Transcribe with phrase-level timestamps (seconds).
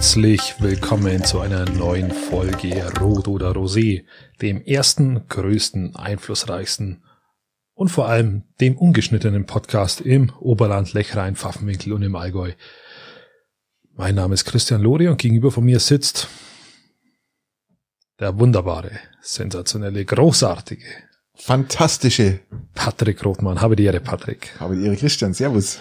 [0.00, 4.06] Herzlich willkommen zu einer neuen Folge Rot oder Rosé,
[4.40, 7.04] dem ersten, größten, einflussreichsten
[7.74, 12.52] und vor allem dem ungeschnittenen Podcast im Oberland, Lechrein, Pfaffenwinkel und im Allgäu.
[13.92, 16.28] Mein Name ist Christian Lori und gegenüber von mir sitzt
[18.20, 20.86] der wunderbare, sensationelle, großartige,
[21.34, 22.40] fantastische
[22.74, 23.60] Patrick Rothmann.
[23.60, 24.58] Habe die Ehre, Patrick.
[24.60, 25.34] Habe die Ehre, Christian.
[25.34, 25.78] Servus.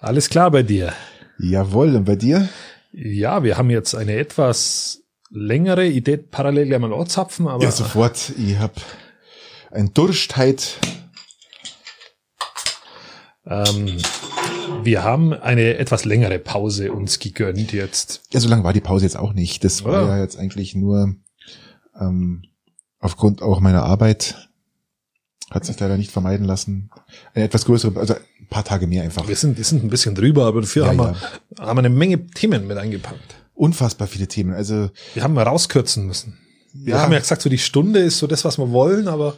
[0.00, 0.92] Alles klar bei dir?
[1.38, 1.94] Jawohl.
[1.94, 2.48] Und bei dir?
[2.92, 7.62] Ja, wir haben jetzt eine etwas längere Idee, parallel gleich mal anzapfen, aber.
[7.62, 8.32] Ja, sofort.
[8.36, 8.74] Ich hab
[9.70, 10.78] ein Durstheit.
[13.46, 13.98] Ähm,
[14.82, 18.22] wir haben eine etwas längere Pause uns gegönnt jetzt.
[18.32, 19.64] Ja, so lange war die Pause jetzt auch nicht.
[19.64, 21.14] Das war ja, jetzt eigentlich nur
[21.98, 22.42] ähm,
[22.98, 24.48] aufgrund auch meiner Arbeit
[25.50, 26.90] hat sich leider nicht vermeiden lassen.
[27.34, 28.14] Eine etwas größere, also
[28.50, 29.26] paar Tage mehr einfach.
[29.26, 31.16] Wir sind, wir sind ein bisschen drüber, aber dafür ja, haben, wir,
[31.58, 31.66] ja.
[31.66, 33.36] haben wir eine Menge Themen mit eingepackt.
[33.54, 34.52] Unfassbar viele Themen.
[34.54, 36.38] Also wir haben mal rauskürzen müssen.
[36.72, 37.00] Wir ja.
[37.02, 39.34] haben ja gesagt, so die Stunde ist so das, was wir wollen, aber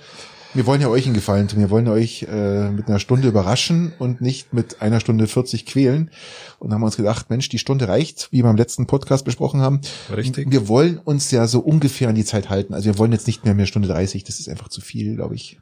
[0.55, 1.61] wir wollen ja euch einen Gefallen tun.
[1.61, 6.11] Wir wollen euch äh, mit einer Stunde überraschen und nicht mit einer Stunde 40 quälen.
[6.59, 9.81] Und haben uns gedacht, Mensch, die Stunde reicht, wie wir im letzten Podcast besprochen haben.
[10.15, 10.51] Richtig.
[10.51, 12.75] Wir wollen uns ja so ungefähr an die Zeit halten.
[12.75, 14.25] Also wir wollen jetzt nicht mehr mehr Stunde 30.
[14.25, 15.59] Das ist einfach zu viel, glaube ich.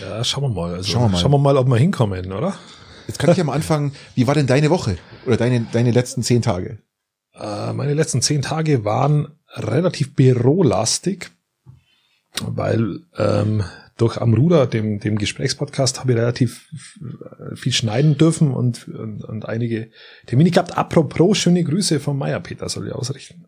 [0.00, 0.74] Ja, schauen wir mal.
[0.74, 1.18] Also, schauen wir mal.
[1.18, 2.54] Schauen wir mal, ob wir hinkommen, oder?
[3.06, 4.96] Jetzt kann ich am Anfang, wie war denn deine Woche?
[5.26, 6.78] Oder deine, deine letzten zehn Tage?
[7.34, 11.30] Äh, meine letzten zehn Tage waren relativ bürolastig,
[12.42, 13.62] weil ähm,
[13.96, 16.68] durch am Ruder, dem, dem Gesprächspodcast, habe ich relativ
[17.54, 19.90] viel schneiden dürfen und, und, und einige
[20.26, 20.76] Termine gehabt.
[20.76, 23.44] Apropos, schöne Grüße von Meier Peter soll ich ausrichten.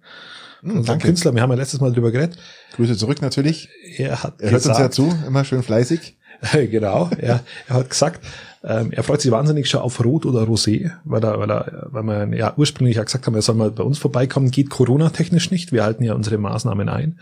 [0.61, 1.09] Hm, danke.
[1.09, 2.39] Künstler, wir haben ja letztes Mal drüber geredet.
[2.77, 3.69] Grüße zurück natürlich.
[3.97, 6.17] Er hat er hört gesagt, uns ja zu, immer schön fleißig.
[6.53, 8.25] genau, er, er hat gesagt,
[8.65, 12.03] ähm, er freut sich wahnsinnig schon auf Rot oder Rosé, weil er, weil er, weil
[12.03, 15.71] wir ja ursprünglich ja gesagt haben, er soll mal bei uns vorbeikommen, geht Corona-technisch nicht.
[15.73, 17.21] Wir halten ja unsere Maßnahmen ein.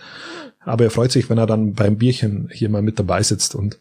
[0.60, 3.78] Aber er freut sich, wenn er dann beim Bierchen hier mal mit dabei sitzt und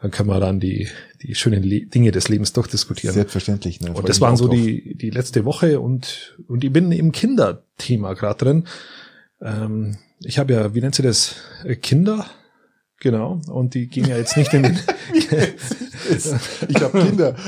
[0.00, 0.88] dann können wir dann die,
[1.22, 3.12] die schönen Le Dinge des Lebens durchdiskutieren.
[3.12, 3.82] Selbstverständlich.
[3.82, 3.92] Ne?
[3.92, 8.38] Und das waren so die, die letzte Woche und, und ich bin im Kinderthema gerade
[8.42, 8.64] drin.
[9.42, 11.36] Ähm, ich habe ja, wie nennt sie das?
[11.82, 12.24] Kinder?
[13.00, 13.40] Genau.
[13.48, 14.78] Und die gehen ja jetzt nicht in den.
[16.68, 17.34] ich habe Kinder.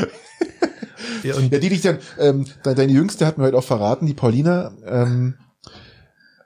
[1.24, 4.14] Ja, und ja, die dich dann, ähm, deine Jüngste hat mir heute auch verraten, die
[4.14, 5.34] Paulina, ähm,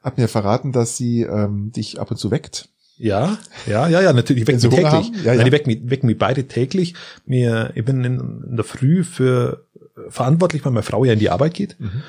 [0.03, 2.69] hat mir verraten, dass sie ähm, dich ab und zu weckt.
[2.99, 4.45] Ja, ja, ja, ja, natürlich.
[4.45, 5.25] Die wecken mich täglich.
[5.25, 5.35] Ja, ja.
[5.37, 6.95] Nein, die wecken mich, wecken mich beide täglich.
[7.27, 9.67] Mir, ich bin in, in der Früh für
[10.09, 11.77] verantwortlich, weil meine Frau ja in die Arbeit geht.
[11.79, 12.03] Mhm.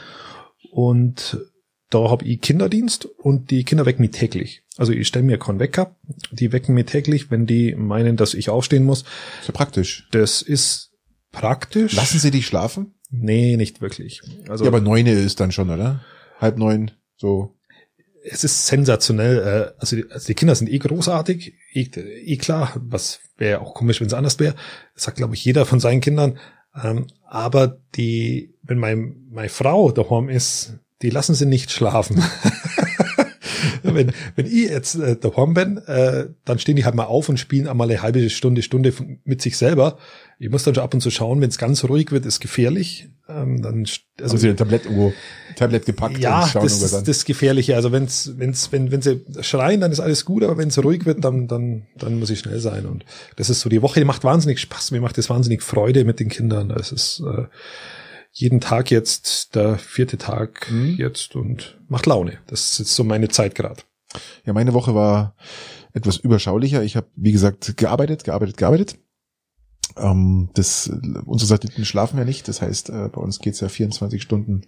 [0.72, 1.38] Und
[1.90, 4.64] da habe ich Kinderdienst und die Kinder wecken mich täglich.
[4.78, 5.96] Also ich stelle mir keinen Wecker,
[6.32, 9.04] die wecken mich täglich, wenn die meinen, dass ich aufstehen muss.
[9.42, 10.08] Ist ja praktisch.
[10.12, 10.92] Das ist
[11.32, 11.94] praktisch.
[11.94, 12.94] Lassen sie dich schlafen?
[13.10, 14.22] Nee, nicht wirklich.
[14.50, 16.04] Also, ja, aber neune ist dann schon, oder?
[16.40, 17.56] Halb neun, so.
[18.30, 19.38] Es ist sensationell.
[19.40, 22.74] Äh, also die, also die Kinder sind eh großartig, eh, eh klar.
[22.82, 24.56] Was wäre auch komisch, wenn es anders wäre.
[24.94, 26.38] Das sagt, glaube ich, jeder von seinen Kindern.
[26.84, 32.24] Ähm, aber die, wenn mein, meine Frau daheim ist, die lassen sie nicht schlafen.
[33.84, 37.40] wenn, wenn ich jetzt äh, daheim bin, äh, dann stehen die halt mal auf und
[37.40, 38.94] spielen einmal eine halbe Stunde, Stunde
[39.24, 39.98] mit sich selber.
[40.40, 43.10] Ich muss dann schon ab und zu schauen, wenn es ganz ruhig wird, ist gefährlich.
[43.30, 43.86] Ähm, dann
[44.22, 45.14] also Haben Sie ein Tablett irgendwo
[45.56, 47.76] Tablet gepackt ja, und schauen das ist das Gefährliche.
[47.76, 51.06] Also wenn's, wenn's, wenn, wenn sie schreien, dann ist alles gut, aber wenn es ruhig
[51.06, 52.86] wird, dann, dann, dann muss ich schnell sein.
[52.86, 53.04] Und
[53.36, 56.20] das ist so die Woche, die macht wahnsinnig Spaß, mir macht das wahnsinnig Freude mit
[56.20, 56.70] den Kindern.
[56.70, 57.46] Das ist äh,
[58.40, 60.96] jeden Tag jetzt der vierte Tag mhm.
[60.96, 62.38] jetzt und macht Laune.
[62.46, 63.82] Das ist jetzt so meine Zeit gerade.
[64.46, 65.36] Ja, meine Woche war
[65.94, 66.84] etwas überschaulicher.
[66.84, 69.00] Ich habe, wie gesagt, gearbeitet, gearbeitet, gearbeitet.
[69.98, 70.88] Ähm, das,
[71.26, 72.48] unsere Satelliten schlafen ja nicht.
[72.48, 74.68] Das heißt, äh, bei uns geht's ja 24 Stunden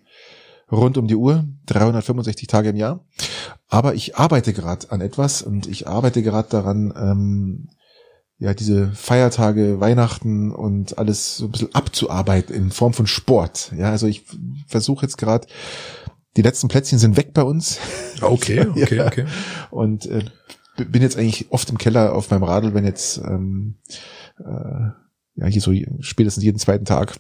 [0.71, 3.05] rund um die Uhr, 365 Tage im Jahr.
[3.67, 7.69] Aber ich arbeite gerade an etwas und ich arbeite gerade daran, ähm,
[8.39, 13.73] ja, diese Feiertage, Weihnachten und alles so ein bisschen abzuarbeiten in Form von Sport.
[13.77, 14.23] Ja, also ich
[14.65, 15.45] versuche jetzt gerade,
[16.37, 17.79] die letzten Plätzchen sind weg bei uns.
[18.21, 19.07] Okay, okay, ja.
[19.07, 19.25] okay.
[19.71, 20.23] Und äh,
[20.77, 23.75] bin jetzt eigentlich oft im Keller auf meinem Radl, wenn jetzt ähm,
[24.37, 24.91] äh,
[25.35, 27.19] ja hier so spätestens jeden zweiten Tag.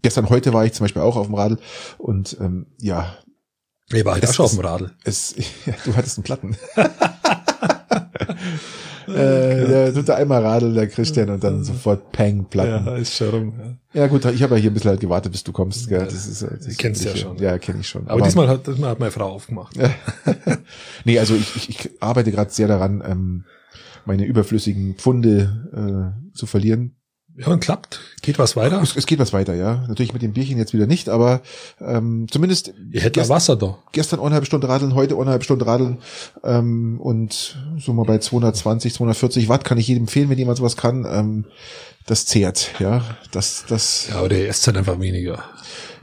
[0.00, 1.58] Gestern, heute war ich zum Beispiel auch auf dem Radl
[1.98, 3.18] und ähm, ja.
[3.88, 4.92] Ich war halt auch schon auf dem Radl.
[5.04, 5.34] Es,
[5.66, 6.56] ja, du hattest einen Platten.
[9.14, 12.86] Äh, der tut da einmal radeln, der Christian, und dann sofort Peng, Platten.
[12.86, 13.52] Ja, ist schon rum.
[13.92, 15.88] Ja, ja gut, ich habe ja hier ein bisschen halt gewartet, bis du kommst.
[15.88, 16.04] Gell?
[16.04, 17.38] Das ist, das ist kennst ja schon.
[17.38, 18.02] Ja, kenne ich schon.
[18.02, 19.76] Aber, Aber diesmal, hat, diesmal hat meine Frau aufgemacht.
[21.04, 23.44] nee, also ich, ich, ich arbeite gerade sehr daran, ähm,
[24.04, 26.96] meine überflüssigen Pfunde äh, zu verlieren.
[27.36, 28.00] Ja, und klappt.
[28.20, 28.82] Geht was weiter?
[28.82, 29.86] Es, es geht was weiter, ja.
[29.88, 31.40] Natürlich mit dem Bierchen jetzt wieder nicht, aber
[31.80, 33.78] ähm, zumindest Ihr hättet ja Wasser da.
[33.92, 35.98] gestern eineinhalb Stunden radeln, heute eineinhalb Stunden radeln
[36.44, 40.76] ähm, und so mal bei 220, 240 Watt kann ich jedem empfehlen, wenn jemand sowas
[40.76, 41.06] kann.
[41.10, 41.46] Ähm,
[42.06, 43.02] das zehrt, ja.
[43.30, 45.42] Das, das Ja, oder ihr esst halt einfach weniger.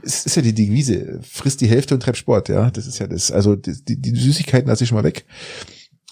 [0.02, 2.70] es ist ja die Devise, frisst die Hälfte und treib Sport, ja.
[2.72, 3.30] Das ist ja das.
[3.30, 5.26] Also die, die die Süßigkeiten lasse ich schon mal weg.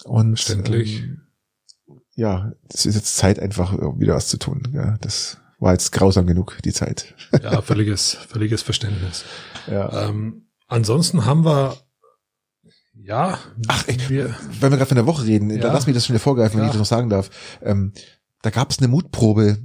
[0.05, 0.99] Und Verständlich.
[1.01, 1.21] ähm,
[2.19, 4.67] ja, es ist jetzt Zeit, einfach wieder was zu tun.
[4.73, 7.15] Ja, das war jetzt grausam genug, die Zeit.
[7.43, 9.23] Ja, völliges, völliges Verständnis.
[9.67, 10.07] Ja.
[10.09, 11.77] Ähm, ansonsten haben wir,
[12.93, 15.57] ja, Ach, ich- wir, Wenn wir gerade von der Woche reden, Ja.
[15.61, 16.67] dann lass mich das schon wieder vorgreifen, wenn Ja.
[16.67, 17.29] ich das noch sagen darf.
[17.61, 17.93] Ähm,
[18.41, 19.57] da gab es eine Mutprobe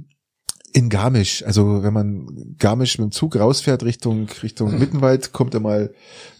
[0.75, 1.41] in Garmisch.
[1.43, 5.93] Also wenn man Garmisch mit dem Zug rausfährt Richtung Richtung Mittenwald, kommt er mal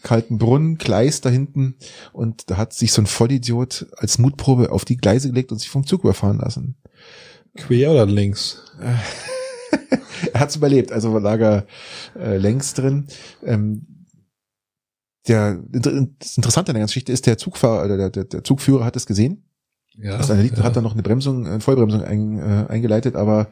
[0.04, 1.76] Kaltenbrunn, Gleis da hinten
[2.12, 5.70] und da hat sich so ein Vollidiot als Mutprobe auf die Gleise gelegt und sich
[5.70, 6.76] vom Zug überfahren lassen.
[7.56, 8.62] quer oder links?
[10.34, 11.66] er hat's überlebt, also lag er
[12.20, 13.08] äh, längs drin.
[13.42, 13.88] Ähm,
[15.30, 18.84] der, das Interessante an der ganzen Geschichte ist, der Zugfahrer, oder der, der, der Zugführer
[18.84, 19.46] hat es gesehen
[20.01, 20.18] Ja.
[20.18, 20.36] Das ja.
[20.63, 23.47] hat dann noch eine Bremsung, eine Vollbremsung ein, äh, eingeleitet, aber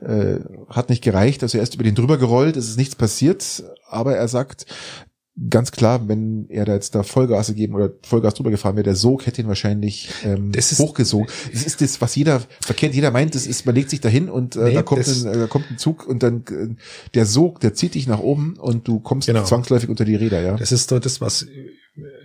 [0.00, 0.36] äh,
[0.68, 1.42] hat nicht gereicht.
[1.42, 4.66] Also er ist über den drüber gerollt, es ist nichts passiert, aber er sagt
[5.50, 8.96] ganz klar, wenn er da jetzt da Vollgas gegeben oder Vollgas drüber gefahren wäre, der
[8.96, 11.26] Sog hätte ihn wahrscheinlich ähm, Das ist- hochgesogen.
[11.52, 12.94] Das ist das, was jeder verkennt.
[12.94, 15.38] Jeder meint, das ist, man legt sich dahin und äh, Nee, da kommt ein, äh,
[15.38, 16.74] da kommt ein Zug und dann äh,
[17.14, 19.44] der Sog, der zieht dich nach oben und du kommst Genau.
[19.44, 20.56] zwangsläufig unter die Räder, ja.
[20.56, 21.48] Das ist so das, was äh,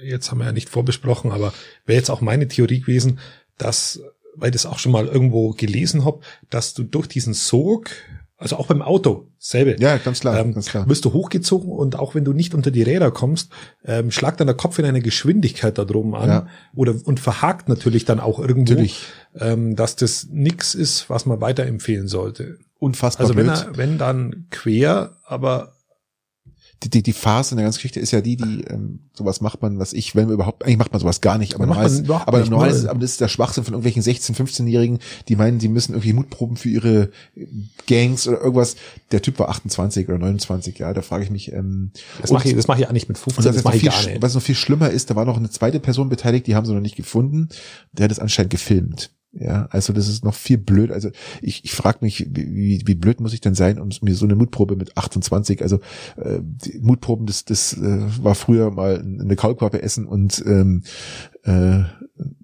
[0.05, 1.53] jetzt haben wir ja nicht vorbesprochen, aber
[1.85, 3.19] wäre jetzt auch meine Theorie gewesen,
[3.61, 4.01] dass,
[4.35, 6.19] weil ich das auch schon mal irgendwo gelesen habe,
[6.49, 7.89] dass du durch diesen Sog,
[8.37, 10.87] also auch beim Auto, selbe, Ja, ganz klar, ähm, ganz klar.
[10.89, 13.51] wirst du hochgezogen und auch wenn du nicht unter die Räder kommst,
[13.85, 16.47] ähm, schlagt dann der Kopf in eine Geschwindigkeit da drum an Ja.
[16.75, 19.05] oder und verhakt natürlich dann auch irgendwo, Natürlich.
[19.39, 22.57] ähm, dass das nix ist, was man weiterempfehlen sollte.
[22.79, 23.57] Unfassbar Also wenn blöd.
[23.73, 25.73] er, wenn dann quer, aber
[26.83, 29.61] die, die, die Phase in der ganzen Geschichte ist ja die, die ähm, sowas macht
[29.61, 32.39] man, was ich, wenn überhaupt, eigentlich macht man sowas gar nicht, aber normal ist, aber
[32.39, 35.67] nicht, normal ist, aber das ist der Schwachsinn von irgendwelchen 16-, 15-Jährigen, die meinen, die
[35.67, 37.11] müssen irgendwie Mutproben für ihre
[37.87, 38.75] Gangs oder irgendwas.
[39.11, 41.91] Der Typ war 28 oder 29, ja, da frage ich mich, ähm,
[42.21, 43.83] das mache ich, das mache ich auch nicht mit 15, und das, was, mache ich
[43.83, 44.21] noch gar viel, nicht.
[44.23, 46.73] was noch viel schlimmer ist, da war noch eine zweite Person beteiligt, die haben sie
[46.73, 47.49] noch nicht gefunden.
[47.91, 49.11] Der hat es anscheinend gefilmt.
[49.33, 50.91] Ja, also das ist noch viel blöd.
[50.91, 51.09] Also
[51.41, 54.35] ich, ich frage mich, wie, wie, blöd muss ich denn sein, um mir so eine
[54.35, 55.79] Mutprobe mit 28, also
[56.17, 56.39] äh,
[56.81, 60.83] Mutproben, das, das äh, war früher mal eine Kaulquappe essen und ähm,
[61.43, 61.83] äh,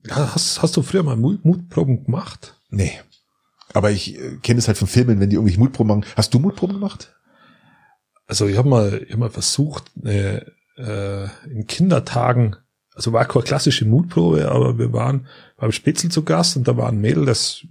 [0.10, 2.56] hast, hast du früher mal Mut- Mutproben gemacht?
[2.69, 2.94] nee.
[3.74, 6.10] Aber ich äh, kenne es halt von Filmen, wenn die irgendwelche Mutproben machen.
[6.16, 7.13] Hast du Mutproben gemacht?
[8.25, 10.38] Also ich habe mal, ich hab mal versucht, äh,
[10.78, 12.56] äh, in Kindertagen,
[12.98, 16.90] also war keine klassische Mutprobe, aber wir waren beim Spitzel zu Gast und da war
[16.90, 17.64] ein Mädel, das,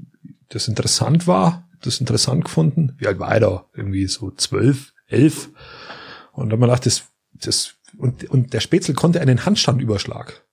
[0.51, 2.95] das interessant war, das interessant gefunden.
[2.99, 3.65] Wie alt war er da?
[3.75, 5.51] Irgendwie so zwölf, elf.
[6.31, 10.45] Und dann man gedacht, das, das, und, und der Spätzle konnte einen Handstandüberschlag.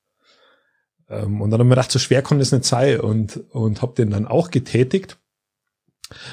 [1.07, 3.93] Ähm, und dann haben wir gedacht, so schwer konnte es nicht sein und, und hab
[3.95, 5.19] den dann auch getätigt.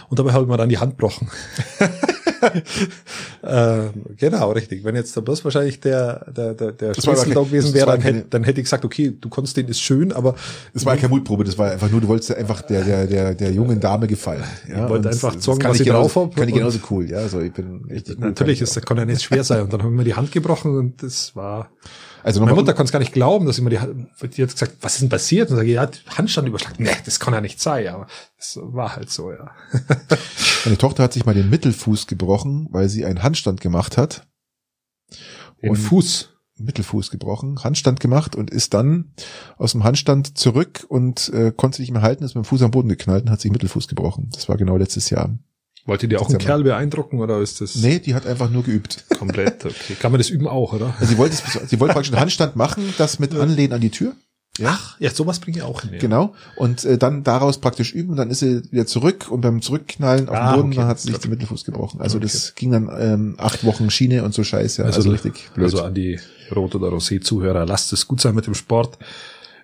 [0.09, 1.31] Und dabei habe ich mir dann die Hand gebrochen.
[3.45, 4.85] ähm, genau, richtig.
[4.85, 7.01] Wenn jetzt da bloß wahrscheinlich der, der, der, der da
[7.43, 10.35] gewesen wäre, dann, hätte, dann hätte ich gesagt, okay, du konntest den ist schön, aber
[10.75, 13.35] Das war ja keine Mutprobe, das war einfach nur, du wolltest einfach der, der, der,
[13.35, 14.45] der jungen Dame gefallen.
[14.69, 17.11] Ja, wollte und einfach kann was ich ich drauf genauso, hab Kann ich genauso cool,
[17.11, 19.63] ja, also ich bin richtig cool, natürlich ist, ich das kann ja nicht schwer sein.
[19.63, 21.71] Und dann haben wir mir die Hand gebrochen und das war.
[22.23, 24.77] Also meine Mutter konnte es gar nicht glauben, dass ich mir die die hat gesagt,
[24.81, 25.51] was ist denn passiert?
[25.51, 26.79] Und sage ja, Handstand überschlag.
[26.79, 28.07] Nee, das kann ja nicht sein, aber
[28.39, 29.51] es war halt so, ja.
[30.65, 34.27] meine Tochter hat sich mal den Mittelfuß gebrochen, weil sie einen Handstand gemacht hat.
[35.63, 36.29] Den Und- Fuß.
[36.63, 39.15] Mittelfuß gebrochen, Handstand gemacht und ist dann
[39.57, 42.61] aus dem Handstand zurück und äh, konnte sich nicht mehr halten, ist mit dem Fuß
[42.61, 44.29] am Boden geknallt und hat sich Mittelfuß gebrochen.
[44.35, 45.39] Das war genau letztes Jahr.
[45.87, 46.39] Wollt ihr dir auch einen.
[46.39, 49.05] Kerl beeindrucken oder ist das Nee, die hat einfach nur geübt.
[49.19, 49.95] komplett okay?
[49.99, 50.95] Kann man das üben auch, oder?
[51.01, 53.91] Also sie wollte, es, sie wollte praktisch einen Handstand machen, das mit Anlehnen an die
[53.91, 54.13] Tür.
[54.59, 54.73] Ja.
[54.79, 55.93] Ach, ja, sowas bringe ich auch hin.
[55.95, 55.99] Ja.
[56.01, 56.35] Genau.
[56.57, 60.29] Und äh, dann daraus praktisch üben und dann ist sie wieder zurück und beim Zurückknallen
[60.29, 60.77] auf Ah, den Boden okay.
[60.81, 62.03] dann hat sie sich den Mittelfuß gebrochen.
[62.03, 62.27] Also Okay.
[62.31, 64.85] das ging dann ähm, acht Wochen Schiene und so scheiße.
[64.85, 65.65] Also, Also, richtig blöd.
[65.65, 66.21] Also an die
[66.55, 68.99] Rot- oder Rosé-Zuhörer, lasst es gut sein mit dem Sport.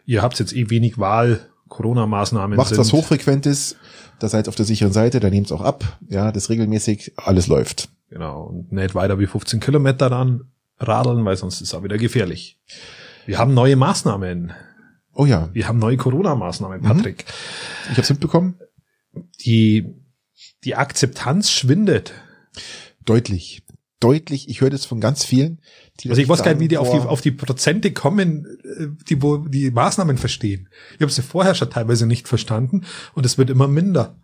[0.07, 1.41] Ihr habt jetzt eh wenig Wahl.
[1.69, 2.79] Corona-Maßnahmen Macht sind.
[2.79, 3.77] was Hochfrequentes,
[4.19, 5.99] da seid ihr auf der sicheren Seite, da nehmt es auch ab.
[6.09, 7.89] Ja, das regelmäßig, alles läuft.
[8.11, 8.45] Genau.
[8.45, 10.45] Und nicht weiter wie 15 Kilometer dann
[10.79, 12.59] radeln, weil sonst ist es auch wieder gefährlich.
[13.27, 14.53] Wir haben neue Maßnahmen.
[15.13, 16.85] Oh ja, Wir haben neue Corona-Maßnahmen, Mhm.
[16.85, 17.25] Patrick.
[17.91, 18.55] ich hab's mitbekommen.
[19.45, 19.87] Die,
[20.65, 22.13] die Akzeptanz schwindet.
[23.05, 23.63] Deutlich.
[24.01, 24.49] Deutlich.
[24.49, 25.61] Ich höre das von ganz vielen.
[26.01, 28.89] Die Also ich weiß gar nicht, wie die auf die, auf die Prozente kommen, äh,
[29.09, 30.69] die wo die Maßnahmen verstehen.
[30.97, 32.85] Ich habe sie vorher schon teilweise nicht verstanden
[33.15, 34.17] und es wird immer minder.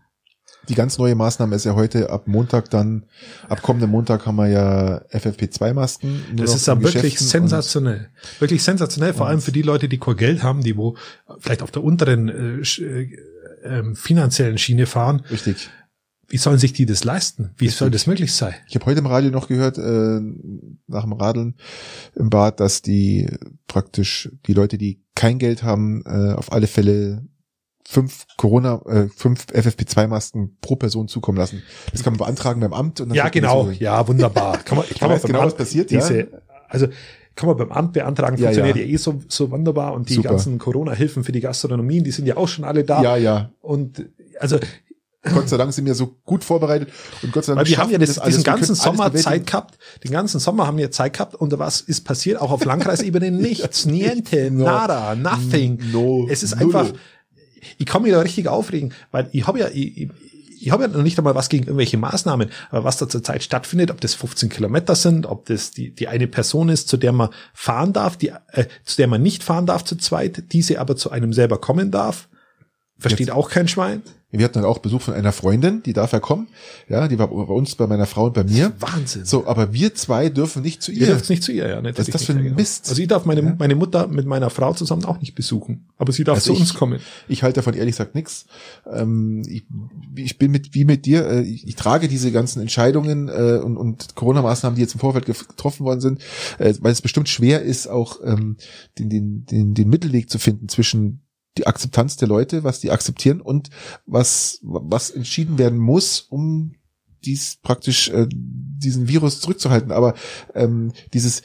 [0.68, 3.06] die ganz neue Maßnahme ist ja heute ab Montag dann,
[3.48, 6.22] ab kommenden Montag haben wir ja FFP2-Masken.
[6.36, 8.10] Das ist ja wirklich sensationell.
[8.38, 10.96] Wirklich sensationell, vor allem für die Leute, die kein Geld haben, die wo
[11.38, 13.16] vielleicht auf der unteren äh, äh,
[13.64, 15.22] ähm, finanziellen Schiene fahren.
[15.30, 15.70] Richtig.
[16.32, 17.50] Wie sollen sich die das leisten?
[17.58, 17.78] Wie Richtig.
[17.78, 18.54] soll das möglich sein?
[18.66, 20.18] Ich habe heute im Radio noch gehört, äh,
[20.86, 21.56] nach dem Radeln
[22.14, 23.28] im Bad, dass die
[23.66, 27.26] praktisch die Leute, die kein Geld haben, äh, auf alle Fälle
[27.86, 31.62] fünf Corona, äh, fünf FFP2-Masken pro Person zukommen lassen.
[31.92, 33.02] Das kann man beantragen beim Amt.
[33.02, 33.68] Und ja, genau.
[33.68, 34.56] Ja, wunderbar.
[34.64, 36.26] Kann man, kann man genau, Amt, was passiert, diese, ja?
[36.66, 36.86] Also
[37.34, 38.88] kann man beim Amt beantragen, funktioniert ja, ja.
[38.88, 40.30] ja eh so, so wunderbar und die Super.
[40.30, 43.02] ganzen Corona-Hilfen für die Gastronomien, die sind ja auch schon alle da.
[43.02, 43.50] Ja, ja.
[43.60, 44.06] Und
[44.38, 44.58] also
[45.22, 46.88] Gott sei Dank sind wir so gut vorbereitet
[47.22, 47.64] und Gott sei Dank.
[47.64, 50.78] Weil wir haben ja das, das diesen ganzen Sommer Zeit gehabt, den ganzen Sommer haben
[50.78, 52.40] wir Zeit gehabt und was ist passiert?
[52.40, 55.78] Auch auf Landkreisebene nichts, niente, no, nada, nothing.
[55.92, 56.92] No, es ist einfach,
[57.78, 60.10] ich kann mich da richtig aufregen, weil ich habe ja, ich,
[60.60, 63.92] ich habe ja noch nicht einmal was gegen irgendwelche Maßnahmen, aber was da zurzeit stattfindet,
[63.92, 67.30] ob das 15 Kilometer sind, ob das die, die eine Person ist, zu der man
[67.54, 71.10] fahren darf, die, äh, zu der man nicht fahren darf zu zweit, diese aber zu
[71.10, 72.28] einem selber kommen darf,
[72.98, 73.36] versteht Jetzt.
[73.36, 74.02] auch kein Schwein.
[74.38, 76.48] Wir hatten dann auch Besuch von einer Freundin, die darf ja kommen.
[76.88, 78.72] Ja, die war bei uns, bei meiner Frau und bei mir.
[78.80, 79.26] Wahnsinn.
[79.26, 81.02] So, aber wir zwei dürfen nicht zu ihr.
[81.02, 81.82] Ihr dürft nicht zu ihr, ja.
[81.82, 82.88] Nicht, Was ist das für ein Mist?
[82.88, 83.54] Also ich darf meine, ja?
[83.58, 85.88] meine Mutter mit meiner Frau zusammen auch nicht besuchen.
[85.98, 87.00] Aber sie darf also zu ich, uns kommen.
[87.28, 88.46] Ich halte davon ehrlich gesagt nichts.
[88.90, 89.64] Ähm, ich,
[90.16, 93.76] ich bin mit, wie mit dir, äh, ich, ich trage diese ganzen Entscheidungen äh, und,
[93.76, 96.22] und Corona-Maßnahmen, die jetzt im Vorfeld getroffen worden sind,
[96.58, 98.56] äh, weil es bestimmt schwer ist, auch ähm,
[98.98, 101.20] den, den, den, den Mittelweg zu finden zwischen
[101.58, 103.70] die Akzeptanz der Leute, was die akzeptieren und
[104.06, 106.74] was, was entschieden werden muss, um
[107.24, 109.92] dies praktisch äh, diesen Virus zurückzuhalten.
[109.92, 110.14] Aber
[110.54, 111.42] ähm, dieses,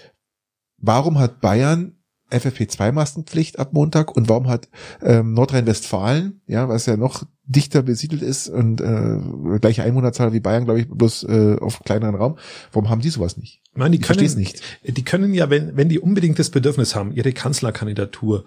[0.77, 1.97] warum hat Bayern
[2.31, 4.67] FFP2-Maskenpflicht ab Montag und warum hat
[5.01, 10.65] ähm, Nordrhein-Westfalen, ja, was ja noch dichter besiedelt ist und äh, gleiche Einwohnerzahl wie Bayern,
[10.65, 12.37] glaube ich, bloß äh, auf kleineren Raum,
[12.73, 13.61] warum haben die sowas nicht?
[13.71, 14.61] Ich meine, die können, nicht.
[14.83, 18.43] Die können ja, wenn, wenn die unbedingt das Bedürfnis haben, ihre Kanzlerkandidatur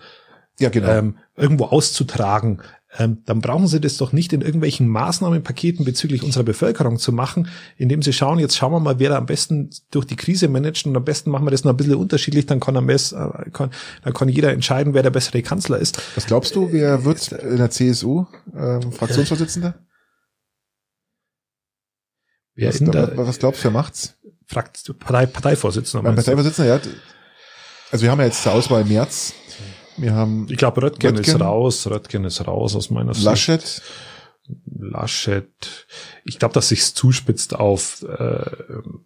[0.58, 0.88] ja, genau.
[0.88, 2.62] ähm, irgendwo auszutragen,
[2.98, 7.48] ähm, dann brauchen sie das doch nicht in irgendwelchen Maßnahmenpaketen bezüglich unserer Bevölkerung zu machen,
[7.76, 10.86] indem sie schauen, jetzt schauen wir mal, wer da am besten durch die Krise managt
[10.86, 13.50] und am besten machen wir das noch ein bisschen unterschiedlich, dann kann, am besten, äh,
[13.50, 13.70] kann,
[14.02, 16.02] dann kann jeder entscheiden, wer der bessere Kanzler ist.
[16.16, 18.26] Was glaubst du, wer wird in der CSU
[18.56, 19.78] ähm, Fraktionsvorsitzender?
[22.56, 24.16] Wer was, in der, was glaubst du, wer macht's?
[24.46, 26.12] Fragt Partei, Parteivorsitzender.
[26.12, 26.80] Parteivorsitzender, ja.
[27.92, 29.32] Also wir haben ja jetzt zur Auswahl im März
[30.00, 30.46] wir haben.
[30.50, 31.86] Ich glaube, Röttgen, Röttgen, ist raus.
[31.86, 33.24] Röttgen ist raus aus meiner Sicht.
[33.24, 33.82] Laschet.
[34.66, 35.86] Laschet.
[36.24, 38.44] Ich glaube, dass sich's zuspitzt auf äh,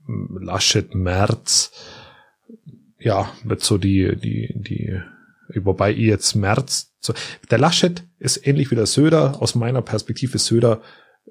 [0.06, 1.72] Laschet März.
[2.98, 5.00] Ja, wird so die die die.
[5.56, 6.92] Wobei ich jetzt März.
[7.00, 7.12] So,
[7.50, 9.42] der Laschet ist ähnlich wie der Söder.
[9.42, 10.80] Aus meiner Perspektive Söder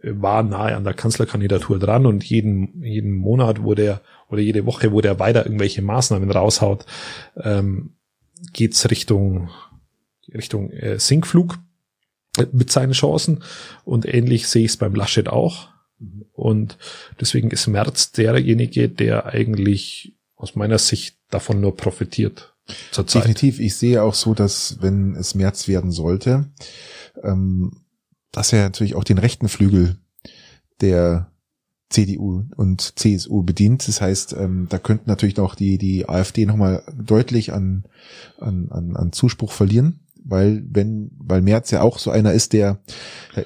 [0.03, 4.91] war nahe an der Kanzlerkandidatur dran und jeden jeden Monat, wo der oder jede Woche,
[4.91, 6.85] wo der weiter irgendwelche Maßnahmen raushaut,
[7.37, 7.93] ähm,
[8.51, 9.49] geht's Richtung
[10.33, 11.59] Richtung äh, Sinkflug
[12.51, 13.43] mit seinen Chancen
[13.85, 15.69] und ähnlich sehe ich es beim Laschet auch.
[16.33, 16.77] Und
[17.19, 22.55] deswegen ist Merz derjenige, der eigentlich aus meiner Sicht davon nur profitiert.
[22.91, 23.23] Zurzeit.
[23.23, 23.59] Definitiv.
[23.59, 26.49] Ich sehe auch so, dass wenn es März werden sollte,
[27.21, 27.83] ähm,
[28.31, 29.97] dass er natürlich auch den rechten Flügel
[30.81, 31.31] der
[31.93, 33.87] CDU und CSU bedient.
[33.87, 37.85] Das heißt, ähm, da könnten natürlich auch die, die AfD nochmal deutlich an,
[38.39, 42.79] an, an, an Zuspruch verlieren, weil wenn, weil Merz ja auch so einer ist, der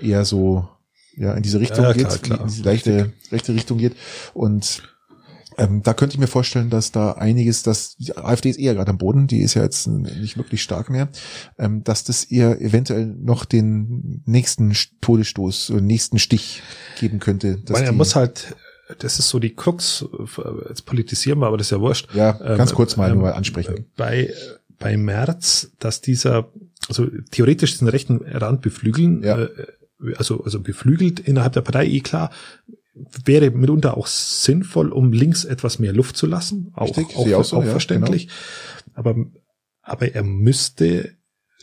[0.01, 0.67] eher so
[1.15, 2.41] ja in diese Richtung ja, klar, geht, klar.
[2.41, 3.95] in diese leichte rechte Richtung geht
[4.33, 4.83] und
[5.57, 8.91] ähm, da könnte ich mir vorstellen, dass da einiges, dass die AfD ist eher gerade
[8.91, 11.09] am Boden, die ist ja jetzt nicht wirklich stark mehr,
[11.57, 16.61] ähm, dass das ihr eventuell noch den nächsten Todesstoß, nächsten Stich
[16.99, 17.59] geben könnte.
[17.67, 18.55] Weil er muss halt,
[18.99, 20.05] das ist so die Krux,
[20.69, 22.13] jetzt politisieren wir, aber das ist ja wurscht.
[22.13, 23.85] Ja, ganz ähm, kurz mal ähm, nur mal ansprechen.
[23.95, 24.31] Bei,
[24.77, 26.49] bei März, dass dieser,
[26.87, 29.39] also theoretisch den rechten Rand beflügeln, ja.
[29.39, 29.49] äh,
[30.17, 32.29] also, also beflügelt innerhalb der Partei, eh klar,
[33.25, 36.71] wäre mitunter auch sinnvoll, um links etwas mehr Luft zu lassen.
[36.73, 38.27] Auch, Richtig, auch, auch, so, auch ja, verständlich.
[38.27, 38.37] Genau.
[38.93, 39.15] Aber,
[39.81, 41.15] aber er müsste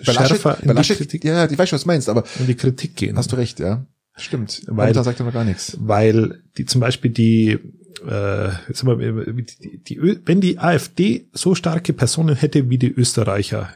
[0.04, 2.56] bei schärfer in die Kritik, ja, ich weiß schon, was du meinst, aber in die
[2.56, 3.16] Kritik gehen.
[3.16, 3.86] Hast du recht, ja.
[4.16, 4.62] Stimmt.
[4.66, 5.76] Weil, da sagt er noch gar nichts.
[5.80, 7.58] Weil die zum Beispiel die,
[8.06, 13.70] äh, jetzt mal, die, die, wenn die AfD so starke Personen hätte wie die Österreicher,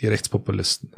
[0.00, 0.90] die Rechtspopulisten,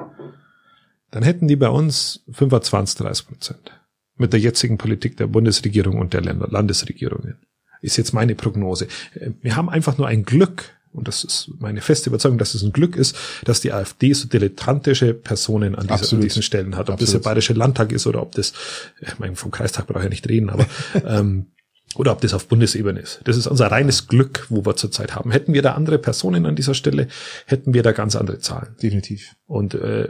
[1.10, 3.79] dann hätten die bei uns 25, 30 Prozent
[4.20, 7.36] mit der jetzigen Politik der Bundesregierung und der Länder, Landesregierungen.
[7.82, 8.86] Ist jetzt meine Prognose.
[9.40, 12.72] Wir haben einfach nur ein Glück, und das ist meine feste Überzeugung, dass es ein
[12.72, 16.88] Glück ist, dass die AfD so dilettantische Personen an, dieser, an diesen Stellen hat.
[16.88, 17.00] Ob Absolut.
[17.00, 18.52] das der Bayerische Landtag ist oder ob das,
[19.00, 20.66] ich meine, vom Kreistag brauche ich ja nicht reden, aber
[21.06, 21.46] ähm,
[21.96, 23.20] oder ob das auf Bundesebene ist.
[23.24, 25.32] Das ist unser reines Glück, wo wir zurzeit haben.
[25.32, 27.08] Hätten wir da andere Personen an dieser Stelle,
[27.46, 28.76] hätten wir da ganz andere Zahlen.
[28.80, 29.34] Definitiv.
[29.46, 30.08] Und äh,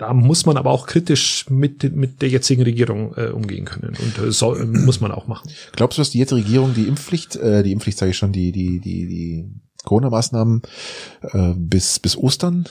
[0.00, 3.94] da muss man aber auch kritisch mit, mit der jetzigen Regierung äh, umgehen können.
[3.96, 5.50] Und äh, soll, muss man auch machen.
[5.72, 8.50] Glaubst du, dass die jetzige Regierung die Impfpflicht, äh, die Impfpflicht sage ich schon, die,
[8.50, 9.50] die, die, die
[9.84, 10.62] Corona-Maßnahmen
[11.32, 12.66] äh, bis, bis Ostern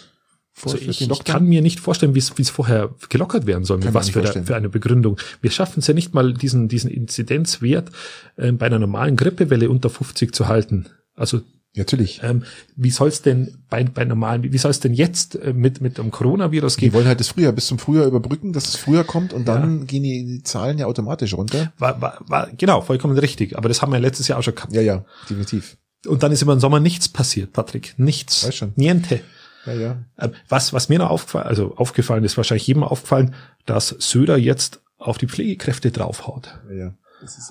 [0.66, 4.10] also ich, ich kann mir nicht vorstellen, wie es vorher gelockert werden soll, mit was
[4.10, 5.18] für, der, für eine Begründung.
[5.40, 7.92] Wir schaffen es ja nicht mal, diesen, diesen Inzidenzwert
[8.36, 10.88] äh, bei einer normalen Grippewelle unter 50 zu halten.
[11.16, 11.42] Also
[11.76, 12.22] Natürlich.
[12.24, 12.44] Ähm,
[12.76, 15.98] wie soll es denn bei, bei normalen, wie soll es denn jetzt äh, mit, mit
[15.98, 16.90] dem Coronavirus gehen?
[16.90, 19.80] Die wollen halt das Frühjahr bis zum Frühjahr überbrücken, dass es früher kommt und dann
[19.80, 19.86] ja.
[19.86, 21.72] gehen die, die, Zahlen ja automatisch runter.
[21.78, 23.56] War, war, war, genau, vollkommen richtig.
[23.58, 24.74] Aber das haben wir letztes Jahr auch schon gehabt.
[24.74, 25.78] Ja, ja, definitiv.
[26.08, 27.94] Und dann ist immer im Sommer nichts passiert, Patrick.
[27.98, 28.48] Nichts.
[28.48, 28.74] Weiß schon.
[28.76, 29.22] Niente.
[29.66, 30.06] Ja, ja.
[30.18, 33.36] Ähm, was, was mir noch aufgefallen, also aufgefallen ist, wahrscheinlich jedem aufgefallen,
[33.66, 36.60] dass Söder jetzt auf die Pflegekräfte draufhaut.
[36.70, 36.96] Ja, ja.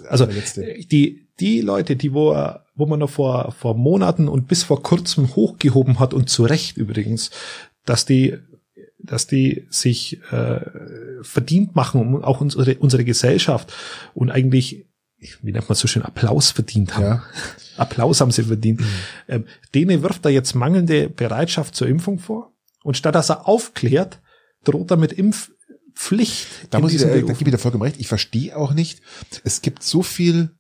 [0.09, 2.35] also die, die Leute, die wo,
[2.75, 6.77] wo man noch vor, vor Monaten und bis vor kurzem hochgehoben hat und zu Recht
[6.77, 7.31] übrigens,
[7.85, 8.39] dass die,
[8.99, 10.61] dass die sich äh,
[11.23, 13.73] verdient machen, um auch unsere, unsere Gesellschaft
[14.15, 14.87] und eigentlich,
[15.43, 17.05] wie nennt man so schön, Applaus verdient haben.
[17.05, 17.23] Ja.
[17.77, 18.81] Applaus haben sie verdient.
[18.81, 18.87] Mhm.
[19.29, 22.53] Ähm, denen wirft er jetzt mangelnde Bereitschaft zur Impfung vor.
[22.83, 24.21] Und statt dass er aufklärt,
[24.65, 25.51] droht er mit Impf
[25.95, 26.47] Pflicht.
[26.71, 27.99] Da muss ich, da, da gebe ich dir vollkommen recht.
[27.99, 29.01] Ich verstehe auch nicht.
[29.43, 30.51] Es gibt so viel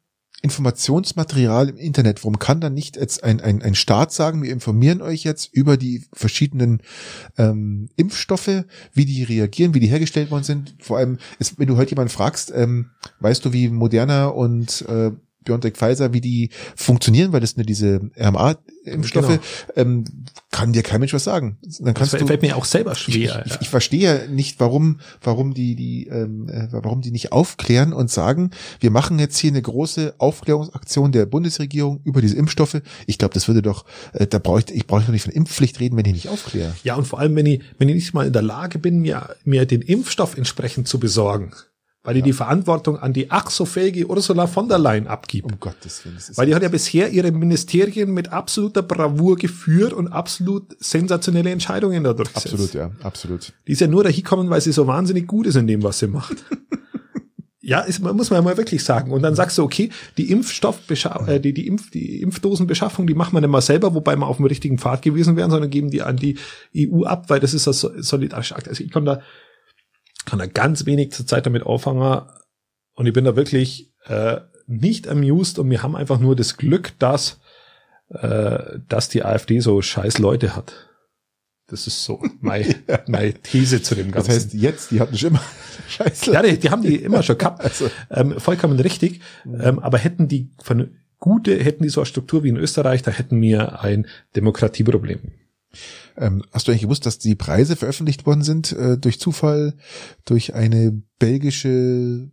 [0.40, 2.22] Informationsmaterial im Internet.
[2.22, 5.76] Warum kann dann nicht jetzt ein, ein, ein Staat sagen, wir informieren euch jetzt über
[5.76, 6.80] die verschiedenen
[7.36, 10.76] ähm, Impfstoffe, wie die reagieren, wie die hergestellt worden sind.
[10.78, 15.10] Vor allem, ist, wenn du heute jemanden fragst, ähm, weißt du, wie Moderna und äh,
[15.48, 19.40] BioNTech Pfizer, wie die funktionieren, weil das sind ja diese RMA-Impfstoffe, genau.
[19.76, 20.04] ähm,
[20.50, 21.58] kann dir kein Mensch was sagen.
[21.80, 23.42] Dann kannst das fällt du, mir auch selber schwer.
[23.46, 27.92] Ich, ich, ich verstehe nicht, warum, warum die, die, ähm, äh, warum die nicht aufklären
[27.92, 32.80] und sagen, wir machen jetzt hier eine große Aufklärungsaktion der Bundesregierung über diese Impfstoffe.
[33.06, 35.80] Ich glaube, das würde doch, äh, da brauche ich, ich brauche doch nicht von Impfpflicht
[35.80, 36.74] reden, wenn ich nicht aufkläre.
[36.84, 39.34] Ja, und vor allem, wenn ich, wenn ich nicht mal in der Lage bin, mir,
[39.44, 41.52] mir den Impfstoff entsprechend zu besorgen
[42.08, 42.24] weil die ja.
[42.24, 45.44] die Verantwortung an die ach so fähige Ursula von der Leyen abgibt.
[45.44, 46.16] Um Gottes Willen.
[46.36, 52.02] Weil die hat ja bisher ihre Ministerien mit absoluter Bravour geführt und absolut sensationelle Entscheidungen
[52.02, 52.54] dadurch gesetzt.
[52.54, 53.52] Absolut, ja, absolut.
[53.66, 55.98] Die ist ja nur dahin gekommen, weil sie so wahnsinnig gut ist in dem, was
[55.98, 56.38] sie macht.
[57.60, 59.10] ja, ist, muss man ja mal wirklich sagen.
[59.10, 63.34] Und dann sagst du, okay, die Impfstoffbeschaffung, äh, die, die, Impf, die Impfdosenbeschaffung, die machen
[63.34, 66.00] wir nicht mal selber, wobei wir auf dem richtigen Pfad gewesen wären, sondern geben die
[66.00, 66.38] an die
[66.74, 68.66] EU ab, weil das ist das solidarische Akt.
[68.66, 69.20] Also ich kann da
[70.24, 72.22] kann da ganz wenig zur Zeit damit auffangen.
[72.94, 76.92] Und ich bin da wirklich äh, nicht amused und wir haben einfach nur das Glück,
[76.98, 77.40] dass,
[78.10, 80.88] äh, dass die AfD so scheiß Leute hat.
[81.68, 83.00] Das ist so meine, ja.
[83.06, 84.28] meine These zu dem Ganzen.
[84.28, 85.42] Das heißt, jetzt, die hatten schon immer
[85.88, 86.32] Scheiße.
[86.32, 87.64] Ja, die, die haben die immer schon gehabt.
[87.64, 87.90] Also.
[88.10, 89.20] Ähm, vollkommen richtig.
[89.44, 93.10] Ähm, aber hätten die von gute, hätten die so eine Struktur wie in Österreich, da
[93.10, 95.32] hätten wir ein Demokratieproblem.
[96.18, 99.74] Ähm, hast du eigentlich gewusst, dass die Preise veröffentlicht worden sind äh, durch Zufall
[100.24, 102.30] durch eine belgische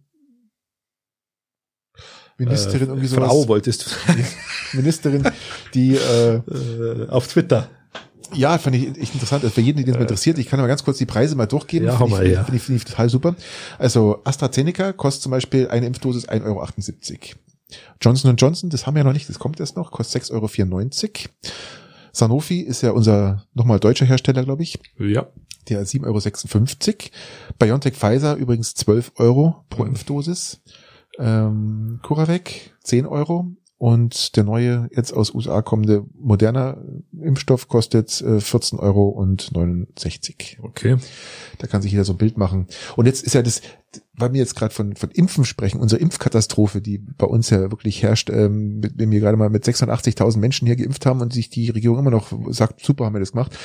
[2.38, 3.30] Ministerin äh, irgendwie sowas?
[3.30, 4.14] Frau wolltest du.
[4.74, 5.30] Ministerin,
[5.74, 7.70] die äh, äh, auf Twitter.
[8.34, 9.44] Ja, fand ich echt interessant.
[9.44, 11.46] Also für jeden, den das mal interessiert, ich kann aber ganz kurz die Preise mal
[11.46, 11.88] durchgeben.
[11.88, 12.44] Ja, finde ich, ja.
[12.44, 13.36] Finde ich, find ich total super.
[13.78, 16.68] Also AstraZeneca kostet zum Beispiel eine Impfdosis 1,78 Euro.
[18.02, 20.50] Johnson Johnson, das haben wir ja noch nicht, das kommt erst noch, kostet 6,94 Euro.
[22.16, 24.80] Sanofi ist ja unser nochmal deutscher Hersteller, glaube ich.
[24.98, 25.28] Ja.
[25.68, 26.98] Der 7,56 Euro.
[27.60, 29.90] BioNTech Pfizer übrigens 12 Euro pro mhm.
[29.90, 30.62] Impfdosis.
[31.20, 33.48] Ähm, CuraVac 10 Euro.
[33.78, 36.78] Und der neue, jetzt aus USA kommende moderner
[37.22, 40.60] Impfstoff kostet äh, 14 Euro und 69.
[40.62, 40.96] Okay.
[41.58, 42.68] Da kann sich jeder so ein Bild machen.
[42.96, 43.62] Und jetzt ist ja das,
[44.14, 48.02] weil wir jetzt gerade von, von Impfen sprechen, unsere Impfkatastrophe, die bei uns ja wirklich
[48.02, 51.70] herrscht, ähm, wenn wir gerade mal mit 680.000 Menschen hier geimpft haben und sich die
[51.70, 53.58] Regierung immer noch sagt, super, haben wir das gemacht.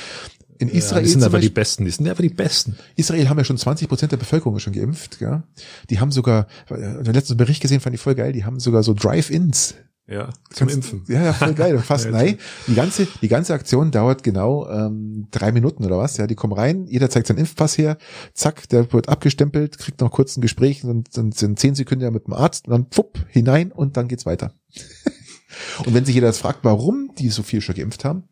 [0.57, 2.75] In Israel ja, die sind aber Beispiel, die Besten, die sind aber die Besten.
[2.97, 5.43] Israel haben ja schon 20 Prozent der Bevölkerung schon geimpft, ja.
[5.89, 8.83] Die haben sogar, äh, der letzte Bericht gesehen, fand ich voll geil, die haben sogar
[8.83, 9.75] so Drive-Ins
[10.11, 11.03] ja, zum Kannst, Impfen.
[11.07, 11.79] Ja, ja, voll geil.
[11.83, 12.37] Fast ja, nein.
[12.67, 16.17] Die ganze, die ganze Aktion dauert genau ähm, drei Minuten oder was.
[16.17, 17.97] Ja, die kommen rein, jeder zeigt seinen Impfpass her,
[18.33, 22.11] zack, der wird abgestempelt, kriegt noch kurz ein Gespräch, dann sind, sind zehn Sekunden ja
[22.11, 24.53] mit dem Arzt und dann pfupp, hinein und dann geht's weiter.
[25.85, 28.25] und wenn sich jeder jetzt fragt, warum die so viel schon geimpft haben,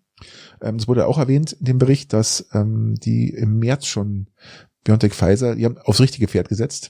[0.61, 4.27] ähm, das wurde auch erwähnt in dem Bericht, dass ähm, die im März schon
[4.83, 6.89] BioNTech Pfizer, die haben aufs richtige Pferd gesetzt.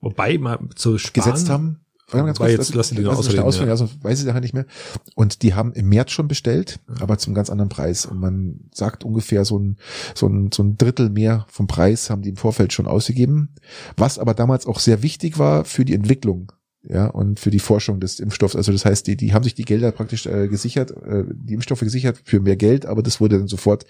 [0.00, 3.72] Wobei mal zu sparen, gesetzt haben Ganz kurz, jetzt lass, lass, lass ausreden, ausreden, ja.
[3.72, 4.66] also weiß ich nachher nicht mehr.
[5.14, 8.06] Und die haben im März schon bestellt, aber zum ganz anderen Preis.
[8.06, 9.76] Und man sagt ungefähr so ein,
[10.14, 13.54] so ein, so ein Drittel mehr vom Preis haben die im Vorfeld schon ausgegeben.
[13.96, 16.52] Was aber damals auch sehr wichtig war für die Entwicklung
[16.88, 18.56] ja, und für die Forschung des Impfstoffs.
[18.56, 21.80] Also das heißt, die, die haben sich die Gelder praktisch äh, gesichert, äh, die Impfstoffe
[21.80, 23.86] gesichert für mehr Geld, aber das wurde dann sofort,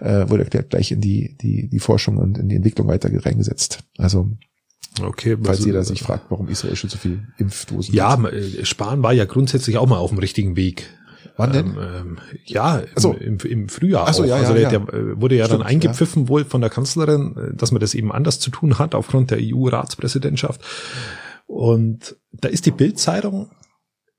[0.00, 3.80] äh, wurde gleich in die, die, die Forschung und in die Entwicklung weiter reingesetzt.
[3.98, 4.30] Also
[5.02, 8.32] Okay, falls also, jeder sich fragt, warum Israel schon so viel Impfdosen Ja, hat.
[8.32, 10.88] Äh, Spahn war ja grundsätzlich auch mal auf dem richtigen Weg.
[11.36, 11.66] Wann denn?
[11.66, 13.12] Ähm, ähm, ja, im, so.
[13.12, 14.06] im, im Frühjahr.
[14.06, 14.78] Ach so, ja, also ja, der, ja.
[14.78, 16.28] der äh, wurde ja Stimmt, dann eingepfiffen ja.
[16.28, 19.38] wohl von der Kanzlerin, äh, dass man das eben anders zu tun hat aufgrund der
[19.40, 20.60] EU-Ratspräsidentschaft.
[21.46, 23.50] Und da ist die Bildzeitung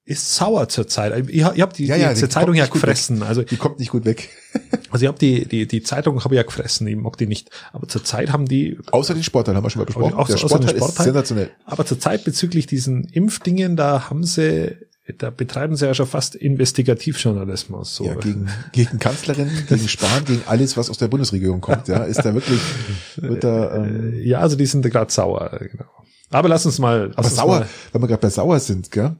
[0.06, 1.28] ist sauer zurzeit.
[1.28, 3.24] Ich, ich habe die, ja, ja, die, die Zeitung ja gefressen.
[3.24, 4.30] Also die kommt nicht gut weg.
[4.92, 6.86] also ich habe die die die Zeitung habe ich ja gefressen.
[6.86, 7.50] Ich mag die nicht.
[7.74, 10.14] Aber zurzeit haben die außer den Sportteil haben wir schon mal besprochen.
[10.14, 11.52] Auch, der Sportteil, Sportteil ist sensationell.
[11.66, 14.76] Aber zurzeit bezüglich diesen Impfdingen, da haben sie
[15.18, 17.96] da betreiben sie ja schon fast Investigativjournalismus.
[17.96, 18.06] So.
[18.06, 21.88] Ja, gegen, gegen Kanzlerin, gegen Spahn, gegen alles, was aus der Bundesregierung kommt.
[21.88, 22.60] Ja, ist da wirklich,
[23.18, 25.86] wird da, ähm, Ja, also die sind gerade sauer, genau.
[26.32, 27.12] Aber lass uns mal.
[27.16, 27.70] Aber sauer, mal.
[27.92, 29.16] wenn wir gerade bei sauer sind, gell?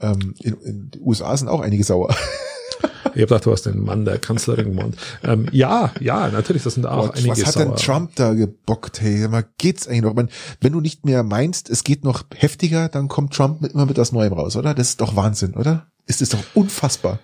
[0.00, 2.14] Ähm, in, in den USA sind auch einige sauer.
[3.16, 4.96] Ich habe gedacht, du hast den Mann der Kanzlerin gemeint.
[5.22, 7.64] Ähm, ja, ja, natürlich, das sind auch Und einige Was hat sauer.
[7.64, 9.00] denn Trump da gebockt?
[9.00, 10.12] Hey, mal geht's eigentlich noch?
[10.12, 10.28] Man,
[10.60, 13.96] wenn du nicht mehr meinst, es geht noch heftiger, dann kommt Trump mit, immer mit
[13.96, 14.74] was Neuem raus, oder?
[14.74, 15.86] Das ist doch Wahnsinn, oder?
[16.04, 17.18] Ist das doch unfassbar.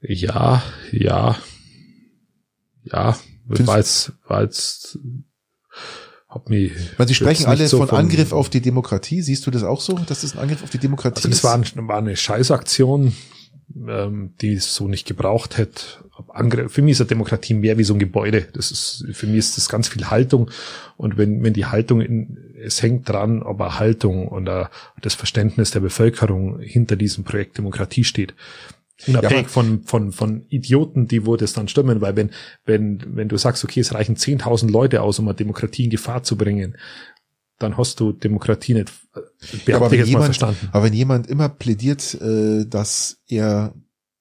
[0.00, 1.36] Ja, ja,
[2.82, 3.16] ja.
[3.44, 4.98] War jetzt, war jetzt
[6.36, 6.72] hab mich.
[6.96, 9.22] Weil Sie sprechen alle so von Angriff auf die Demokratie.
[9.22, 11.54] Siehst du das auch so, dass das ein Angriff auf die Demokratie also das war,
[11.54, 13.12] ein, war eine Scheißaktion,
[13.88, 15.80] ähm, die es so nicht gebraucht hätte.
[16.28, 18.46] Angriff, für mich ist eine Demokratie mehr wie so ein Gebäude.
[18.52, 20.50] Das ist, für mich ist das ganz viel Haltung.
[20.96, 25.70] Und wenn, wenn die Haltung in, es hängt dran, ob eine Haltung und das Verständnis
[25.70, 28.34] der Bevölkerung hinter diesem Projekt Demokratie steht.
[29.06, 32.30] Unabhängig ja, von, von, von Idioten, die wo das dann stimmen, weil wenn,
[32.64, 36.22] wenn, wenn du sagst, okay, es reichen 10.000 Leute aus, um eine Demokratie in Gefahr
[36.22, 36.76] zu bringen,
[37.58, 39.20] dann hast du Demokratie nicht, äh,
[39.66, 40.68] ja, aber, wenn jemand, verstanden.
[40.72, 43.74] aber wenn jemand immer plädiert, äh, dass er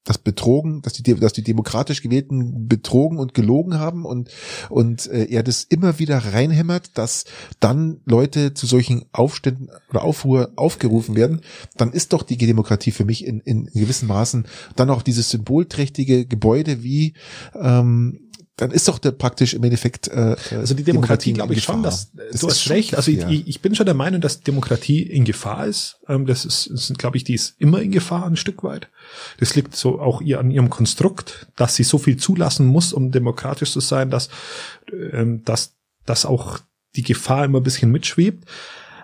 [0.05, 4.29] das betrogen, dass die, dass die demokratisch gewählten betrogen und gelogen haben und
[4.69, 7.25] und äh, er das immer wieder reinhämmert, dass
[7.59, 11.41] dann Leute zu solchen Aufständen oder Aufruhr aufgerufen werden,
[11.75, 16.25] dann ist doch die Demokratie für mich in, in gewissen Maßen dann auch dieses symbolträchtige
[16.25, 17.13] Gebäude wie
[17.59, 18.24] ähm,
[18.57, 22.11] dann ist doch der praktisch im Endeffekt äh, also die Demokratie, glaube ich schon, dass
[22.13, 22.95] das du hast recht.
[22.95, 25.99] Also ich, ich bin schon der Meinung, dass Demokratie in Gefahr ist.
[26.07, 28.87] Ähm, das ist, ist glaube ich, die ist immer in Gefahr ein Stück weit.
[29.39, 33.11] Das liegt so auch ihr an ihrem Konstrukt, dass sie so viel zulassen muss, um
[33.11, 34.29] demokratisch zu sein, dass
[35.11, 35.73] ähm, dass
[36.05, 36.59] dass auch
[36.95, 38.45] die Gefahr immer ein bisschen mitschwebt.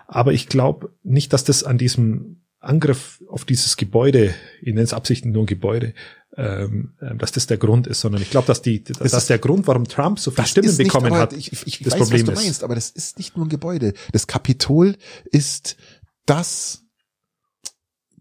[0.06, 4.92] Aber ich glaube nicht, dass das an diesem Angriff auf dieses Gebäude, ich nenne es
[4.92, 5.94] absichtlich nur Gebäude,
[6.36, 9.38] ähm, ähm, dass das der Grund ist, sondern ich glaube, dass die, dass das der
[9.38, 12.34] Grund, warum Trump so viele Stimmen bekommen nicht, hat, ich, ich, das weiß, Problem was
[12.38, 13.92] du meinst, aber das ist nicht nur ein Gebäude.
[14.12, 15.76] Das Kapitol ist
[16.24, 16.81] das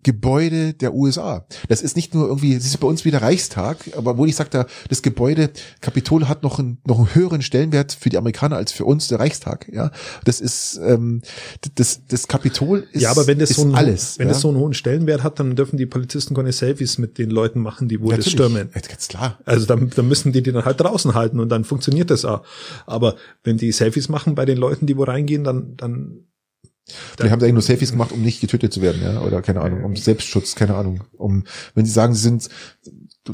[0.03, 1.45] Gebäude der USA.
[1.67, 4.49] Das ist nicht nur irgendwie, es ist bei uns wieder Reichstag, aber wo ich sage,
[4.49, 8.71] da, das Gebäude Kapitol hat noch einen, noch einen höheren Stellenwert für die Amerikaner als
[8.71, 9.67] für uns der Reichstag.
[9.71, 9.91] Ja,
[10.25, 11.21] das ist ähm,
[11.75, 14.33] das das Kapitol ist ja, aber wenn das so ein, alles, wenn ja?
[14.33, 17.59] das so einen hohen Stellenwert hat, dann dürfen die Polizisten keine Selfies mit den Leuten
[17.59, 18.69] machen, die wo das stürmen.
[18.73, 19.39] Ganz klar.
[19.45, 22.43] Also dann, dann müssen die die dann halt draußen halten und dann funktioniert das auch.
[22.85, 26.25] Aber wenn die Selfies machen bei den Leuten, die wo reingehen, dann dann
[27.19, 29.61] die haben da eigentlich nur Selfies gemacht, um nicht getötet zu werden, ja, oder keine
[29.61, 31.43] Ahnung, um Selbstschutz, keine Ahnung, um,
[31.75, 32.49] wenn sie sagen, sie sind,
[33.23, 33.33] du,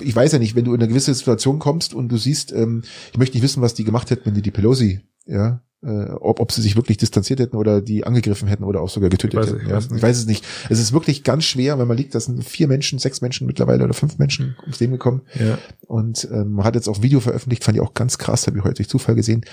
[0.00, 2.82] ich weiß ja nicht, wenn du in eine gewisse Situation kommst und du siehst, ähm,
[3.12, 6.40] ich möchte nicht wissen, was die gemacht hätten, wenn die die Pelosi, ja, äh, ob,
[6.40, 9.68] ob sie sich wirklich distanziert hätten oder die angegriffen hätten oder auch sogar getötet hätten.
[9.68, 9.78] Ja.
[9.78, 10.44] Ich weiß es nicht.
[10.68, 13.84] Es ist wirklich ganz schwer, wenn man liegt, da sind vier Menschen, sechs Menschen mittlerweile
[13.84, 15.22] oder fünf Menschen ums Leben gekommen.
[15.38, 15.58] Ja.
[15.86, 18.64] Und ähm, man hat jetzt auch Video veröffentlicht, fand ich auch ganz krass, habe ich
[18.64, 19.44] heute durch Zufall gesehen,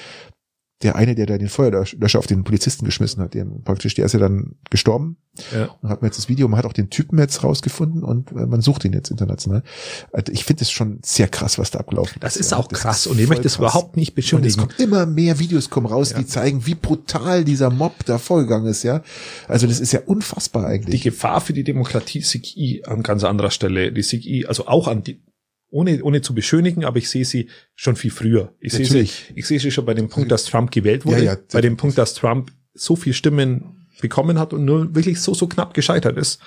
[0.83, 4.13] der eine, der da den Feuerlöscher auf den Polizisten geschmissen hat, der praktisch, der ist
[4.13, 5.17] ja dann gestorben.
[5.53, 5.69] Ja.
[5.81, 8.45] Und hat man jetzt das Video, man hat auch den Typen jetzt rausgefunden und äh,
[8.45, 9.63] man sucht ihn jetzt international.
[10.11, 12.39] Also ich finde es schon sehr krass, was da abgelaufen das ist.
[12.39, 14.59] Das ist auch krass ist und ich möchte es überhaupt nicht beschuldigen.
[14.59, 16.19] Und es kommt immer mehr Videos kommen raus, ja.
[16.19, 19.01] die zeigen, wie brutal dieser Mob da vorgegangen ist, ja.
[19.47, 21.01] Also das ist ja unfassbar eigentlich.
[21.01, 23.91] Die Gefahr für die Demokratie sehe an ganz anderer Stelle.
[23.91, 25.21] Die sehe also auch an die
[25.69, 28.54] ohne, ohne zu beschönigen, aber ich sehe sie schon viel früher.
[28.60, 31.34] Ich sehe sie, ich sehe sie schon bei dem Punkt, dass Trump gewählt wurde, ja,
[31.34, 35.34] ja, bei dem Punkt, dass Trump so viel Stimmen bekommen hat und nur wirklich so,
[35.34, 36.41] so knapp gescheitert ist.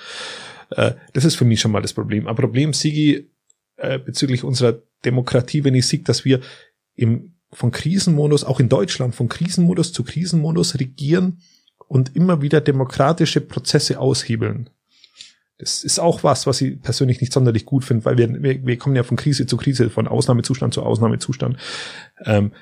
[0.71, 2.27] Äh, das ist für mich schon mal das Problem.
[2.27, 3.29] Ein Problem, Sigi,
[3.77, 6.41] äh, bezüglich unserer Demokratie, wenn ich sehe, dass wir
[6.95, 11.39] im, von Krisenmodus, auch in Deutschland, von Krisenmodus zu Krisenmodus regieren
[11.87, 14.69] und immer wieder demokratische Prozesse aushebeln.
[15.59, 18.77] Das ist auch was, was ich persönlich nicht sonderlich gut finde, weil wir, wir, wir
[18.77, 21.57] kommen ja von Krise zu Krise, von Ausnahmezustand zu Ausnahmezustand.
[22.23, 22.53] Ähm,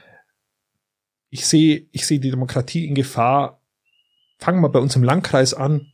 [1.29, 3.61] ich sehe, ich sehe die Demokratie in Gefahr.
[4.39, 5.91] Fangen wir bei uns im Landkreis an,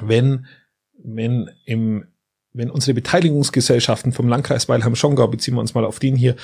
[0.00, 0.46] wenn,
[0.94, 2.06] wenn im,
[2.54, 6.36] wenn unsere Beteiligungsgesellschaften vom Landkreis Weilheim-Schongau, beziehen wir uns mal auf den hier,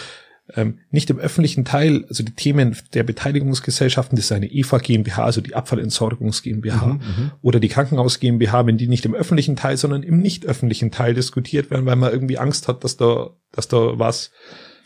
[0.55, 5.25] ähm, nicht im öffentlichen Teil, also die Themen der Beteiligungsgesellschaften, das ist eine EVA GmbH,
[5.25, 9.57] also die Abfallentsorgungs GmbH mhm, mhm, oder die Krankenhaus GmbH, wenn die nicht im öffentlichen
[9.57, 13.31] Teil, sondern im nicht öffentlichen Teil diskutiert werden, weil man irgendwie Angst hat, dass da,
[13.51, 14.31] dass da was.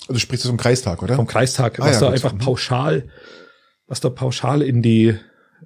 [0.08, 1.16] Also sprichst du vom Kreistag, oder?
[1.16, 2.38] Vom Kreistag, ah, was ja, da einfach mhm.
[2.38, 3.08] pauschal,
[3.86, 5.14] was da pauschal in die,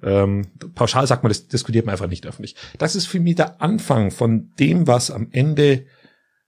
[0.03, 2.57] ähm, pauschal sagt man, das diskutiert man einfach nicht öffentlich.
[2.77, 5.85] Das ist für mich der Anfang von dem, was am Ende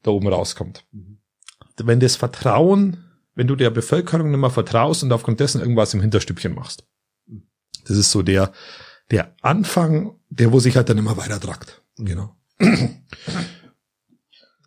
[0.03, 0.83] da oben rauskommt.
[0.91, 1.19] Mhm.
[1.77, 3.07] Wenn das Vertrauen
[3.38, 6.84] wenn du der Bevölkerung nicht mehr vertraust und aufgrund dessen irgendwas im Hinterstübchen machst.
[7.88, 8.52] Das ist so der,
[9.12, 11.84] der Anfang, der wo sich halt dann immer weiter tragt.
[11.97, 12.36] Genau.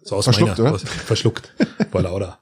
[0.02, 0.72] So aus verschluckt, meiner?
[0.72, 1.54] Aus, verschluckt,
[1.92, 2.40] vor lauter.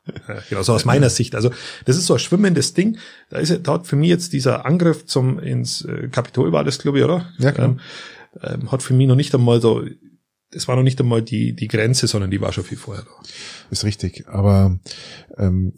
[0.49, 1.35] genau, so aus meiner Sicht.
[1.35, 1.51] Also
[1.85, 2.97] das ist so ein schwimmendes Ding.
[3.29, 6.79] Da ist ja dort für mich jetzt dieser Angriff zum ins äh, Kapitol war das,
[6.79, 7.29] glaube ich, oder?
[7.37, 7.67] Ja, genau.
[7.67, 7.81] Ähm,
[8.43, 9.85] ähm, hat für mich noch nicht einmal so,
[10.51, 13.11] das war noch nicht einmal die die Grenze, sondern die war schon viel vorher da.
[13.71, 14.27] Ist richtig.
[14.29, 14.79] Aber
[15.37, 15.75] ähm,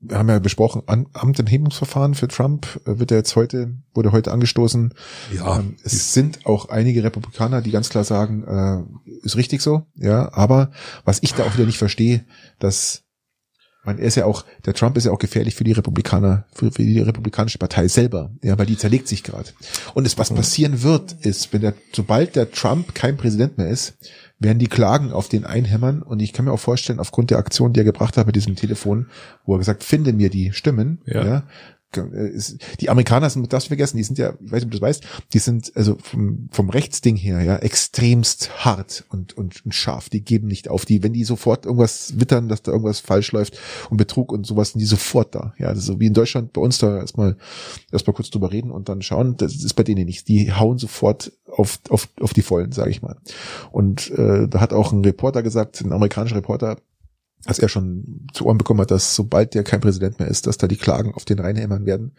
[0.00, 4.94] wir haben ja besprochen, Amtenthebungsverfahren für Trump äh, wird ja jetzt heute, wurde heute angestoßen.
[5.34, 5.58] Ja.
[5.58, 10.32] Ähm, es sind auch einige Republikaner, die ganz klar sagen, äh, ist richtig so, ja.
[10.32, 10.70] Aber
[11.04, 12.24] was ich da auch wieder nicht verstehe,
[12.58, 13.02] dass
[13.84, 16.70] man, er ist ja auch, der Trump ist ja auch gefährlich für die Republikaner, für,
[16.70, 19.50] für die republikanische Partei selber, ja, weil die zerlegt sich gerade.
[19.94, 23.96] Und es, was passieren wird, ist, wenn der, sobald der Trump kein Präsident mehr ist,
[24.38, 26.02] werden die Klagen auf den einhämmern.
[26.02, 28.56] Und ich kann mir auch vorstellen, aufgrund der Aktion, die er gebracht hat mit diesem
[28.56, 29.08] Telefon,
[29.44, 31.42] wo er gesagt, finde mir die Stimmen, ja, ja
[32.80, 35.04] die Amerikaner sind, das vergessen, die sind ja, ich weiß nicht, ob du das weißt,
[35.32, 40.10] die sind also vom, vom Rechtsding her, ja, extremst hart und, und, und scharf.
[40.10, 40.84] Die geben nicht auf.
[40.84, 44.72] Die, wenn die sofort irgendwas wittern, dass da irgendwas falsch läuft und Betrug und sowas,
[44.72, 45.54] sind die sofort da.
[45.58, 47.36] Ja, ist so wie in Deutschland bei uns da erstmal,
[47.90, 49.36] erstmal kurz drüber reden und dann schauen.
[49.38, 50.24] Das ist bei denen nichts.
[50.24, 53.16] Die hauen sofort auf, auf, auf die Vollen, sage ich mal.
[53.72, 56.76] Und äh, da hat auch ein Reporter gesagt, ein amerikanischer Reporter,
[57.48, 60.58] dass er schon zu Ohren bekommen hat, dass sobald der kein Präsident mehr ist, dass
[60.58, 62.12] da die Klagen auf den Rheinhämmern werden.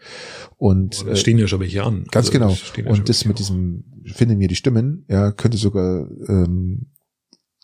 [0.58, 2.04] Und oh, stehen ja schon welche an.
[2.10, 2.90] Ganz also, genau.
[2.90, 6.86] Und das mit diesem finde mir die Stimmen, ja, könnte sogar ähm,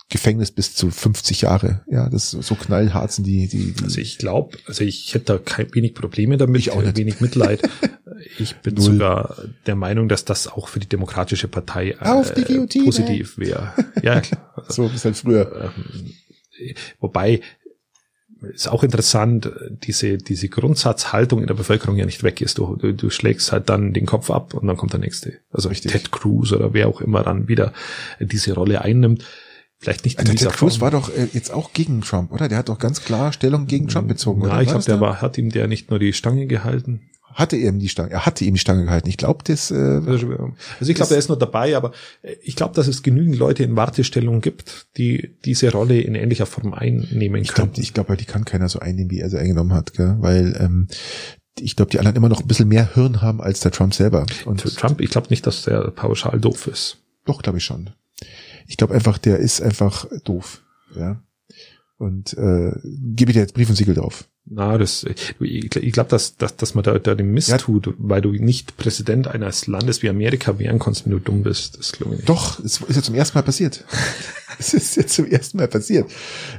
[0.08, 1.82] Gefängnis bis zu 50 Jahre.
[1.90, 3.48] Ja, das so knallhart sind die.
[3.48, 6.82] die, die also ich glaube, also ich hätte da kein, wenig Probleme damit, ich auch
[6.82, 6.96] nicht.
[6.96, 7.68] wenig Mitleid.
[8.38, 8.84] ich bin Null.
[8.84, 13.72] sogar der Meinung, dass das auch für die Demokratische Partei äh, positiv wäre.
[14.02, 14.52] Ja, klar.
[14.68, 15.72] so es halt früher.
[15.76, 16.12] Ähm,
[17.00, 17.40] Wobei
[18.52, 22.58] ist auch interessant, diese, diese Grundsatzhaltung in der Bevölkerung ja nicht weg ist.
[22.58, 25.38] Du, du, du schlägst halt dann den Kopf ab und dann kommt der nächste.
[25.50, 25.92] Also Richtig.
[25.92, 27.72] Ted Cruz oder wer auch immer dann wieder
[28.20, 29.24] diese Rolle einnimmt.
[29.78, 32.48] Vielleicht nicht in dieser Ted Cruz war doch äh, jetzt auch gegen Trump, oder?
[32.48, 34.42] Der hat doch ganz klar Stellung gegen Trump bezogen.
[34.42, 34.62] Ja, oder?
[34.62, 37.02] ich glaube, der war, hat ihm der nicht nur die Stange gehalten
[37.36, 39.08] hatte er ihm die Stange, er hatte ihm die Stange gehalten.
[39.08, 39.70] Ich glaube, das.
[39.70, 43.02] Äh, also, also ich glaube, er ist nur dabei, aber äh, ich glaube, dass es
[43.02, 47.72] genügend Leute in Wartestellung gibt, die diese Rolle in ähnlicher Form einnehmen ich können.
[47.72, 50.16] Glaub, ich glaube, die kann keiner so einnehmen, wie er sie eingenommen hat, gell?
[50.20, 50.88] weil ähm,
[51.60, 54.26] ich glaube, die anderen immer noch ein bisschen mehr Hirn haben als der Trump selber.
[54.46, 56.98] Und Trump, ich glaube nicht, dass der pauschal doof ist.
[57.26, 57.90] Doch, glaube ich schon.
[58.66, 60.62] Ich glaube einfach, der ist einfach doof.
[60.94, 61.22] Ja.
[61.98, 64.28] Und äh, gebe ich dir jetzt Brief und Siegel drauf.
[64.48, 67.58] Na, das, ich, ich glaube, dass, dass, dass man da, da den Mist ja.
[67.58, 71.78] tut, weil du nicht Präsident eines Landes wie Amerika werden kannst, wenn du dumm bist.
[71.78, 72.28] Das glaube ich nicht.
[72.28, 73.84] Doch, es ist ja zum ersten Mal passiert.
[74.58, 76.08] es ist jetzt zum ersten Mal passiert.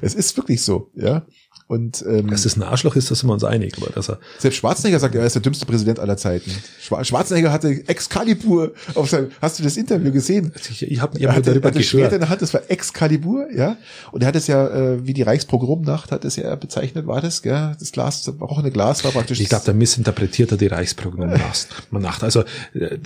[0.01, 1.25] Es ist wirklich so, ja.
[1.67, 3.75] Und ähm, dass es ein Arschloch ist, da sind wir uns einig.
[3.77, 6.49] Aber dass er selbst Schwarzenegger sagt, er ist der dümmste Präsident aller Zeiten.
[6.79, 9.31] Schwarzenegger hatte Excalibur auf seinem.
[9.41, 10.53] Hast du das Interview gesehen?
[10.55, 13.75] Ich, ich habe hab darüber hatte Schwert in der Hand, das war Excalibur, ja.
[14.13, 17.41] Und er hat es ja äh, wie die Reichspogromnacht hat es ja bezeichnet, war das,
[17.41, 17.75] gell?
[17.77, 19.41] Das Glas, das eine Glas war praktisch.
[19.41, 21.83] Ich glaube, da missinterpretiert er die Reichspogromnacht.
[22.23, 22.97] also äh,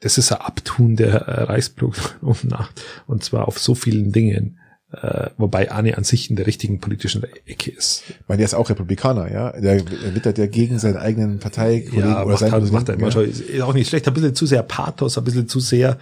[0.00, 4.58] das ist ein Abtun der Reichspogromnacht und zwar auf so vielen Dingen
[4.92, 8.04] äh, wobei Arne an sich in der richtigen politischen Ecke ist.
[8.08, 9.52] Ich meine, der ist auch Republikaner, ja.
[9.52, 13.28] Der wittert ja gegen seinen eigenen Parteikollegen ja, oder macht, halt, macht er immer schon.
[13.28, 15.98] Ist auch nicht schlecht, ein bisschen zu sehr Pathos, ein bisschen zu sehr,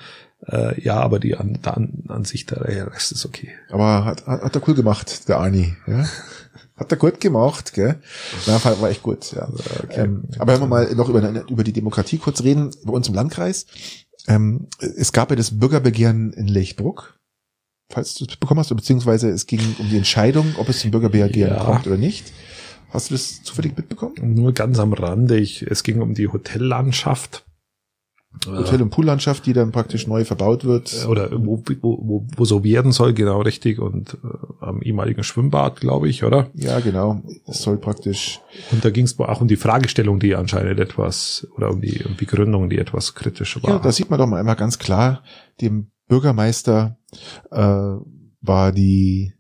[0.47, 3.51] äh, ja, aber die an, an, an sich der Rest ist okay.
[3.71, 6.05] Aber hat, hat, hat er cool gemacht, der Arnie, ja.
[6.77, 7.97] Hat er gut gemacht, gell?
[8.45, 9.49] Ja, war echt gut, ja.
[9.85, 10.03] Okay.
[10.03, 13.15] Ähm, aber wenn wir mal noch über, über die Demokratie kurz reden, bei uns im
[13.15, 13.67] Landkreis.
[14.29, 17.16] Ähm, es gab ja das Bürgerbegehren in Lechbruck
[17.89, 21.57] falls du es bekommen hast, beziehungsweise es ging um die Entscheidung, ob es zum Bürgerbegehren
[21.57, 21.65] ja.
[21.65, 22.33] kommt oder nicht.
[22.91, 24.15] Hast du das zufällig mitbekommen?
[24.35, 25.39] Nur ganz am Rande.
[25.39, 27.45] Ich, es ging um die Hotellandschaft.
[28.47, 31.07] Hotel- und Poollandschaft, die dann praktisch neu verbaut wird.
[31.09, 33.79] Oder wo, wo, wo, wo so werden soll, genau richtig.
[33.79, 36.51] Und äh, am ehemaligen Schwimmbad, glaube ich, oder?
[36.55, 37.23] Ja, genau.
[37.47, 38.41] Es soll praktisch.
[38.73, 42.17] Und da ging es auch um die Fragestellung, die anscheinend etwas, oder um die, um
[42.17, 43.71] die Gründung, die etwas kritisch war.
[43.71, 45.23] Ja, da sieht man doch mal einmal ganz klar,
[45.61, 46.99] dem Bürgermeister
[47.51, 47.97] äh,
[48.41, 49.33] war die,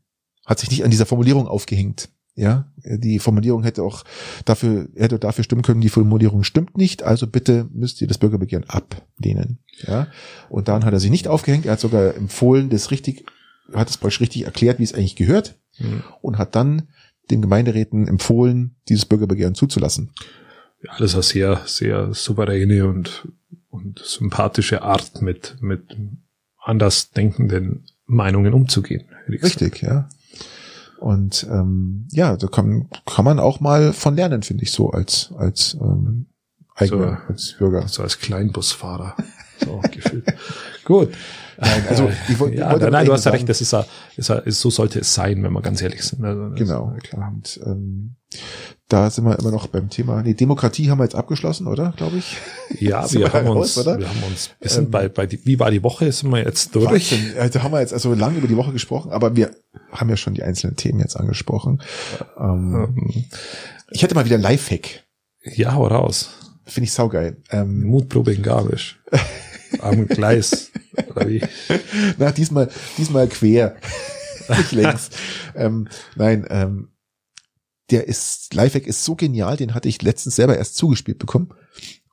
[0.45, 2.09] hat sich nicht an dieser Formulierung aufgehängt.
[2.39, 4.05] Ja, die Formulierung hätte auch
[4.45, 8.69] dafür, hätte dafür stimmen können, die Formulierung stimmt nicht, also bitte müsst ihr das Bürgerbegehren
[8.69, 9.61] ablehnen.
[9.79, 10.09] Ja,
[10.51, 13.25] und dann hat er sich nicht aufgehängt, er hat sogar empfohlen, das richtig,
[13.73, 16.03] hat es praktisch richtig erklärt, wie es eigentlich gehört Hm.
[16.23, 16.89] und hat dann
[17.31, 20.13] den Gemeinderäten empfohlen, dieses Bürgerbegehren zuzulassen.
[20.83, 23.29] Ja, das ist eine sehr, sehr souveräne und,
[23.69, 25.97] und sympathische Art, mit, mit
[26.67, 29.05] anders denkenden Meinungen umzugehen.
[29.29, 30.09] Richtig, ja.
[30.99, 35.33] Und ähm, ja, da kann, kann man auch mal von lernen, finde ich so, als,
[35.37, 36.27] als ähm,
[36.75, 37.33] eigener, So.
[37.33, 37.89] als Bürger.
[37.89, 39.15] So als Kleinbusfahrer.
[39.65, 40.25] So gefühlt.
[40.85, 41.11] Gut.
[41.59, 43.85] Nein, also ich wollte- ich ja, wollte nein, du hast ja recht, das ist, ja,
[44.17, 46.25] ist, ja, ist so sollte es sein, wenn wir ganz ehrlich sind.
[46.25, 46.95] Also, Genau.
[47.03, 47.33] Klar.
[47.35, 48.17] Und ähm,
[48.89, 50.23] da sind wir immer noch beim Thema.
[50.23, 51.93] Nee, Demokratie haben wir jetzt abgeschlossen, oder?
[51.97, 52.37] Glaube ich.
[52.79, 53.99] Ja, wir wir haben raus, uns, oder?
[53.99, 56.39] wir haben uns, wir sind Ähm, bei, bei die, wie war die Woche, sind wir
[56.45, 57.13] jetzt durch.
[57.13, 57.51] Wahnsinn.
[57.53, 59.51] Da haben wir jetzt also lange über die Woche gesprochen, aber wir
[59.91, 61.83] haben ja schon die einzelnen Themen jetzt angesprochen.
[62.39, 63.25] Ähm, Ähm,
[63.91, 65.05] ich hätte mal wieder Lifehack.
[65.43, 66.31] Ja, hau raus.
[66.65, 67.37] Finde ich saugeil.
[67.51, 69.01] Ähm, Mutprobe in Garmisch.
[69.81, 70.71] Am Gleis.
[71.11, 71.41] Oder wie?
[72.19, 72.69] Na, diesmal,
[72.99, 73.77] diesmal quer.
[74.49, 75.11] Nicht längs.
[75.57, 76.89] ähm, nein, ähm,
[77.91, 81.51] der ist, Lifehack ist so genial, den hatte ich letztens selber erst zugespielt bekommen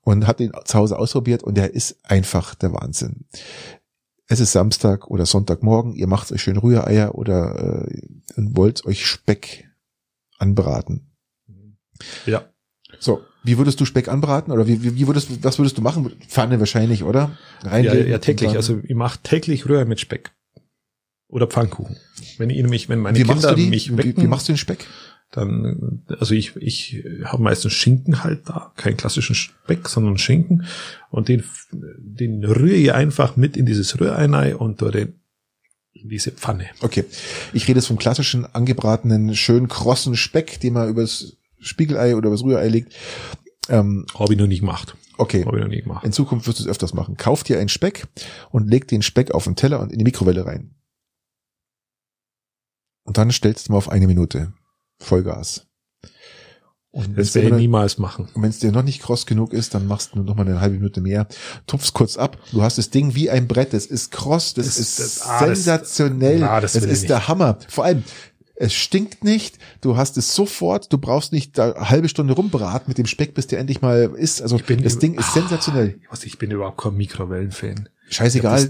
[0.02, 3.26] und habe den zu Hause ausprobiert und der ist einfach der Wahnsinn.
[4.28, 8.02] Es ist Samstag oder Sonntagmorgen, ihr macht euch schön Rühreier oder äh,
[8.36, 9.70] wollt euch Speck
[10.38, 11.12] anbraten.
[12.26, 12.50] Ja.
[13.00, 15.82] So, wie würdest du Speck anbraten oder wie, wie, wie würdest du, was würdest du
[15.82, 16.12] machen?
[16.28, 17.38] Pfanne wahrscheinlich, oder?
[17.64, 18.56] Ja, Reinlegen ja, und täglich.
[18.56, 20.32] Also ich mache täglich Rührei mit Speck.
[21.28, 21.98] Oder Pfannkuchen.
[22.38, 24.86] Wenn ich nämlich, wenn meine wie Kinder mich Wie, wecken, wie machst du den Speck?
[25.36, 30.66] Dann, also ich, ich habe meistens Schinken halt da, keinen klassischen Speck, sondern Schinken.
[31.10, 35.16] Und den, den rühre ich einfach mit in dieses Rührei rein und da den,
[35.92, 36.68] in diese Pfanne.
[36.82, 37.06] Okay.
[37.52, 42.44] Ich rede jetzt vom klassischen angebratenen, schön krossen Speck, den man übers Spiegelei oder übers
[42.44, 42.94] Rührei legt.
[43.70, 44.96] Ähm, Habe ich noch nie gemacht.
[45.18, 45.46] okay.
[45.46, 46.06] Habe ich noch nie gemacht.
[46.06, 47.18] In Zukunft wirst du es öfters machen.
[47.18, 48.06] Kauf dir einen Speck
[48.52, 50.76] und leg den Speck auf den Teller und in die Mikrowelle rein.
[53.04, 54.54] Und dann stellst du mal auf eine Minute.
[55.04, 55.68] Vollgas.
[56.92, 58.30] Und Das werde ich niemals machen.
[58.36, 60.62] Und wenn es dir noch nicht kross genug ist, dann machst du noch mal eine
[60.62, 61.28] halbe Minute mehr.
[61.66, 62.38] Tupfst kurz ab.
[62.52, 63.74] Du hast das Ding wie ein Brett.
[63.74, 64.54] Das ist kross.
[64.54, 66.44] Das, Das- ist das- ah, das- sensationell.
[66.44, 67.58] Ah, das das ist der Hammer.
[67.68, 68.04] Vor allem,
[68.56, 69.58] es stinkt nicht.
[69.82, 70.94] Du hast es sofort.
[70.94, 74.14] Du brauchst nicht da eine halbe Stunde rumbraten mit dem Speck, bis der endlich mal
[74.16, 74.44] ist.
[74.44, 76.00] Also das Ding ist Ah, sensationell.
[76.00, 77.90] Ich, weiß, ich bin überhaupt kein Mikrowellenfan.
[78.14, 78.70] Scheißegal.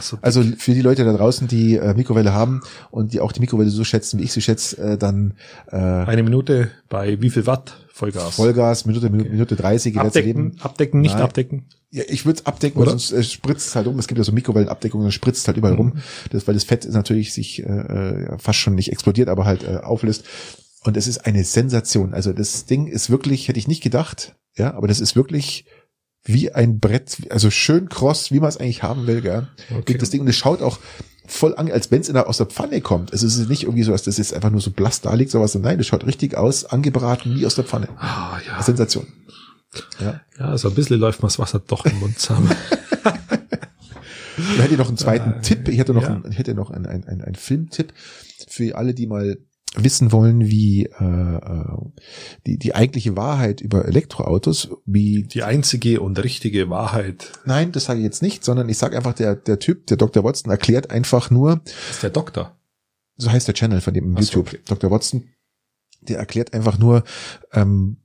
[0.00, 0.18] So.
[0.22, 3.70] Also für die Leute da draußen, die äh, Mikrowelle haben und die auch die Mikrowelle
[3.70, 5.34] so schätzen, wie ich sie schätze, äh, dann
[5.70, 7.76] äh, eine Minute bei wie viel Watt?
[7.92, 8.34] Vollgas.
[8.34, 11.22] Vollgas, Minute, Minute, Minute 30, ihr werdet's Abdecken, abdecken, nicht Nein.
[11.22, 11.66] abdecken.
[11.90, 12.90] Ja, ich würde es abdecken, Oder?
[12.90, 13.96] sonst äh, spritzt es halt um.
[14.00, 15.78] Es gibt ja so Mikrowellenabdeckungen, dann spritzt es halt überall Mhm.
[15.78, 15.92] rum.
[16.30, 19.62] Das, weil das Fett ist natürlich sich äh, äh, fast schon nicht explodiert, aber halt
[19.62, 20.24] äh, auflöst.
[20.82, 22.12] Und es ist eine Sensation.
[22.14, 25.64] Also das Ding ist wirklich, hätte ich nicht gedacht, ja, aber das ist wirklich
[26.24, 29.48] wie ein Brett, also schön kross, wie man es eigentlich haben will, gell.
[29.78, 29.98] Okay.
[29.98, 30.78] Das Ding, und es schaut auch
[31.26, 33.12] voll an, als wenn es aus der Pfanne kommt.
[33.12, 35.30] Also es ist nicht irgendwie so, dass das jetzt einfach nur so blass da liegt,
[35.30, 35.54] sowas.
[35.54, 37.88] Nein, das schaut richtig aus, angebraten, wie aus der Pfanne.
[37.98, 38.62] Ah, ja.
[38.62, 39.06] Sensation.
[40.00, 40.20] Ja.
[40.38, 42.50] Ja, also ein bisschen läuft mir das Wasser doch im Mund zusammen.
[44.36, 45.68] Ich hätte noch einen zweiten Äh, Tipp.
[45.68, 46.08] Ich hätte noch, ja.
[46.08, 47.92] einen, ich hätte noch einen, einen, einen, einen Filmtipp
[48.48, 49.38] für alle, die mal
[49.74, 51.64] wissen wollen, wie äh, äh,
[52.46, 58.00] die, die eigentliche Wahrheit über Elektroautos, wie Die einzige und richtige Wahrheit nein, das sage
[58.00, 60.24] ich jetzt nicht, sondern ich sage einfach, der, der Typ, der Dr.
[60.24, 61.60] Watson, erklärt einfach nur,
[61.90, 62.56] ist der Doktor.
[63.16, 64.60] so heißt der Channel von dem Ach so, YouTube, okay.
[64.66, 64.90] Dr.
[64.90, 65.28] Watson,
[66.00, 67.04] der erklärt einfach nur
[67.52, 67.98] ähm,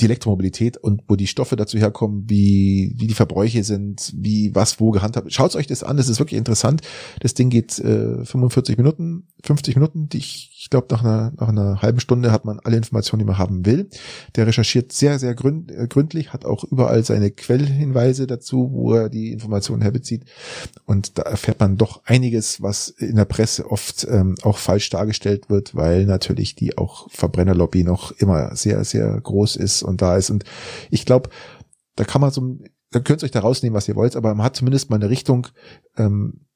[0.00, 4.80] die Elektromobilität und wo die Stoffe dazu herkommen, wie, wie die Verbräuche sind, wie was
[4.80, 5.32] wo gehandhabt.
[5.32, 6.82] Schaut euch das an, das ist wirklich interessant.
[7.20, 10.08] Das Ding geht äh, 45 Minuten, 50 Minuten.
[10.08, 13.24] Die, ich ich glaube, nach einer, nach einer halben Stunde hat man alle Informationen, die
[13.24, 13.88] man haben will.
[14.36, 19.08] Der recherchiert sehr, sehr gründ, äh, gründlich, hat auch überall seine Quellhinweise dazu, wo er
[19.08, 20.26] die Informationen herbezieht.
[20.84, 25.48] Und da erfährt man doch einiges, was in der Presse oft ähm, auch falsch dargestellt
[25.48, 30.28] wird, weil natürlich die auch Verbrennerlobby noch immer sehr, sehr groß ist und da ist.
[30.28, 30.44] Und
[30.90, 31.30] ich glaube,
[31.96, 32.58] da kann man so,
[32.90, 35.08] da könnt ihr euch da rausnehmen, was ihr wollt, aber man hat zumindest mal eine
[35.08, 35.46] Richtung,
[35.96, 36.46] ähm,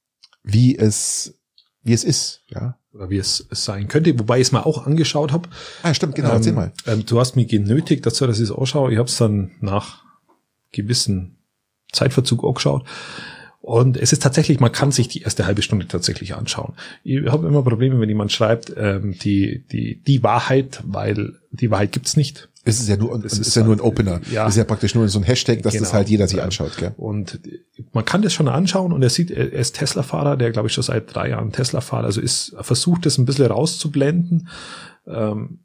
[0.43, 1.41] wie es,
[1.85, 2.77] wie es ist, ja.
[2.93, 5.49] Oder wie es es sein könnte, wobei ich es mal auch angeschaut habe.
[5.83, 6.73] Ah, stimmt, genau, erzähl mal.
[6.87, 8.93] Ähm, du hast mich genötigt dazu, dass ich es anschaue.
[8.93, 10.05] Ich habe es dann nach
[10.73, 11.37] gewissen
[11.93, 12.85] Zeitverzug auch geschaut.
[13.61, 16.75] Und es ist tatsächlich, man kann sich die erste halbe Stunde tatsächlich anschauen.
[17.03, 21.93] Ich habe immer Probleme, wenn jemand schreibt, ähm, die, die, die Wahrheit, weil die Wahrheit
[21.93, 22.51] gibt's nicht.
[22.67, 24.21] Es ist ja nur, es ist, ist ja nur ein Opener.
[24.31, 24.47] Ja.
[24.47, 25.85] Es ist ja praktisch nur so ein Hashtag, dass genau.
[25.85, 26.77] das halt jeder sich anschaut.
[26.79, 26.95] Gell?
[26.97, 27.41] Und
[27.93, 30.85] man kann das schon anschauen und er sieht, er ist Tesla-Fahrer, der glaube ich schon
[30.85, 34.49] seit drei Jahren Tesla-Fahrer, also ist versucht, das ein bisschen rauszublenden.
[35.07, 35.61] Ähm,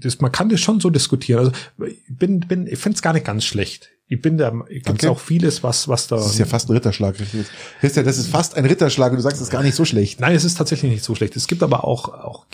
[0.00, 1.38] das, man kann das schon so diskutieren.
[1.40, 1.52] Also
[2.08, 5.08] bin, bin, ich finde es gar nicht ganz schlecht ich bin da, gibt okay.
[5.08, 6.16] auch vieles, was, was da.
[6.16, 7.16] Das ist ja fast ein Ritterschlag.
[7.80, 10.20] Christian, das ist fast ein Ritterschlag und du sagst, es ist gar nicht so schlecht.
[10.20, 11.34] Nein, es ist tatsächlich nicht so schlecht.
[11.34, 12.44] Es gibt aber auch, auch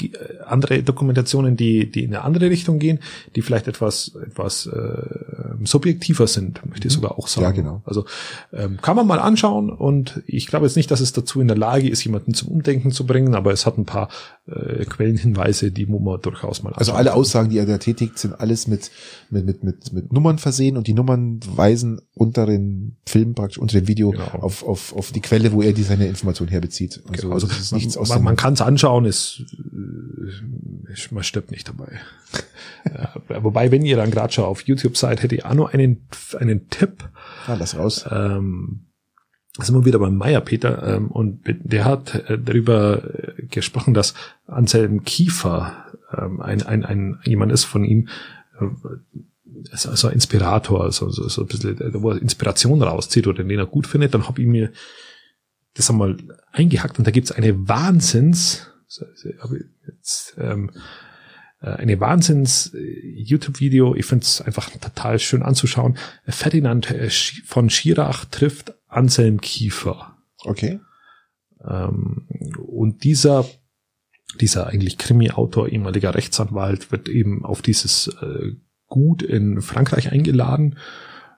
[0.47, 3.01] andere Dokumentationen, die, die in eine andere Richtung gehen,
[3.35, 5.03] die vielleicht etwas, etwas äh,
[5.65, 7.01] subjektiver sind, möchte ich mhm.
[7.01, 7.45] sogar auch sagen.
[7.47, 7.83] Ja, genau.
[7.85, 8.05] Also
[8.53, 11.59] ähm, kann man mal anschauen und ich glaube jetzt nicht, dass es dazu in der
[11.59, 14.11] Lage ist, jemanden zum Umdenken zu bringen, aber es hat ein paar
[14.49, 18.41] äh, Quellenhinweise, die muss man durchaus mal Also alle Aussagen, die er da tätigt, sind
[18.41, 18.91] alles mit,
[19.31, 23.79] mit, mit, mit, mit Nummern versehen und die Nummern weisen unter den Film praktisch, unter
[23.79, 24.25] dem Video genau.
[24.25, 27.03] auf, auf, auf die Quelle, wo er die seine Information herbezieht.
[27.09, 27.35] Also, genau.
[27.35, 29.45] also das ist nichts aus Man, man kann es anschauen, ist,
[31.11, 32.01] man stirbt nicht dabei.
[32.87, 36.07] ja, wobei, wenn ihr dann gerade schon auf YouTube seid, hätte ich auch noch einen,
[36.39, 37.09] einen Tipp.
[37.47, 38.07] Ah, lass raus.
[38.11, 38.88] Ähm,
[39.67, 43.03] sind wir wieder beim Meier Peter ähm, und der hat äh, darüber
[43.39, 44.15] äh, gesprochen, dass
[44.47, 45.87] Anselm Kiefer
[46.17, 48.09] ähm, ein, ein, ein jemand ist von ihm,
[48.61, 48.67] äh,
[49.73, 53.87] also Inspirator, also so, so ein bisschen, wo er Inspiration rauszieht oder den er gut
[53.87, 54.71] findet, dann habe ich mir
[55.75, 56.17] das einmal
[56.53, 58.69] eingehackt und da gibt's eine Wahnsinns,
[59.87, 60.79] jetzt, ähm, äh,
[61.67, 63.95] eine Wahnsinns äh.
[63.97, 65.97] Ich finde es einfach total schön anzuschauen.
[66.27, 70.17] Ferdinand äh, von Schirach trifft Anselm Kiefer.
[70.45, 70.81] Okay.
[71.67, 72.29] Ähm,
[72.59, 73.45] und dieser
[74.41, 78.53] dieser eigentlich Krimi-Autor, ehemaliger Rechtsanwalt, wird eben auf dieses äh,
[78.87, 80.77] gut in Frankreich eingeladen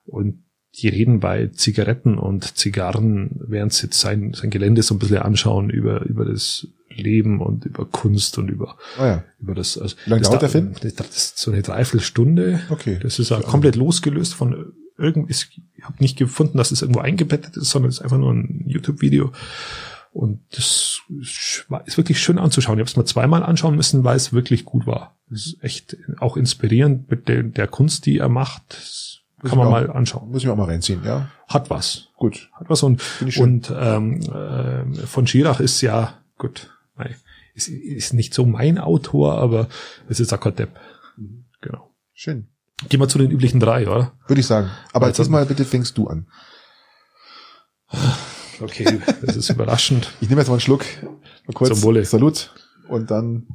[0.05, 0.45] und
[0.77, 5.69] die reden bei Zigaretten und Zigarren, während sie sein, sein Gelände so ein bisschen anschauen
[5.69, 9.25] über, über das Leben und über Kunst und über, oh ja.
[9.41, 9.79] über das.
[9.79, 10.75] Also, Wie lange dauert der Film?
[10.81, 12.61] Das, ist so eine Dreiviertelstunde.
[12.71, 12.99] Okay.
[13.01, 17.57] Das ist ja komplett losgelöst von irgendwie, ich habe nicht gefunden, dass es irgendwo eingebettet
[17.57, 19.33] ist, sondern es ist einfach nur ein YouTube-Video.
[20.13, 22.79] Und das ist wirklich schön anzuschauen.
[22.79, 25.17] Ich habe es mal zweimal anschauen müssen, weil es wirklich gut war.
[25.31, 28.63] Es ist echt auch inspirierend mit der, der Kunst, die er macht.
[28.71, 30.31] Das kann man auch, mal anschauen.
[30.31, 31.31] Muss ich auch mal reinziehen, ja.
[31.49, 32.09] Hat was.
[32.17, 32.51] Gut.
[32.53, 33.03] Hat was und,
[33.39, 36.71] und ähm, äh, von Schirach ist ja, gut,
[37.55, 39.69] ist, ist nicht so mein Autor, aber
[40.09, 40.79] es ist auch kein Depp.
[41.17, 41.45] Mhm.
[41.61, 41.95] Genau.
[42.13, 42.49] Schön.
[42.89, 44.13] Gehen wir zu den üblichen drei, oder?
[44.27, 44.71] Würde ich sagen.
[44.93, 46.27] Aber jetzt mal bitte fängst du an.
[48.61, 50.13] Okay, das ist überraschend.
[50.21, 50.85] Ich nehme jetzt mal einen Schluck.
[51.03, 51.71] Mal kurz.
[51.71, 52.05] Zum Wohle.
[52.05, 52.55] Salut.
[52.89, 53.49] Und dann.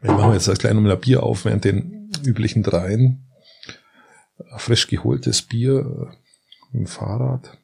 [0.00, 3.30] Wir machen jetzt das kleine Mal Bier auf während den üblichen dreien.
[4.56, 6.12] Frisch geholtes Bier
[6.72, 7.56] äh, im Fahrrad.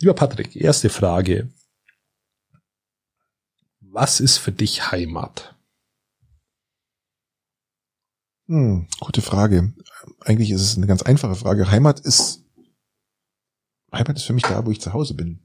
[0.00, 1.48] Lieber Patrick, erste Frage.
[3.92, 5.56] Was ist für dich Heimat?
[8.46, 9.72] Hm, gute Frage.
[10.20, 11.70] Eigentlich ist es eine ganz einfache Frage.
[11.70, 12.44] Heimat ist
[13.92, 15.40] Heimat ist für mich da, wo ich zu Hause bin.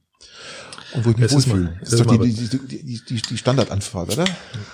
[0.93, 1.77] Und wo ich mich wohlfühle.
[1.79, 4.25] Das, das ist doch die, die, die, die, die Standardanfrage, oder?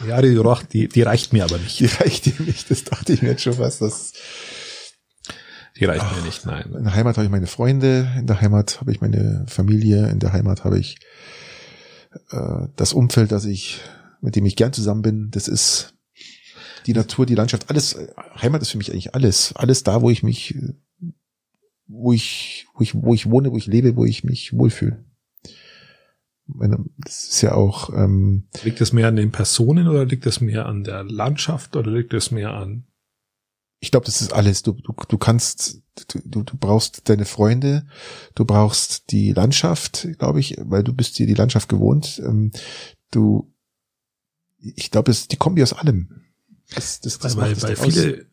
[0.06, 0.38] Ja, die,
[0.74, 1.80] die, die reicht mir aber nicht.
[1.80, 3.82] Die reicht dir nicht, das dachte ich mir jetzt schon fast.
[3.82, 4.12] Das,
[5.78, 6.74] die reicht ach, mir nicht, nein.
[6.74, 10.20] In der Heimat habe ich meine Freunde, in der Heimat habe ich meine Familie, in
[10.20, 11.00] der Heimat habe ich
[12.32, 13.82] äh, das Umfeld, das ich,
[14.22, 15.32] mit dem ich gern zusammen bin.
[15.32, 15.94] Das ist
[16.86, 17.98] die Natur, die Landschaft, alles.
[18.42, 19.54] Heimat ist für mich eigentlich alles.
[19.56, 20.56] Alles da, wo ich mich
[21.92, 25.04] wo ich, wo ich, wo ich wohne, wo ich lebe, wo ich mich wohlfühle.
[26.98, 27.94] Das ist ja auch.
[27.94, 31.92] Ähm, liegt das mehr an den Personen oder liegt das mehr an der Landschaft oder
[31.92, 32.86] liegt das mehr an?
[33.84, 34.62] Ich glaube, das ist alles.
[34.62, 37.88] Du, du, du kannst, du, du brauchst deine Freunde,
[38.36, 42.22] du brauchst die Landschaft, glaube ich, weil du bist dir die Landschaft gewohnt.
[42.24, 42.52] Ähm,
[43.10, 43.52] du,
[44.60, 46.22] ich glaube, es die Kombi aus allem.
[46.76, 48.26] Das, das, das weil, weil, weil viele,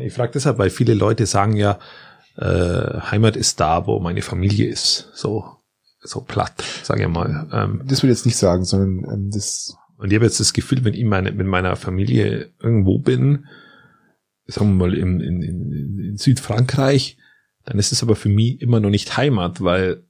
[0.00, 1.78] ich frage deshalb, weil viele Leute sagen ja,
[2.36, 5.08] äh, Heimat ist da, wo meine Familie ist.
[5.14, 5.46] So,
[6.02, 7.48] so platt, sage ich mal.
[7.52, 9.76] Ähm, das will ich jetzt nicht sagen, sondern ähm, das.
[9.96, 13.46] Und ich habe jetzt das Gefühl, wenn ich meine, mit meiner Familie irgendwo bin,
[14.46, 17.16] sagen wir mal im, in, in, in Südfrankreich,
[17.64, 20.04] dann ist es aber für mich immer noch nicht Heimat, weil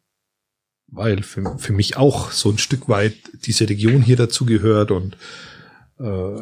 [0.87, 3.14] weil für, für mich auch so ein Stück weit
[3.47, 5.16] diese Region hier dazu gehört und
[5.99, 6.39] äh,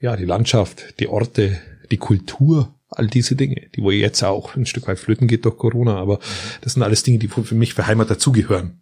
[0.00, 4.66] ja die Landschaft, die Orte, die Kultur all diese Dinge, die wo jetzt auch ein
[4.66, 6.18] Stück weit flöten geht durch Corona, aber
[6.62, 8.80] das sind alles Dinge, die für mich für Heimat dazugehören.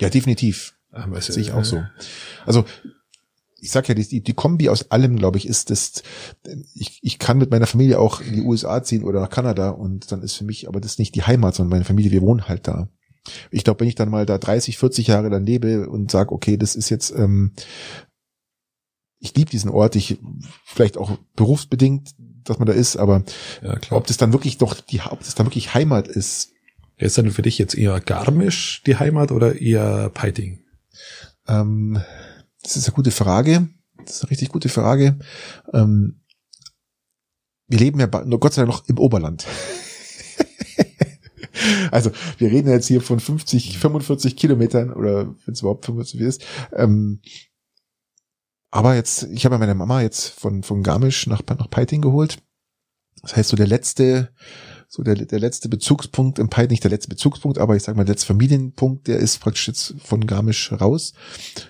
[0.00, 0.74] Ja, definitiv.
[0.90, 1.84] Aber das sehe ich auch so.
[2.44, 2.64] Also
[3.62, 6.02] ich sag ja, die, die Kombi aus allem, glaube ich, ist das,
[6.74, 10.10] ich, ich kann mit meiner Familie auch in die USA ziehen oder nach Kanada und
[10.10, 12.66] dann ist für mich aber das nicht die Heimat, sondern meine Familie, wir wohnen halt
[12.66, 12.88] da.
[13.52, 16.56] Ich glaube, wenn ich dann mal da 30, 40 Jahre dann lebe und sage, okay,
[16.56, 17.52] das ist jetzt, ähm,
[19.20, 20.18] ich liebe diesen Ort, ich
[20.64, 23.22] vielleicht auch berufsbedingt, dass man da ist, aber
[23.62, 26.50] ja, ob das dann wirklich doch die, ob das dann wirklich Heimat ist.
[26.96, 30.60] Ist dann für dich jetzt eher Garmisch die Heimat oder eher Peiting?
[31.46, 32.02] Ähm,
[32.62, 33.68] das ist eine gute Frage.
[33.98, 35.18] Das ist eine richtig gute Frage.
[35.72, 36.20] Ähm,
[37.68, 39.46] wir leben ja nur Gott sei Dank noch im Oberland.
[41.90, 46.44] also wir reden jetzt hier von 50, 45 Kilometern oder wenn es überhaupt 45 ist.
[46.72, 47.20] Ähm,
[48.70, 52.38] aber jetzt, ich habe ja meine Mama jetzt von, von Garmisch nach, nach Peiting geholt.
[53.20, 54.32] Das heißt, so der letzte
[54.94, 58.04] so der, der letzte Bezugspunkt im Pi, nicht der letzte Bezugspunkt, aber ich sage mal,
[58.04, 61.14] der letzte Familienpunkt, der ist praktisch jetzt von Garmisch raus.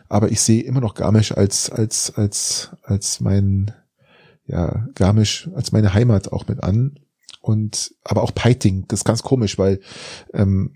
[0.08, 3.70] Aber ich sehe immer noch Garmisch als, als, als, als mein,
[4.48, 6.98] ja, Garmisch als meine Heimat auch mit an.
[7.40, 9.78] Und aber auch Peiting, das ist ganz komisch, weil
[10.34, 10.74] ähm,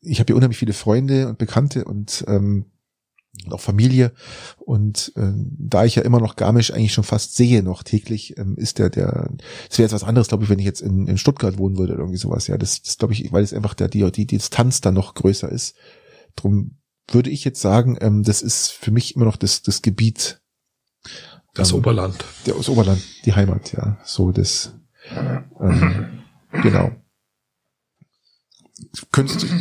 [0.00, 2.66] ich habe hier unheimlich viele Freunde und Bekannte und ähm,
[3.44, 4.12] und auch Familie.
[4.58, 8.56] Und äh, da ich ja immer noch Garmisch eigentlich schon fast sehe, noch täglich, ähm,
[8.56, 9.30] ist der, der,
[9.70, 11.92] es wäre jetzt was anderes, glaube ich, wenn ich jetzt in, in Stuttgart wohnen würde
[11.94, 12.46] oder irgendwie sowas.
[12.46, 15.48] Ja, das, das glaube ich, weil es einfach der, die, die Distanz dann noch größer
[15.48, 15.76] ist.
[16.36, 16.78] Drum
[17.08, 20.40] würde ich jetzt sagen, ähm, das ist für mich immer noch das, das Gebiet.
[21.54, 22.24] Das ähm, Oberland.
[22.46, 23.98] Der, das Oberland, die Heimat, ja.
[24.04, 24.74] So das.
[25.60, 26.22] Ähm,
[26.62, 26.92] genau.
[29.12, 29.46] Könntest du.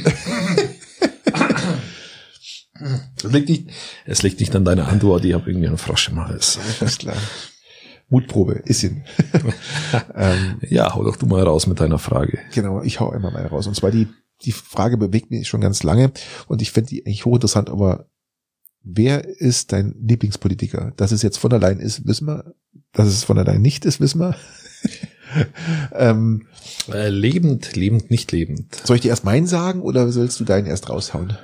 [3.24, 3.70] Es liegt nicht,
[4.05, 6.59] es liegt nicht an deiner Antwort, ich habe irgendwie einen Frosch im Hals.
[6.82, 7.17] Ist klar.
[8.09, 9.03] Mutprobe, ist ihn.
[10.15, 12.39] ähm, ja, hau doch du mal raus mit deiner Frage.
[12.53, 13.67] Genau, ich hau immer mal raus.
[13.67, 14.07] Und zwar die,
[14.41, 16.11] die Frage bewegt mich schon ganz lange
[16.47, 18.07] und ich finde die eigentlich hochinteressant, aber
[18.82, 20.93] wer ist dein Lieblingspolitiker?
[20.97, 22.55] Dass es jetzt von allein ist, wissen wir.
[22.93, 24.36] Dass es von allein nicht ist, wissen wir.
[25.93, 26.47] ähm,
[26.91, 28.74] äh, lebend, lebend, nicht lebend.
[28.84, 31.38] Soll ich dir erst meinen sagen oder sollst du deinen erst raushauen?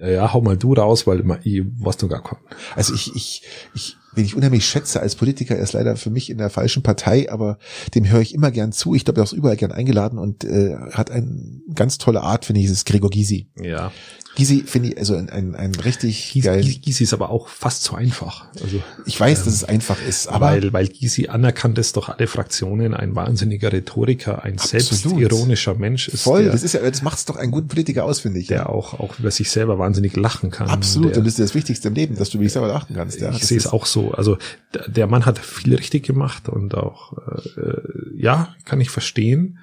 [0.00, 2.42] Ja, hau mal du raus, weil ich was du gar kommen.
[2.74, 3.42] Also ich, ich,
[3.74, 6.82] ich, wen ich unheimlich schätze als Politiker, er ist leider für mich in der falschen
[6.82, 7.58] Partei, aber
[7.94, 8.94] dem höre ich immer gern zu.
[8.94, 12.60] Ich glaube, er ist überall gern eingeladen und äh, hat eine ganz tolle Art, finde
[12.60, 13.48] ich, ist Gregor Gysi.
[13.60, 13.92] Ja.
[14.38, 16.62] Gysi finde ich also ein, ein, ein richtig Gysi, geil.
[16.62, 18.46] Gysi ist aber auch fast zu einfach.
[18.62, 22.08] Also ich weiß, ähm, dass es einfach ist, aber weil weil Gysi anerkannt ist doch
[22.08, 26.22] alle Fraktionen, ein wahnsinniger Rhetoriker, ein selbstironischer Mensch ist.
[26.22, 28.46] Voll, der, das ist ja, das macht's doch einen guten Politiker aus, finde ich.
[28.46, 28.66] Der ja.
[28.66, 30.68] auch auch über sich selber wahnsinnig lachen kann.
[30.68, 32.94] Absolut, der, und das ist das Wichtigste im Leben, dass du über dich selber lachen
[32.94, 33.20] kannst.
[33.20, 34.12] Ja, ich sehe es auch so.
[34.12, 34.38] Also
[34.86, 37.14] der Mann hat viel richtig gemacht und auch
[37.56, 37.80] äh,
[38.14, 39.58] ja, kann ich verstehen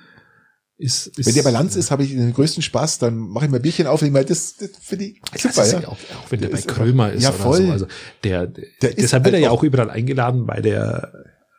[0.77, 3.61] ist, ist, Wenn der Balance ist, habe ich den größten Spaß, dann mache ich mal
[3.61, 5.65] Bierchen auf, weil das, das finde ich super.
[5.65, 5.87] Ja.
[5.87, 7.23] Auch, auch wenn der, der bei Krömer ist.
[7.23, 7.65] Ja, voll.
[7.65, 7.71] So.
[7.71, 7.87] Also
[8.23, 11.13] der, der deshalb wird er ja auch überall eingeladen, weil der,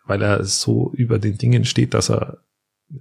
[0.07, 2.41] weil er so über den Dingen steht, dass er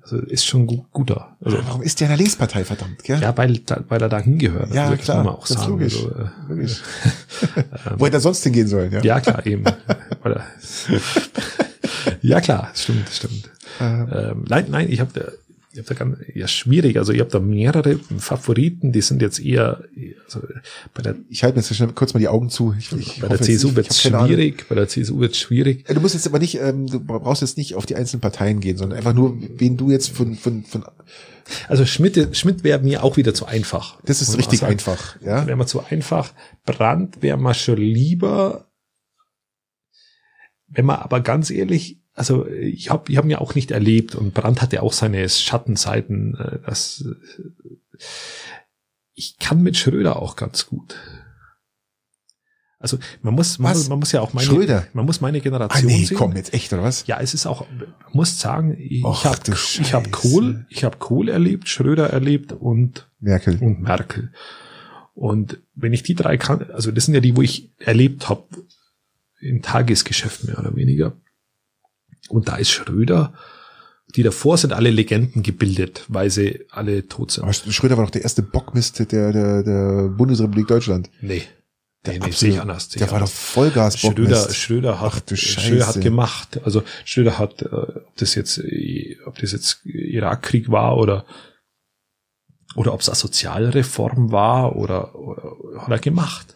[0.02, 1.38] also ist schon gut, guter.
[1.42, 3.22] Also, Warum ist der in der Linkspartei, verdammt, gell?
[3.22, 4.74] Ja, weil, weil er da hingehört.
[4.74, 5.74] Ja, also, klar, auch das sagen.
[5.74, 5.98] logisch.
[5.98, 6.82] Also, äh, logisch.
[7.98, 9.02] Wo hätte er sonst hingehen sollen, ja?
[9.02, 9.64] Ja, klar, eben.
[12.22, 13.52] ja, klar, stimmt, stimmt.
[13.80, 15.38] Ähm, ähm nein, nein, ich habe
[15.84, 16.98] da ganz, ja, schwierig.
[16.98, 19.84] Also ihr habt da mehrere Favoriten, die sind jetzt eher,
[20.26, 20.42] also
[20.94, 22.74] bei der, ich halte mir jetzt kurz mal die Augen zu.
[22.78, 25.86] Ich, ich bei der CSU wird es schwierig, bei der CSU wird es schwierig.
[25.86, 28.78] Du musst jetzt aber nicht, ähm, du brauchst jetzt nicht auf die einzelnen Parteien gehen,
[28.78, 30.86] sondern einfach nur, wen du jetzt von, von, von
[31.68, 34.00] also Schmidt, Schmidt wäre mir auch wieder zu einfach.
[34.04, 34.74] Das ist richtig sagen.
[34.74, 35.46] einfach, ja.
[35.46, 36.34] Wäre mir zu einfach.
[36.66, 38.72] Brand wäre mal schon lieber.
[40.68, 44.34] Wenn man aber ganz ehrlich, also ich habe ich hab mir auch nicht erlebt und
[44.34, 46.36] Brandt hatte auch seine Schattenseiten.
[46.36, 47.98] Äh, das, äh,
[49.14, 50.96] ich kann mit Schröder auch ganz gut.
[52.80, 54.88] Also man muss man, muss, man muss ja auch meine Schröder.
[54.94, 56.18] man muss meine Generation ah, nee, sehen.
[56.18, 57.06] komm jetzt echt oder was?
[57.08, 61.28] Ja, es ist auch man muss sagen, ich habe ich habe Kohl, ich habe Kohl
[61.30, 64.32] erlebt, Schröder erlebt und Merkel und Merkel.
[65.14, 68.44] Und wenn ich die drei kann, also das sind ja die, wo ich erlebt habe
[69.40, 71.14] im Tagesgeschäft mehr oder weniger.
[72.30, 73.34] Und da ist Schröder,
[74.16, 77.44] die davor sind alle Legenden gebildet, weil sie alle tot sind.
[77.44, 81.10] Aber Schröder war doch der erste Bockmist der, der, der Bundesrepublik Deutschland.
[81.22, 81.44] Nee.
[82.06, 82.90] Der, nee, sehe ich anders.
[82.90, 86.60] Der war doch Vollgas Schröder, Schröder hat, Ach, Schröder hat gemacht.
[86.64, 91.26] Also Schröder hat, äh, ob das jetzt, äh, ob das jetzt Irakkrieg war oder,
[92.76, 96.55] oder ob es eine Sozialreform war oder, oder hat er gemacht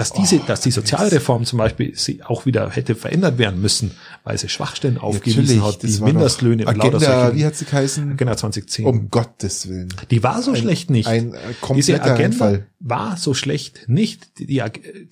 [0.00, 3.90] dass diese, oh, dass die Sozialreform zum Beispiel sie auch wieder hätte verändert werden müssen,
[4.24, 8.12] weil sie Schwachstellen aufgewiesen hat, die Mindestlöhne und lauter solche, wie hat sie geheißen?
[8.12, 8.86] Agenda 2010.
[8.86, 9.92] Um Gottes Willen.
[10.10, 11.06] Die war so ein, schlecht nicht.
[11.06, 11.34] Ein
[11.74, 12.66] Diese Agenda Einfall.
[12.78, 14.38] war so schlecht nicht.
[14.38, 14.62] Die, die,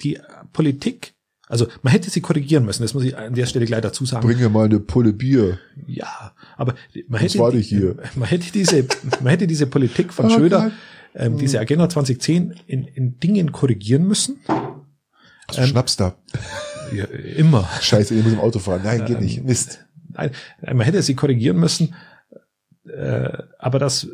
[0.01, 0.18] die
[0.55, 1.12] Politik
[1.49, 4.26] Also man hätte sie korrigieren müssen, das muss ich an der Stelle gleich dazu sagen.
[4.26, 5.59] Bring mir mal eine Pulle Bier.
[5.86, 6.74] Ja, aber
[7.09, 7.97] man hätte, hier.
[8.14, 8.86] man hätte diese,
[9.20, 10.72] man hätte diese Politik von Oh Schröder,
[11.14, 14.41] ähm, diese Agenda 2010 in, in Dingen korrigieren müssen.
[15.49, 16.14] Was ähm, Schnaps da.
[16.92, 17.68] Ja, immer.
[17.80, 18.82] Scheiße, ich muss im Auto fahren.
[18.84, 19.44] Nein, geht Ähm, nicht.
[19.44, 19.84] Mist.
[20.11, 20.30] Nein,
[20.62, 21.94] man hätte sie korrigieren müssen,
[22.91, 24.09] äh, aber das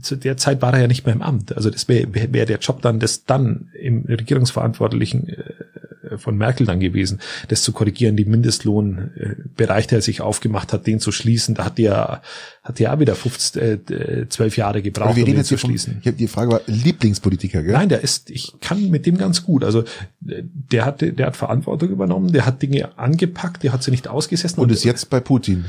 [0.00, 1.56] zu der Zeit war er ja nicht mehr im Amt.
[1.56, 6.80] Also das wäre wär der Job dann des dann im Regierungsverantwortlichen äh, von Merkel dann
[6.80, 11.54] gewesen, das zu korrigieren, die Mindestlohnbereich, der sich aufgemacht hat, den zu schließen.
[11.54, 12.22] Da hat der
[12.62, 15.98] hat auch wieder 15, äh, 12 Jahre gebraucht, um den zu vom, schließen.
[16.00, 17.72] ich hab, die Frage war Lieblingspolitiker, gell?
[17.72, 19.64] Nein, der ist, ich kann mit dem ganz gut.
[19.64, 19.82] Also
[20.26, 24.08] äh, der hat, der hat Verantwortung übernommen, der hat Dinge angepackt, der hat sie nicht
[24.08, 24.60] ausgesessen.
[24.60, 25.66] Und ist jetzt bei Putin.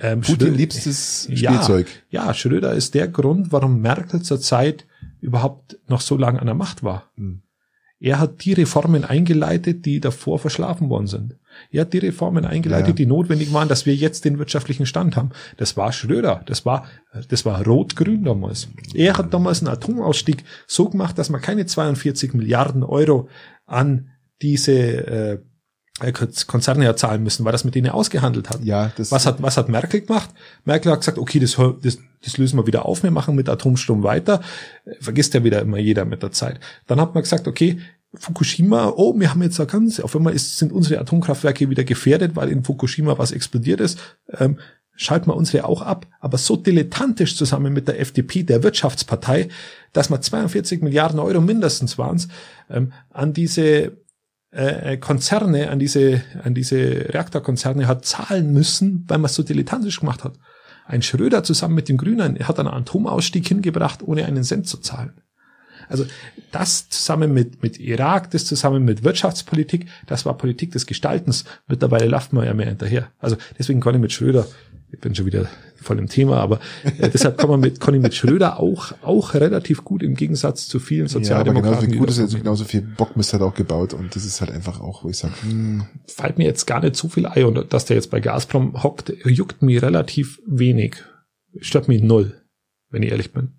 [0.00, 1.52] Ähm, Putin Schrö- liebstes Ja.
[1.52, 1.86] Spielzeug.
[2.10, 4.86] Ja, Schröder ist der Grund, warum Merkel zurzeit
[5.20, 7.10] überhaupt noch so lange an der Macht war.
[7.16, 7.42] Hm.
[8.00, 11.34] Er hat die Reformen eingeleitet, die davor verschlafen worden sind.
[11.72, 12.94] Er hat die Reformen eingeleitet, Ja.
[12.94, 15.30] die notwendig waren, dass wir jetzt den wirtschaftlichen Stand haben.
[15.56, 16.42] Das war Schröder.
[16.46, 16.86] Das war,
[17.28, 18.68] das war rot-grün damals.
[18.94, 23.28] Er hat damals einen Atomausstieg so gemacht, dass man keine 42 Milliarden Euro
[23.66, 24.10] an
[24.42, 25.38] diese äh,
[26.46, 28.64] Konzerne ja zahlen müssen, weil das mit denen ausgehandelt hat.
[28.64, 30.30] Ja, das Was hat, was hat Merkel gemacht?
[30.64, 34.02] Merkel hat gesagt, okay, das, das, das lösen wir wieder auf, wir machen mit Atomstrom
[34.02, 34.40] weiter.
[34.84, 36.60] Äh, Vergisst ja wieder immer jeder mit der Zeit.
[36.86, 37.80] Dann hat man gesagt, okay,
[38.14, 42.36] Fukushima, oh, wir haben jetzt da ganz, auf einmal ist, sind unsere Atomkraftwerke wieder gefährdet,
[42.36, 43.98] weil in Fukushima was explodiert ist.
[44.38, 44.58] Ähm,
[44.94, 49.48] schalten wir unsere auch ab, aber so dilettantisch zusammen mit der FDP, der Wirtschaftspartei,
[49.92, 52.20] dass man 42 Milliarden Euro mindestens waren
[52.68, 53.98] ähm, an diese
[54.50, 60.00] äh, Konzerne, an diese, an diese Reaktorkonzerne hat zahlen müssen, weil man es so dilettantisch
[60.00, 60.34] gemacht hat.
[60.86, 65.20] Ein Schröder zusammen mit den Grünen hat einen Atomausstieg hingebracht, ohne einen Cent zu zahlen.
[65.88, 66.06] Also
[66.50, 71.44] das zusammen mit, mit Irak, das zusammen mit Wirtschaftspolitik, das war Politik des Gestaltens.
[71.66, 73.08] Mittlerweile laufen wir ja mehr hinterher.
[73.18, 74.46] Also deswegen kann ich mit Schröder,
[74.90, 78.14] ich bin schon wieder voll im Thema, aber äh, deshalb kann man mit, ich mit
[78.14, 81.90] Schröder auch, auch relativ gut im Gegensatz zu vielen ja, aber Sozialdemokraten.
[81.90, 84.50] genauso gut ist, also genauso viel Bockmist hat er auch gebaut und das ist halt
[84.50, 87.72] einfach auch, wo ich sage, hm, fällt mir jetzt gar nicht so viel ein und
[87.72, 90.96] dass der jetzt bei Gazprom hockt, juckt mir relativ wenig.
[91.60, 92.40] Stört mich null,
[92.90, 93.54] wenn ich ehrlich bin.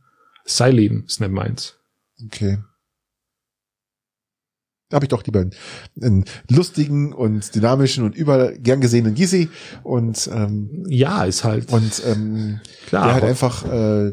[0.45, 1.77] Sein Leben ist nicht meins.
[2.25, 2.59] okay.
[4.89, 5.53] Da habe ich doch lieber einen,
[6.01, 9.49] einen lustigen und dynamischen und überall gern gesehenen Gysi
[9.83, 13.05] und ähm, Ja, ist halt und ähm, klar.
[13.05, 14.11] der halt einfach äh,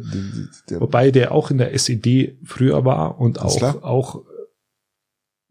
[0.69, 3.83] der, wobei der auch in der SED früher war und auch, klar.
[3.83, 4.23] auch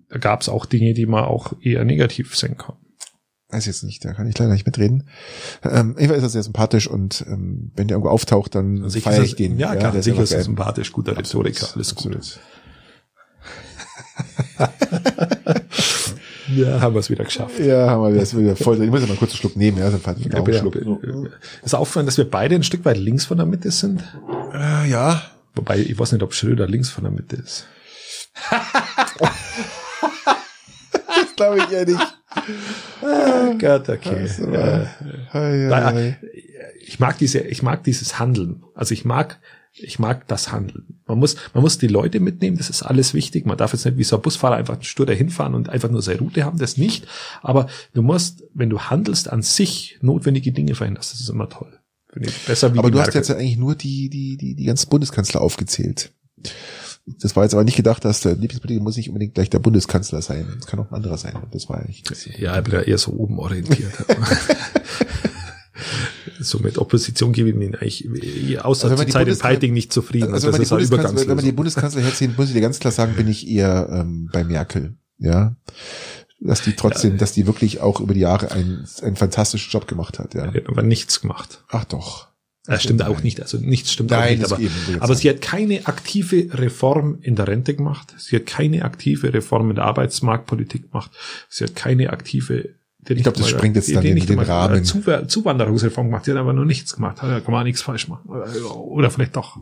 [0.09, 2.75] da gab es auch Dinge, die man auch eher negativ sehen kann.
[3.49, 5.09] weiß jetzt nicht, da kann ich leider nicht mitreden.
[5.63, 9.23] Ähm, jedenfalls ist er sehr sympathisch und ähm, wenn der irgendwo auftaucht, dann Sicher feiere
[9.23, 9.57] ich den.
[9.57, 12.39] Ja, klar, der ist sicher ist er sympathisch, guter Rhetoriker, alles gut.
[16.47, 17.59] Ja, haben wir es wieder geschafft.
[17.59, 18.81] Ja, haben wir das wieder voll.
[18.81, 20.77] Ich muss ja mal kurz einen Schluck nehmen, ja, dann fand ich Ja, einen Schluck.
[21.63, 24.03] Ist auffallend, dass wir beide ein Stück weit links von der Mitte sind.
[24.53, 25.23] Äh, ja,
[25.55, 27.65] Wobei, ich weiß nicht, ob Schröder links von der Mitte ist.
[28.51, 28.61] das
[31.37, 32.17] glaube ich ja nicht.
[33.59, 34.27] Gott, okay.
[34.51, 34.85] Ja.
[36.81, 38.65] Ich mag diese, ich mag dieses Handeln.
[38.75, 39.39] Also ich mag,
[39.77, 41.01] ich mag das Handeln.
[41.05, 42.57] Man muss, man muss die Leute mitnehmen.
[42.57, 43.45] Das ist alles wichtig.
[43.45, 46.01] Man darf jetzt nicht wie so ein Busfahrer einfach stur dahin fahren und einfach nur
[46.01, 46.57] seine Route haben.
[46.57, 47.05] Das nicht.
[47.41, 51.13] Aber du musst, wenn du handelst, an sich notwendige Dinge verhinderst.
[51.13, 51.77] Das ist immer toll.
[52.11, 53.19] Finde ich besser wie Aber du hast Merkel.
[53.19, 56.13] jetzt ja eigentlich nur die, die, die, die ganzen Bundeskanzler aufgezählt.
[57.19, 60.21] Das war jetzt aber nicht gedacht, dass der Lieblingspolitiker muss nicht unbedingt gleich der Bundeskanzler
[60.21, 60.47] sein.
[60.57, 61.35] Es kann auch ein anderer sein.
[61.51, 62.25] Das war eigentlich das.
[62.25, 63.93] Ja, ich bin ja eher so oben orientiert.
[66.45, 68.07] so mit Opposition gebe ich mir eigentlich
[68.63, 70.33] außer Also zur die Zeit in Peiting nicht zufrieden.
[70.33, 71.51] Also wenn man, Bundeskanzler, wenn man die.
[71.51, 74.95] Bundeskanzler herzieht, muss ich dir ganz klar sagen, bin ich eher ähm, bei Merkel.
[75.17, 75.55] Ja.
[76.39, 80.19] Dass die trotzdem, dass die wirklich auch über die Jahre einen, einen fantastischen Job gemacht
[80.19, 80.51] hat, ja.
[80.67, 81.63] Aber nichts gemacht.
[81.69, 82.27] Ach doch.
[82.67, 83.41] Das stimmt auch nicht.
[83.41, 84.43] Also nichts stimmt auch Nein, nicht.
[84.43, 84.63] das Aber,
[84.99, 88.13] aber sie hat keine aktive Reform in der Rente gemacht.
[88.17, 91.11] Sie hat keine aktive Reform in der Arbeitsmarktpolitik gemacht.
[91.49, 92.75] Sie hat keine aktive.
[93.07, 94.83] Ich glaub, das sprengt jetzt dann den- den Rahmen.
[94.83, 96.25] Zuw Zuwanderungsreform gemacht.
[96.25, 97.17] Sie hat aber noch nichts gemacht.
[97.21, 98.27] Da kann man auch nichts falsch machen.
[98.29, 99.57] Oder vielleicht doch.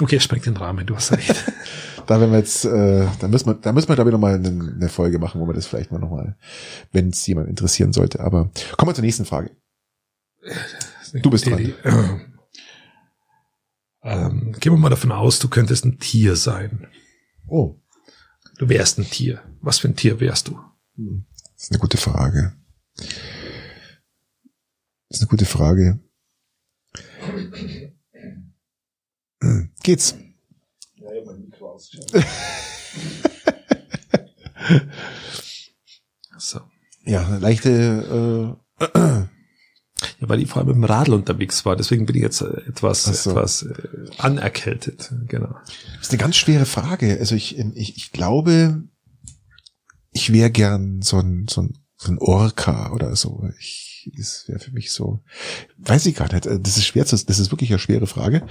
[0.00, 0.86] Okay, es sprengt den Rahmen.
[0.86, 1.44] Du hast recht.
[2.04, 4.48] Da wenn wir jetzt, äh, da müssen wir, da müssen wir glaube ich nochmal eine,
[4.48, 6.36] eine Folge machen, wo wir das vielleicht mal nochmal,
[6.90, 8.18] wenn es jemand interessieren sollte.
[8.18, 9.52] Aber kommen wir zur nächsten Frage.
[11.22, 11.72] Du bist dran.
[14.02, 16.88] Ähm, gehen wir mal davon aus, du könntest ein Tier sein.
[17.46, 17.76] Oh,
[18.58, 19.40] Du wärst ein Tier.
[19.60, 20.58] Was für ein Tier wärst du?
[21.62, 22.56] Das ist eine gute Frage.
[22.96, 23.10] Das
[25.10, 26.00] ist eine gute Frage.
[29.40, 30.16] Hm, Geht's?
[36.38, 36.60] So.
[37.04, 42.22] Ja, leichte, äh, Ja, weil ich vor allem im Radl unterwegs war, deswegen bin ich
[42.22, 43.30] jetzt äh, etwas, so.
[43.30, 45.12] etwas äh, anerkältet.
[45.28, 45.54] Genau.
[45.96, 47.16] Das ist eine ganz schwere Frage.
[47.20, 48.82] Also ich, ich, ich glaube,
[50.12, 53.48] ich wäre gern so ein, so ein, so ein Orca oder so.
[53.58, 55.20] Ich, das wäre für mich so,
[55.78, 56.46] weiß ich gar nicht.
[56.46, 58.46] Das ist schwer, zu- das ist wirklich eine schwere Frage.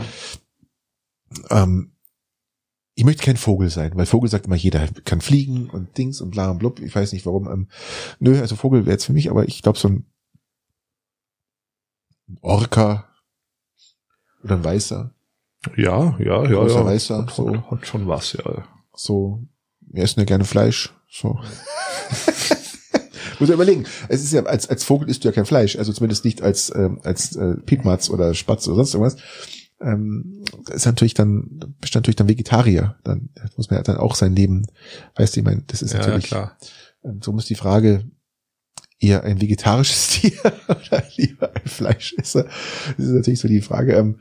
[1.50, 1.92] Ähm,
[2.96, 6.32] ich möchte kein Vogel sein, weil Vogel sagt immer, jeder kann fliegen und Dings und
[6.32, 6.80] bla und blub.
[6.80, 7.48] Ich weiß nicht warum.
[7.50, 7.68] Ähm,
[8.20, 10.06] nö, also Vogel wäre jetzt für mich, aber ich glaube so ein
[12.42, 13.08] Orca
[14.44, 15.14] oder ein Weißer.
[15.78, 16.86] Ja, ja, ja, ja.
[16.86, 17.70] Weißer, hat, so.
[17.70, 18.68] hat schon was, ja.
[18.94, 19.44] so,
[19.92, 21.40] wir essen ja gerne Fleisch, so.
[23.40, 23.86] Muss ja überlegen.
[24.08, 26.72] Es ist ja, als, als Vogel isst du ja kein Fleisch, also zumindest nicht als,
[26.76, 29.18] ähm, als äh, Piedmatz oder Spatz oder sonst irgendwas.
[29.82, 32.98] Ähm, das ist natürlich dann, bist natürlich dann Vegetarier.
[33.04, 34.68] Dann muss man ja dann auch sein Leben,
[35.16, 36.56] weißt du, ich meine, das ist Ja, ja, natürlich, klar.
[37.04, 38.06] ähm, so muss die Frage,
[39.00, 40.38] eher ein vegetarisches Tier
[40.68, 42.44] oder lieber ein Fleischesser?
[42.44, 43.96] Das ist natürlich so die Frage.
[43.96, 44.20] Ähm,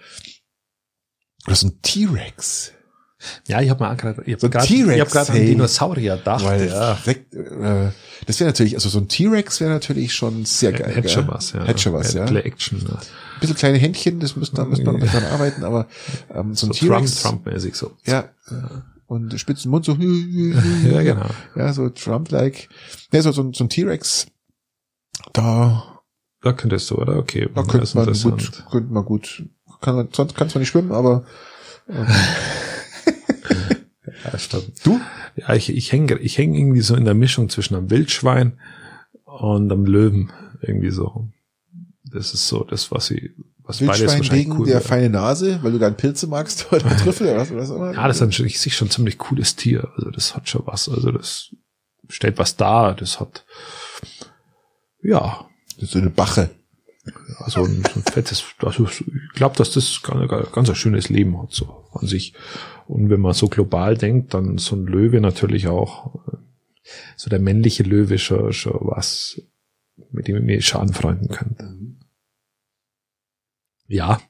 [1.46, 2.72] oder so ein T-Rex.
[3.48, 5.46] Ja, ich habe mal gerade, ich So habe ein gerade, T-Rex, ich habe gerade an.
[5.46, 6.44] Dinosaurier gedacht.
[6.44, 6.98] Weil ja.
[7.06, 7.90] weg, äh,
[8.26, 10.90] das wäre natürlich, also so ein T-Rex wäre natürlich schon sehr geil.
[10.94, 11.64] Hätte schon was, ja.
[11.64, 12.24] Hätte schon was, ja.
[12.26, 12.94] Play Action, ja.
[12.94, 15.86] Ein bisschen kleine Händchen, das müsste man, müsste man noch dran arbeiten, aber
[16.34, 17.22] ähm, so So ein Trump, T-Rex.
[17.22, 17.92] Trump-mäßig so.
[18.06, 18.28] Ja.
[19.06, 21.26] Und spitzen Mund so, Ja, genau.
[21.56, 22.68] ja, so Trump-like.
[23.12, 24.26] Ja, so, so, ein- so ein T-Rex,
[25.32, 26.00] da,
[26.42, 27.16] Da könntest du, oder?
[27.16, 27.48] Okay.
[27.54, 29.42] da könnte man gut, könnte man gut,
[29.82, 31.24] kann man, sonst kannst du nicht schwimmen, aber
[34.24, 34.84] Ja, stimmt.
[34.84, 35.00] du?
[35.36, 38.58] Ja, ich, ich hänge ich häng irgendwie so in der Mischung zwischen einem Wildschwein
[39.24, 40.32] und einem Löwen.
[40.60, 41.28] Irgendwie so.
[42.04, 44.84] Das ist so das, was sie, was beides Wildschwein wahrscheinlich wegen cool der wäre.
[44.84, 47.94] feine Nase, weil du gern Pilze magst oder Trüffel oder was, oder was immer.
[47.94, 49.88] Ja, das ist natürlich sich schon ein ziemlich cooles Tier.
[49.96, 50.88] Also das hat schon was.
[50.88, 51.54] Also das
[52.08, 52.94] stellt was dar.
[52.94, 53.44] Das hat,
[55.02, 55.46] ja,
[55.76, 56.50] Das ist so eine Bache.
[57.38, 59.04] also ein, so ein fettes, also ich
[59.34, 62.34] glaube, dass das ganz, ganz ein schönes Leben hat, so an sich.
[62.90, 66.36] Und wenn man so global denkt, dann so ein Löwe natürlich auch, äh,
[67.16, 69.40] so der männliche Löwe schon, schon was,
[70.10, 71.76] mit dem ich mich schon anfreunden könnte.
[73.86, 74.20] Ja,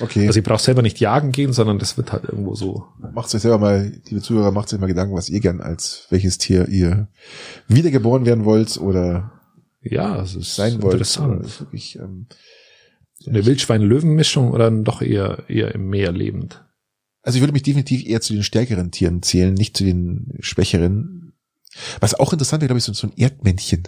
[0.00, 0.26] Okay.
[0.26, 2.86] also ich brauche selber nicht jagen gehen, sondern das wird halt irgendwo so.
[3.14, 6.38] Macht euch selber mal, liebe Zuhörer, macht euch mal Gedanken, was ihr gern als welches
[6.38, 7.08] Tier ihr
[7.66, 9.32] wiedergeboren werden wollt oder
[9.80, 10.94] Ja, es ist sein wollt.
[10.94, 11.44] interessant.
[11.46, 12.26] Ist wirklich, ähm,
[13.26, 16.64] eine Wildschwein-Löwen-Mischung oder doch eher, eher im Meer lebend?
[17.28, 21.34] Also ich würde mich definitiv eher zu den stärkeren Tieren zählen, nicht zu den schwächeren.
[22.00, 23.86] Was auch interessant wäre, glaube ich, so, so ein Erdmännchen.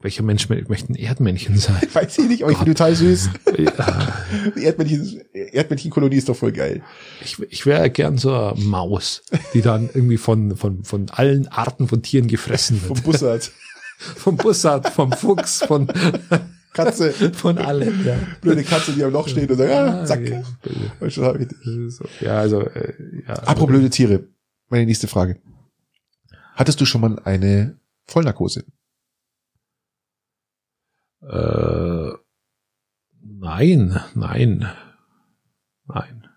[0.00, 1.80] Welcher Mensch mö- möchte ein Erdmännchen sein?
[1.92, 3.30] Weiß ich nicht, aber ich finde total süß.
[3.58, 4.14] ja,
[4.56, 6.82] Die Erdmännchen, Erdmännchenkolonie ist doch voll geil.
[7.24, 9.22] ich ich wäre gern so eine Maus,
[9.52, 13.04] die dann irgendwie von, von, von allen Arten von Tieren gefressen Vom wird.
[13.04, 13.50] Bussard.
[13.98, 15.88] vom Bussard, vom Fuchs, von,
[16.76, 17.12] Katze.
[17.32, 18.04] von allen.
[18.04, 18.16] Ja.
[18.40, 20.20] Blöde Katze, die am Loch steht und sagt, ah, zack.
[20.20, 20.42] okay.
[21.00, 22.00] Und schon hab ich dich.
[22.20, 22.94] Ja, also, äh,
[23.26, 23.34] ja.
[23.34, 24.28] Apropos blöde Tiere.
[24.68, 25.40] Meine nächste Frage.
[26.54, 28.64] Hattest du schon mal eine Vollnarkose?
[31.22, 32.12] Äh,
[33.20, 34.68] nein, nein,
[35.86, 36.28] nein.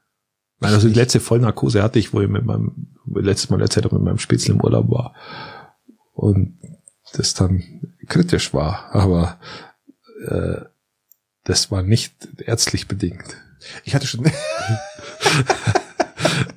[0.62, 3.96] Nein, also die letzte Vollnarkose hatte ich, wo ich mit meinem, letztes Mal erzählt habe,
[3.96, 5.16] mit meinem Spätzle im Urlaub war.
[6.14, 6.60] Und
[7.14, 7.64] das dann
[8.08, 9.40] kritisch war, aber
[10.26, 10.61] äh,
[11.43, 12.13] das war nicht
[12.45, 13.38] ärztlich bedingt.
[13.84, 14.26] Ich hatte schon,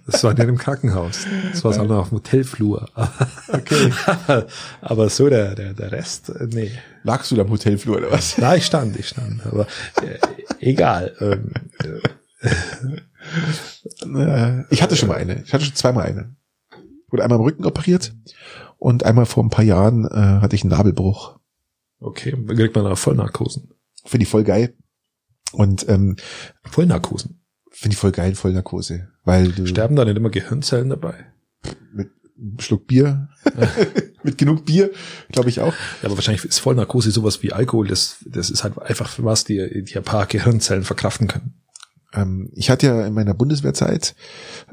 [0.07, 1.27] Das war nicht im Krankenhaus.
[1.53, 2.89] Das war sondern auf dem Hotelflur.
[3.49, 3.93] okay.
[4.81, 6.71] Aber so der, der, der Rest, äh, nee.
[7.05, 8.37] Lagst du da im Hotelflur oder was?
[8.39, 9.45] Na, ich stand, ich stand.
[9.47, 9.67] Aber
[10.03, 10.19] äh,
[10.61, 11.15] egal.
[11.21, 11.53] Ähm,
[14.05, 15.43] Äh, Ich hatte schon mal eine.
[15.45, 16.35] Ich hatte schon zweimal eine.
[17.09, 18.13] Wurde einmal am Rücken operiert
[18.79, 21.39] und einmal vor ein paar Jahren äh, hatte ich einen Nabelbruch.
[22.03, 23.71] Okay, dann kriegt man auch Vollnarkosen.
[24.05, 24.75] Finde ich voll geil.
[25.53, 26.17] Und ähm,
[26.65, 27.41] Vollnarkosen.
[27.71, 29.09] finde ich voll geil, Vollnarkose.
[29.25, 31.27] Weil du Sterben da nicht immer Gehirnzellen dabei?
[31.93, 33.29] mit einem Schluck Bier,
[34.23, 34.91] mit genug Bier,
[35.31, 35.73] glaube ich auch.
[36.03, 37.87] Ja, aber wahrscheinlich ist Vollnarkose sowas wie Alkohol.
[37.87, 41.55] Das, das ist halt einfach für was, die, die ein paar Gehirnzellen verkraften können.
[42.13, 44.15] Ähm, ich hatte ja in meiner Bundeswehrzeit,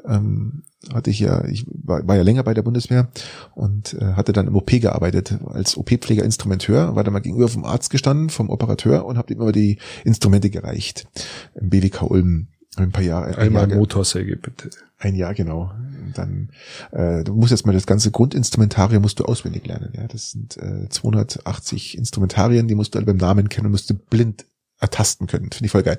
[0.06, 0.64] ähm,
[0.94, 3.10] hatte ich ja, ich war, war ja länger bei der Bundeswehr
[3.56, 7.66] und äh, hatte dann im OP gearbeitet als OP-Pfleger Instrumenteur, war dann mal gegenüber vom
[7.66, 11.08] Arzt gestanden, vom Operateur und habe ihm immer die Instrumente gereicht.
[11.56, 13.28] Im BWK Ulm ein paar Jahre.
[13.28, 14.70] ein Einmal Jahr, ge- Motorsäge, bitte.
[15.00, 15.72] ein Jahr, genau.
[16.06, 16.50] Und dann,
[16.92, 19.92] äh, du musst jetzt mal das ganze Grundinstrumentarium musst du auswendig lernen.
[19.98, 23.90] Ja, das sind äh, 280 Instrumentarien, die musst du alle beim Namen kennen und musst
[23.90, 24.46] du blind
[24.80, 25.52] ertasten können.
[25.52, 25.98] Finde ich voll geil.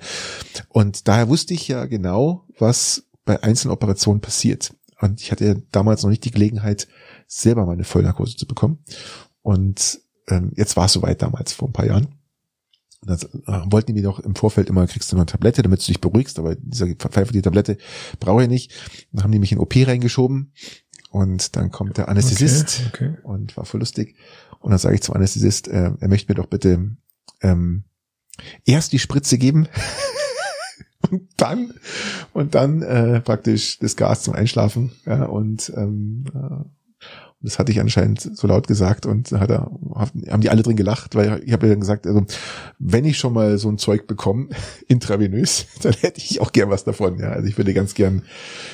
[0.70, 4.74] Und daher wusste ich ja genau, was bei einzelnen Operationen passiert.
[5.00, 6.88] Und ich hatte ja damals noch nicht die Gelegenheit,
[7.28, 8.84] selber mal eine Vollnarkose zu bekommen.
[9.40, 12.08] Und ähm, jetzt war es soweit damals, vor ein paar Jahren.
[13.00, 15.62] Und dann äh, wollten die mir doch im Vorfeld immer, kriegst du noch eine Tablette,
[15.62, 17.78] damit du dich beruhigst, aber dieser Pfeife, die Tablette
[18.18, 18.72] brauche ich nicht.
[19.12, 20.52] Dann haben die mich in OP reingeschoben
[21.10, 23.22] und dann kommt der Anästhesist Okay, okay.
[23.22, 24.16] und war voll lustig.
[24.58, 26.96] Und dann sage ich zum Anästhesist, äh, er möchte mir doch bitte
[27.42, 27.84] ähm,
[28.64, 29.68] erst die Spritze geben
[31.08, 31.74] und dann
[32.32, 34.92] und dann äh, praktisch das Gas zum Einschlafen.
[35.06, 36.64] Ja, und ähm, äh,
[37.42, 41.14] das hatte ich anscheinend so laut gesagt und hat er, haben die alle drin gelacht,
[41.14, 42.26] weil ich habe ja dann gesagt, also
[42.78, 44.48] wenn ich schon mal so ein Zeug bekomme,
[44.88, 47.18] intravenös, dann hätte ich auch gern was davon.
[47.18, 48.22] Ja, also ich würde ganz gern,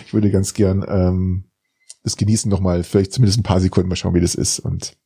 [0.07, 1.45] ich würde ganz gern ähm,
[2.03, 4.97] das genießen noch mal, vielleicht zumindest ein paar Sekunden mal schauen, wie das ist und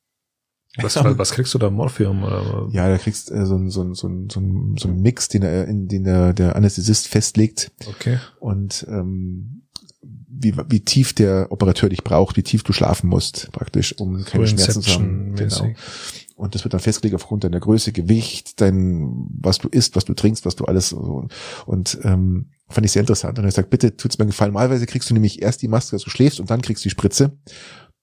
[0.77, 1.69] Was, was kriegst du da?
[1.69, 2.23] Morphium?
[2.23, 2.69] Oder?
[2.71, 4.41] ja, da kriegst äh, so ein so so so
[4.77, 8.19] so ein Mix, den er in den der, der Anästhesist festlegt Okay.
[8.39, 9.63] und ähm,
[10.03, 14.47] wie, wie tief der Operateur dich braucht, wie tief du schlafen musst, praktisch, um keine
[14.47, 15.35] So Schmerzen zu haben.
[15.35, 15.69] Genau.
[16.37, 20.15] Und das wird dann festgelegt aufgrund deiner Größe, Gewicht, dein, was du isst, was du
[20.15, 21.29] trinkst, was du alles so.
[21.67, 23.39] Und ähm, fand ich sehr interessant.
[23.39, 24.53] Und er sagt, bitte tut's mir einen Gefallen.
[24.53, 26.91] Normalerweise kriegst du nämlich erst die Maske, dass du schläfst und dann kriegst du die
[26.93, 27.37] Spritze.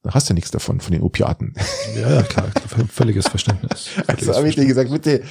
[0.07, 1.53] Dann hast du nichts davon, von den Opiaten.
[1.93, 2.49] Ja, ja, klar.
[2.89, 3.89] Völliges Verständnis.
[4.07, 5.21] Also Völliges habe ich dir gesagt, bitte,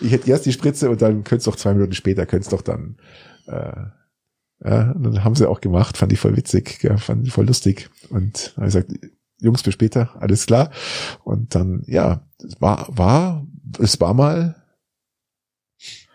[0.00, 2.96] ich hätte erst die Spritze und dann könnt's doch zwei Minuten später, könnt's doch dann,
[3.46, 3.76] äh,
[4.64, 7.46] ja, und dann haben sie auch gemacht, fand ich voll witzig, ja, fand ich voll
[7.46, 7.90] lustig.
[8.10, 8.92] Und habe ich gesagt,
[9.38, 10.72] Jungs, bis später, alles klar.
[11.22, 13.46] Und dann, ja, es war, war,
[13.78, 14.56] es war mal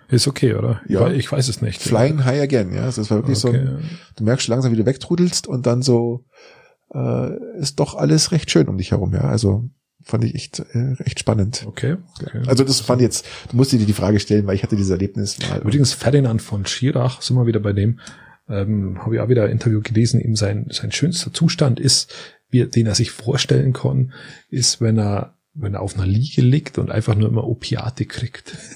[0.09, 0.81] Ist okay, oder?
[0.89, 1.07] Ja.
[1.09, 1.81] Ich, ich weiß es nicht.
[1.81, 2.81] Flying High Again, ja.
[2.81, 3.59] Also es war wirklich so okay.
[3.59, 6.25] ein, du merkst schon langsam, wie du wegtrudelst und dann so,
[6.93, 9.21] äh, ist doch alles recht schön um dich herum, ja.
[9.21, 9.69] Also
[10.01, 11.65] fand ich echt, äh, echt spannend.
[11.67, 11.97] Okay.
[12.21, 12.41] okay.
[12.47, 15.37] Also das fand jetzt, du musst dir die Frage stellen, weil ich hatte dieses Erlebnis
[15.49, 15.59] mal.
[15.59, 17.99] Übrigens Ferdinand von Schirach, sind wir wieder bei dem,
[18.49, 22.13] ähm, habe ich auch wieder ein Interview gelesen, ihm sein, sein schönster Zustand ist,
[22.49, 24.13] wie, den er sich vorstellen kann,
[24.49, 28.57] ist, wenn er, wenn er auf einer Liege liegt und einfach nur immer Opiate kriegt.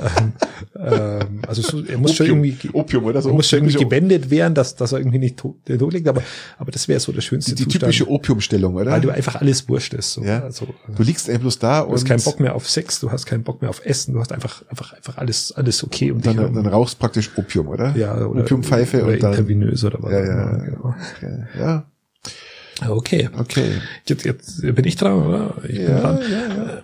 [0.00, 0.32] ähm,
[0.76, 2.44] ähm, also so, er muss schon Opium.
[2.44, 3.28] irgendwie, Opium, oder so?
[3.28, 6.22] er muss schon irgendwie gewendet werden, dass, dass er irgendwie nicht tot, tot liegt, aber,
[6.58, 8.90] aber das wäre so der schönste die, die Zustand, typische Opiumstellung, oder?
[8.92, 10.14] weil du einfach alles wurscht ist.
[10.14, 10.22] So.
[10.24, 10.40] Ja.
[10.42, 10.66] Also,
[10.96, 13.26] Du liegst einfach bloß da Du und hast keinen Bock mehr auf Sex, du hast
[13.26, 16.36] keinen Bock mehr auf Essen, du hast einfach, einfach, einfach alles, alles okay und dann,
[16.36, 17.94] dann rauchst praktisch Opium, oder?
[17.96, 20.12] ja, oder, Opiumpfeife oder und dann, intravenös oder was.
[20.12, 20.50] Ja, ja.
[20.50, 20.94] immer, Genau.
[21.16, 21.86] Okay, ja,
[22.88, 23.72] Okay, okay.
[24.06, 25.54] jetzt, jetzt bin ich dran, oder?
[25.64, 26.18] Ich bin Ja, dran.
[26.22, 26.82] ja, ja.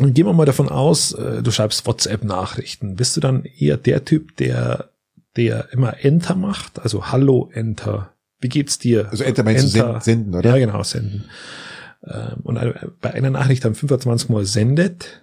[0.00, 2.96] Und gehen wir mal davon aus, äh, du schreibst WhatsApp-Nachrichten.
[2.96, 4.90] Bist du dann eher der Typ, der,
[5.36, 6.78] der immer Enter macht?
[6.78, 8.14] Also Hallo, Enter.
[8.40, 9.08] Wie geht's dir?
[9.10, 10.50] Also Enter meinst du senden, oder?
[10.50, 11.24] Ja, genau, senden.
[12.06, 12.60] Ähm, Und
[13.00, 15.22] bei einer Nachricht dann 25 Mal sendet.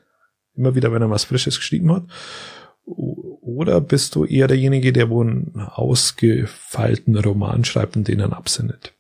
[0.55, 2.03] Immer wieder, wenn er was Frisches geschrieben hat.
[2.85, 8.93] Oder bist du eher derjenige, der wohl einen ausgefeilten Roman schreibt und den dann absendet?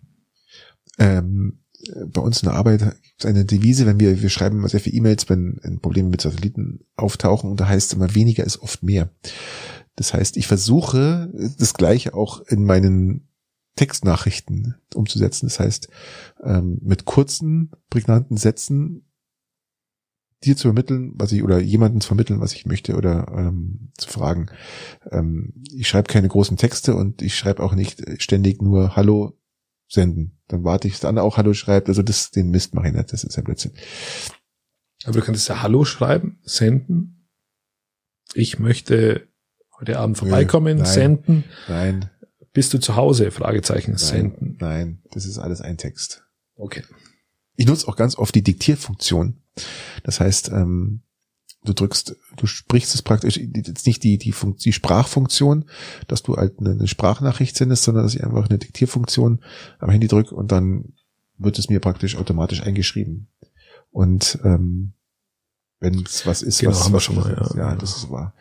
[0.97, 1.59] ähm,
[2.07, 4.79] bei uns in der Arbeit gibt es eine Devise, wenn wir, wir schreiben immer sehr
[4.79, 8.83] viele E-Mails, wenn Probleme mit Satelliten auftauchen und da heißt es immer, weniger ist oft
[8.83, 9.09] mehr.
[9.95, 13.27] Das heißt, ich versuche das Gleiche auch in meinen
[13.75, 15.47] Textnachrichten umzusetzen.
[15.47, 15.89] Das heißt,
[16.43, 19.05] ähm, mit kurzen, prägnanten Sätzen
[20.43, 24.09] dir zu vermitteln, was ich, oder jemanden zu vermitteln, was ich möchte, oder ähm, zu
[24.09, 24.47] fragen.
[25.11, 29.37] Ähm, ich schreibe keine großen Texte und ich schreibe auch nicht ständig nur Hallo
[29.95, 30.37] senden.
[30.47, 31.89] Dann warte ich, dass der andere auch Hallo schreibt.
[31.89, 33.11] Also das, den Mist mache ich nicht.
[33.11, 33.71] Das ist ja Blödsinn.
[35.05, 37.27] Aber du kannst ja Hallo schreiben, senden.
[38.33, 39.27] Ich möchte
[39.79, 40.85] heute Abend vorbeikommen, nein.
[40.85, 41.43] senden.
[41.67, 42.09] Nein,
[42.53, 43.31] Bist du zu Hause?
[43.31, 44.57] Fragezeichen, nein, senden.
[44.59, 45.01] nein.
[45.11, 46.23] Das ist alles ein Text.
[46.55, 46.83] Okay.
[47.55, 49.41] Ich nutze auch ganz oft die Diktierfunktion.
[50.03, 51.01] Das heißt, ähm,
[51.65, 55.65] du drückst, du sprichst es praktisch, jetzt nicht die, die, Fun die Sprachfunktion,
[56.07, 59.43] dass du halt eine, Sprachnachricht sendest, sondern dass ich einfach eine Diktierfunktion
[59.79, 60.93] am Handy drücke und dann
[61.37, 63.27] wird es mir praktisch automatisch eingeschrieben.
[63.91, 64.93] Und ähm,
[65.79, 67.57] wenn es was ist, Genau, was, haben wir schon mal, ja.
[67.57, 68.33] ja, das ist wahr.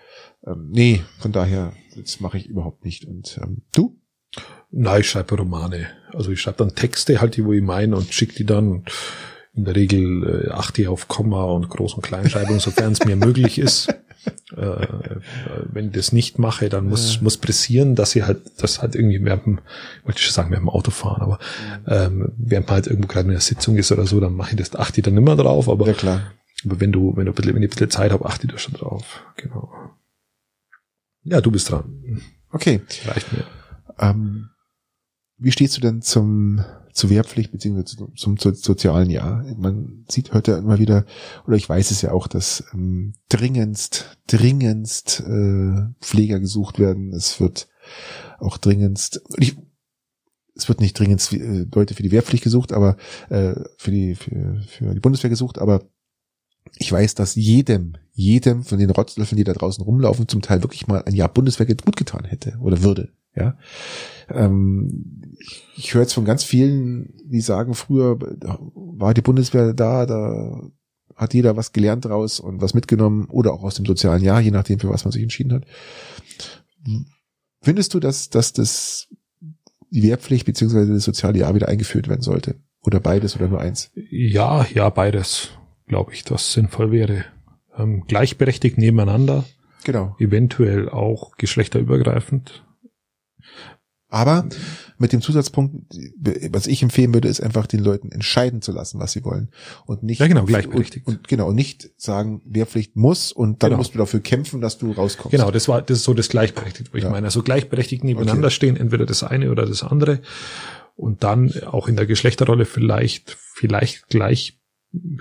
[0.47, 3.05] Ähm, nee, von daher, das mache ich überhaupt nicht.
[3.05, 3.99] Und ähm, du?
[4.71, 5.89] Nein, ich schreibe Romane.
[6.13, 8.71] Also ich schreibe dann Texte halt, die wo ich meine und schicke die dann.
[8.71, 8.91] Und
[9.57, 13.17] in der Regel äh, achte ich auf Komma und Groß- und Kleinschreibung, sofern es mir
[13.17, 13.89] möglich ist.
[14.57, 15.21] Äh, äh,
[15.73, 17.23] wenn ich das nicht mache, dann muss, Ja.
[17.23, 19.59] muss pressieren, dass ich halt, das halt irgendwie während dem,
[20.01, 21.39] ich wollte schon sagen, während dem Autofahren, aber
[21.87, 24.57] ähm, während man halt irgendwo gerade in der Sitzung ist oder so, dann mache ich
[24.57, 26.33] das, achte ich dann immer drauf, aber, Ja klar.
[26.65, 28.53] aber wenn du, wenn du ein bisschen, wenn ich ein bisschen Zeit habe, achte ich
[28.53, 29.25] da schon drauf.
[29.37, 29.73] Genau.
[31.25, 32.23] Ja, du bist dran.
[32.51, 32.81] Okay.
[33.07, 33.45] Reicht mir.
[33.99, 34.51] Ähm,
[35.37, 36.65] wie stehst du denn zum
[36.95, 39.45] zur Wehrpflicht beziehungsweise zum, zum, sozialen Jahr?
[39.59, 41.05] Man sieht heute immer wieder,
[41.47, 47.13] oder ich weiß es ja auch, dass ähm, dringendst, dringendst äh, Pfleger gesucht werden.
[47.13, 47.69] Es wird
[48.39, 49.21] auch dringendst.
[49.37, 49.57] Ich,
[50.55, 52.97] es wird nicht dringend äh, Leute für die Wehrpflicht gesucht, aber
[53.29, 55.83] äh, für die für, für die Bundeswehr gesucht, aber
[56.77, 60.87] ich weiß, dass jedem, jedem von den Rotzlöffeln, die da draußen rumlaufen, zum Teil wirklich
[60.87, 63.13] mal ein Jahr Bundeswehr gut getan hätte oder würde.
[63.37, 63.59] Ja,
[64.29, 65.21] ähm,
[65.77, 70.71] ich höre jetzt von ganz vielen, die sagen, früher war die Bundeswehr da, da
[71.17, 74.51] hat jeder was gelernt draus und was mitgenommen oder auch aus dem sozialen Jahr, je
[74.51, 75.65] nachdem, für was man sich entschieden hat.
[77.61, 79.09] Findest du, dass, dass das
[79.91, 82.57] die Wehrpflicht beziehungsweise das soziale Jahr wieder eingeführt werden sollte?
[82.83, 83.91] Oder beides oder nur eins?
[84.11, 85.51] Ja, ja, beides,
[85.87, 87.25] glaube ich, das sinnvoll wäre.
[87.77, 89.45] Ähm, gleichberechtigt nebeneinander.
[89.85, 90.17] Genau.
[90.19, 92.65] Eventuell auch geschlechterübergreifend.
[94.09, 94.49] Aber
[94.99, 95.95] mit dem Zusatzpunkt,
[96.51, 99.49] was ich empfehlen würde, ist einfach den Leuten entscheiden zu lassen, was sie wollen
[99.87, 101.07] und nicht ja, genau, gleichberechtigt.
[101.07, 103.79] Und, und genau und nicht sagen, Wehrpflicht muss und dann genau.
[103.79, 105.33] musst du dafür kämpfen, dass du rauskommst.
[105.33, 107.11] Genau, das war das ist so das gleichberechtigt, wo ich ja.
[107.11, 108.55] meine, also gleichberechtigt nebeneinander okay.
[108.55, 110.21] stehen, entweder das eine oder das andere
[110.97, 114.61] und dann auch in der Geschlechterrolle vielleicht vielleicht gleich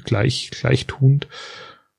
[0.04, 1.28] gleich gleich tuend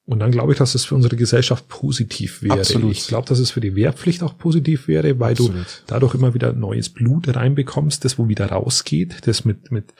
[0.06, 2.58] und dann glaube ich, dass es für unsere Gesellschaft positiv wäre.
[2.58, 2.92] Absolut.
[2.92, 5.54] Ich glaube, dass es für die Wehrpflicht auch positiv wäre, weil Absolut.
[5.54, 9.94] du dadurch immer wieder neues Blut reinbekommst, das wo wieder rausgeht, das mit, mit,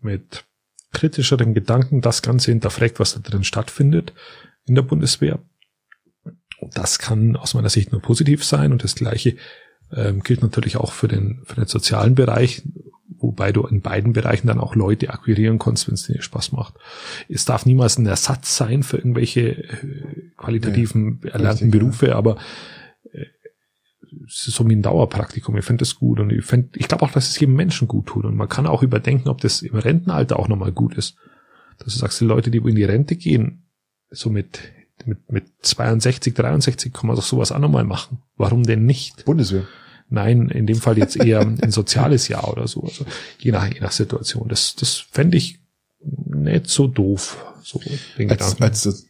[0.00, 0.44] mit
[0.92, 4.14] kritischeren Gedanken das Ganze hinterfragt, was da drin stattfindet
[4.64, 5.40] in der Bundeswehr.
[6.58, 8.72] Und das kann aus meiner Sicht nur positiv sein.
[8.72, 9.36] Und das Gleiche
[9.92, 12.62] ähm, gilt natürlich auch für den, für den sozialen Bereich
[13.24, 16.74] wobei du in beiden Bereichen dann auch Leute akquirieren kannst, wenn es dir Spaß macht.
[17.28, 22.16] Es darf niemals ein Ersatz sein für irgendwelche äh, qualitativen ja, erlernten richtig, Berufe, ja.
[22.16, 22.36] aber
[23.12, 23.26] äh,
[24.26, 25.56] es ist so wie ein Dauerpraktikum.
[25.56, 28.06] Ich finde das gut und ich, find, ich glaube auch, dass es jedem Menschen gut
[28.06, 31.16] tut und man kann auch überdenken, ob das im Rentenalter auch nochmal gut ist.
[31.78, 33.64] Dass du sagst, die Leute, die in die Rente gehen,
[34.10, 34.60] so mit
[35.06, 38.22] mit, mit 62, 63 kann man doch sowas auch nochmal machen.
[38.36, 39.24] Warum denn nicht?
[39.24, 39.66] Bundeswehr.
[40.14, 42.82] Nein, in dem Fall jetzt eher ein soziales Jahr oder so.
[42.82, 43.04] Also
[43.38, 44.48] je nach, je nach Situation.
[44.48, 45.58] Das, das fände ich
[46.00, 47.44] nicht so doof.
[47.62, 47.80] So
[48.18, 49.06] den als, als,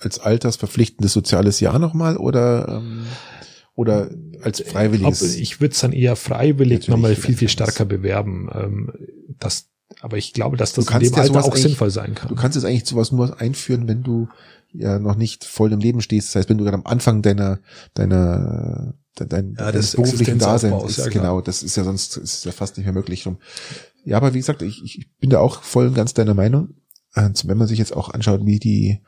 [0.00, 3.06] als altersverpflichtendes soziales Jahr nochmal oder ähm,
[3.74, 4.10] oder
[4.42, 5.36] als freiwilliges?
[5.36, 8.48] Ich würde es dann eher freiwillig nochmal viel, viel stärker bewerben.
[8.52, 8.92] Ähm,
[9.38, 9.68] das,
[10.00, 12.28] aber ich glaube, dass das in dem Alter auch sinnvoll sein kann.
[12.28, 14.28] Du kannst jetzt eigentlich sowas nur einführen, wenn du
[14.72, 16.28] ja noch nicht voll im Leben stehst.
[16.28, 17.60] Das heißt, wenn du gerade am Anfang deiner,
[17.94, 18.94] deiner
[19.26, 22.76] dein, ja, das beruflichen Dasein ist, ja, genau, das ist ja sonst ist ja fast
[22.76, 23.28] nicht mehr möglich.
[24.04, 26.74] Ja, aber wie gesagt, ich, ich bin da auch voll und ganz deiner Meinung.
[27.14, 29.00] Äh, wenn man sich jetzt auch anschaut, wie die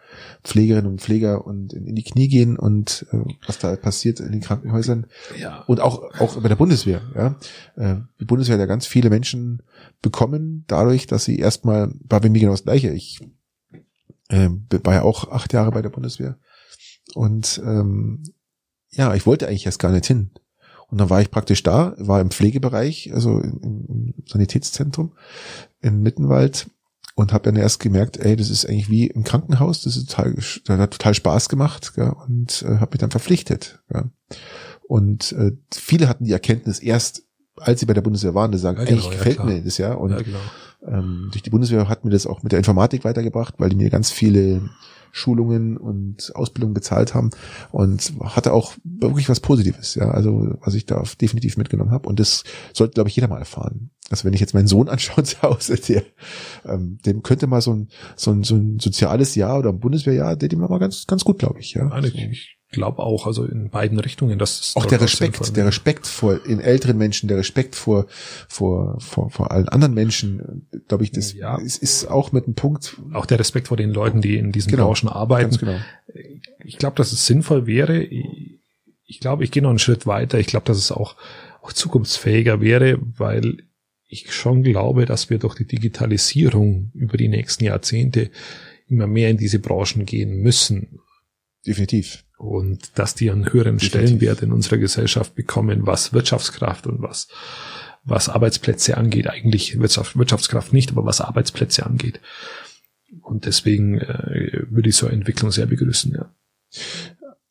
[0.43, 4.33] Pflegerinnen und Pfleger und in, in die Knie gehen und äh, was da passiert in
[4.33, 5.07] den Krankenhäusern
[5.39, 5.63] ja.
[5.67, 7.03] und auch auch bei der Bundeswehr.
[7.15, 7.39] Ja,
[7.77, 9.63] äh, die Bundeswehr hat ja ganz viele Menschen
[10.01, 12.91] bekommen dadurch, dass sie erstmal war bei mir genau das Gleiche.
[12.91, 13.21] Ich
[14.29, 14.49] äh,
[14.83, 16.39] war ja auch acht Jahre bei der Bundeswehr
[17.15, 18.23] und ähm,
[18.93, 20.31] ja, ich wollte eigentlich erst gar nicht hin.
[20.89, 25.13] Und dann war ich praktisch da, war im Pflegebereich, also im, Sanitätszentrum
[25.81, 26.69] in Mittenwald
[27.15, 30.35] und habe dann erst gemerkt, ey, das ist eigentlich wie im Krankenhaus, das ist total,
[30.35, 33.81] das hat total Spaß gemacht gell, und äh, habe mich dann verpflichtet.
[33.89, 34.11] Gell.
[34.89, 37.23] Und äh, viele hatten die Erkenntnis erst,
[37.57, 39.79] als sie bei der Bundeswehr waren, die sagen, ja, genau, eigentlich gefällt ja, mir das
[39.79, 39.93] ja.
[39.93, 40.39] Und ja, genau.
[40.87, 43.91] ähm, durch die Bundeswehr hat mir das auch mit der Informatik weitergebracht, weil die mir
[43.91, 44.69] ganz viele
[45.13, 47.31] Schulungen und Ausbildung bezahlt haben
[47.71, 52.21] und hatte auch wirklich was Positives, ja, also was ich da definitiv mitgenommen habe und
[52.21, 53.91] das sollte, glaube ich, jeder mal erfahren.
[54.11, 56.03] Also wenn ich jetzt meinen Sohn anschaue zu Hause, der,
[56.65, 60.37] ähm, dem könnte mal so ein, so ein, so ein soziales Jahr oder ein Bundeswehrjahr,
[60.37, 61.89] der dem mal ganz, ganz gut, glaube ich, ja.
[62.31, 66.45] Ich, glaube auch, also in beiden Richtungen, das ist auch der Respekt, der Respekt vor
[66.47, 68.07] in älteren Menschen, der Respekt vor
[68.49, 71.57] vor vor, vor allen anderen Menschen, glaube ich, das ja.
[71.59, 72.97] ist, ist auch mit einem Punkt.
[73.13, 75.57] Auch der Respekt vor den Leuten, die in diesen genau, Branchen arbeiten.
[75.57, 75.79] Genau.
[76.65, 78.03] Ich glaube, dass es sinnvoll wäre.
[78.03, 80.39] Ich glaube, ich gehe noch einen Schritt weiter.
[80.39, 81.17] Ich glaube, dass es auch
[81.63, 83.65] auch zukunftsfähiger wäre, weil
[84.07, 88.31] ich schon glaube, dass wir durch die Digitalisierung über die nächsten Jahrzehnte
[88.89, 91.01] immer mehr in diese Branchen gehen müssen.
[91.67, 93.79] Definitiv und dass die einen höheren.
[93.79, 97.29] Stellenwert in unserer Gesellschaft bekommen, was Wirtschaftskraft und was,
[98.03, 99.29] was Arbeitsplätze angeht.
[99.29, 102.21] Eigentlich Wirtschaft, Wirtschaftskraft nicht, aber was Arbeitsplätze angeht.
[103.21, 106.33] Und deswegen äh, würde ich so eine Entwicklung sehr begrüßen, ja.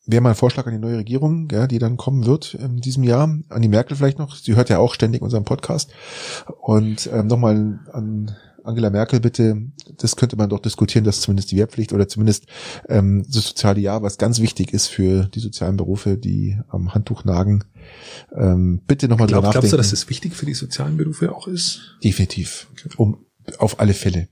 [0.06, 3.04] Wäre mal ein Vorschlag an die neue Regierung, ja, die dann kommen wird in diesem
[3.04, 4.34] Jahr, an die Merkel vielleicht noch.
[4.34, 5.92] Sie hört ja auch ständig unseren Podcast.
[6.60, 8.34] Und ähm, nochmal an
[8.64, 9.62] Angela Merkel bitte,
[9.98, 12.46] das könnte man doch diskutieren, dass zumindest die Wehrpflicht oder zumindest
[12.88, 17.24] ähm, das soziale Jahr, was ganz wichtig ist für die sozialen Berufe, die am Handtuch
[17.24, 17.64] nagen,
[18.34, 19.68] ähm, bitte nochmal drüber nachdenken.
[19.68, 21.96] Glaubst du, dass es wichtig für die sozialen Berufe auch ist?
[22.02, 22.68] Definitiv.
[22.72, 22.90] Okay.
[22.96, 23.24] Um,
[23.58, 24.28] auf alle Fälle.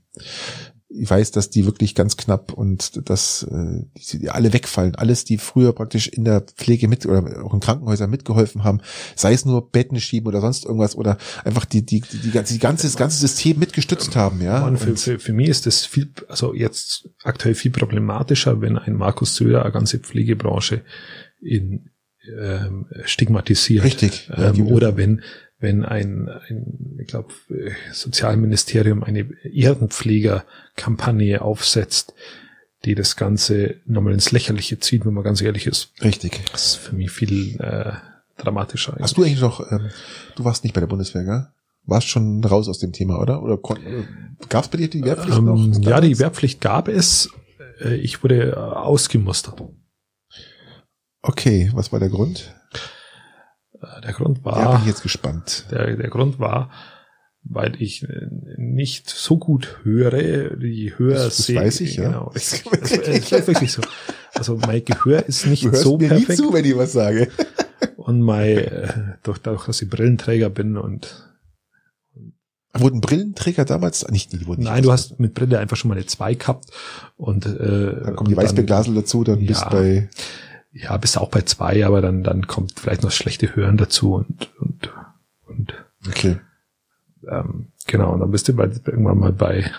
[0.91, 4.95] Ich weiß, dass die wirklich ganz knapp und dass äh, die, die alle wegfallen.
[4.95, 8.81] Alles, die früher praktisch in der Pflege mit oder auch in Krankenhäusern mitgeholfen haben,
[9.15, 12.53] sei es nur Betten schieben oder sonst irgendwas oder einfach die die die, die, ganze,
[12.53, 14.65] die ganze das ganze System mitgestützt haben, ja.
[14.65, 18.95] Und für, für, für mich ist das viel, also jetzt aktuell viel problematischer, wenn ein
[18.95, 20.81] Markus Söder eine ganze Pflegebranche
[21.39, 21.91] in
[22.35, 23.83] ähm, stigmatisiert.
[23.83, 24.27] Richtig.
[24.29, 25.21] Ja, Ähm, oder wenn
[25.59, 27.33] wenn ein, ein ich glaube,
[27.91, 29.29] Sozialministerium eine
[30.79, 32.13] Erdenpflegerkampagne aufsetzt,
[32.85, 35.91] die das Ganze nochmal ins Lächerliche zieht, wenn man ganz ehrlich ist.
[36.01, 36.39] Richtig.
[36.51, 37.93] Das ist für mich viel äh,
[38.37, 38.97] dramatischer.
[38.99, 39.89] Hast du eigentlich noch, ähm,
[40.35, 41.47] du warst nicht bei der Bundeswehr, gell?
[41.85, 43.41] Warst schon raus aus dem Thema, oder?
[43.41, 43.57] Oder
[44.47, 45.79] gab es bei dir die Wehrpflicht ähm, noch?
[45.81, 47.29] Ja, die Wehrpflicht gab es.
[47.81, 49.61] Äh, Ich wurde äh, ausgemustert.
[51.21, 52.53] Okay, was war der Grund?
[53.81, 55.65] Äh, Der Grund Ja, bin war, ich jetzt gespannt.
[55.71, 56.69] der, der Grund war,
[57.51, 58.27] weil ich äh,
[58.57, 62.03] nicht so gut höre, die Hör Das- das weiß ich, ja.
[62.05, 62.31] Genau.
[62.35, 63.81] Es, es, es ist wirklich so.
[64.35, 66.93] Also mein Gehör ist nicht Du hörst so mir nie perfekt zu, wenn ich was
[66.93, 67.27] sage.
[67.97, 68.93] und mein, äh,
[69.23, 71.25] durch, dadurch, dass ich Brillenträger bin und
[72.75, 74.31] Wurden Brillenträger damals nicht?
[74.31, 76.65] Die wurden nicht nein, du hast mit Brille einfach schon mal eine 2 gehabt
[77.17, 77.49] und äh,
[78.03, 79.69] Dann kommen die Weißbeglasel dazu, dann bist Ja.
[79.69, 80.09] du bei
[80.71, 84.13] ja, bist auch bei zwei, aber dann, dann kommt vielleicht noch das schlechte Hören dazu
[84.13, 84.93] und, und,
[85.47, 85.73] und
[86.07, 86.37] Okay.
[87.27, 89.69] Ähm, genau, und dann bist du bei, irgendwann mal bei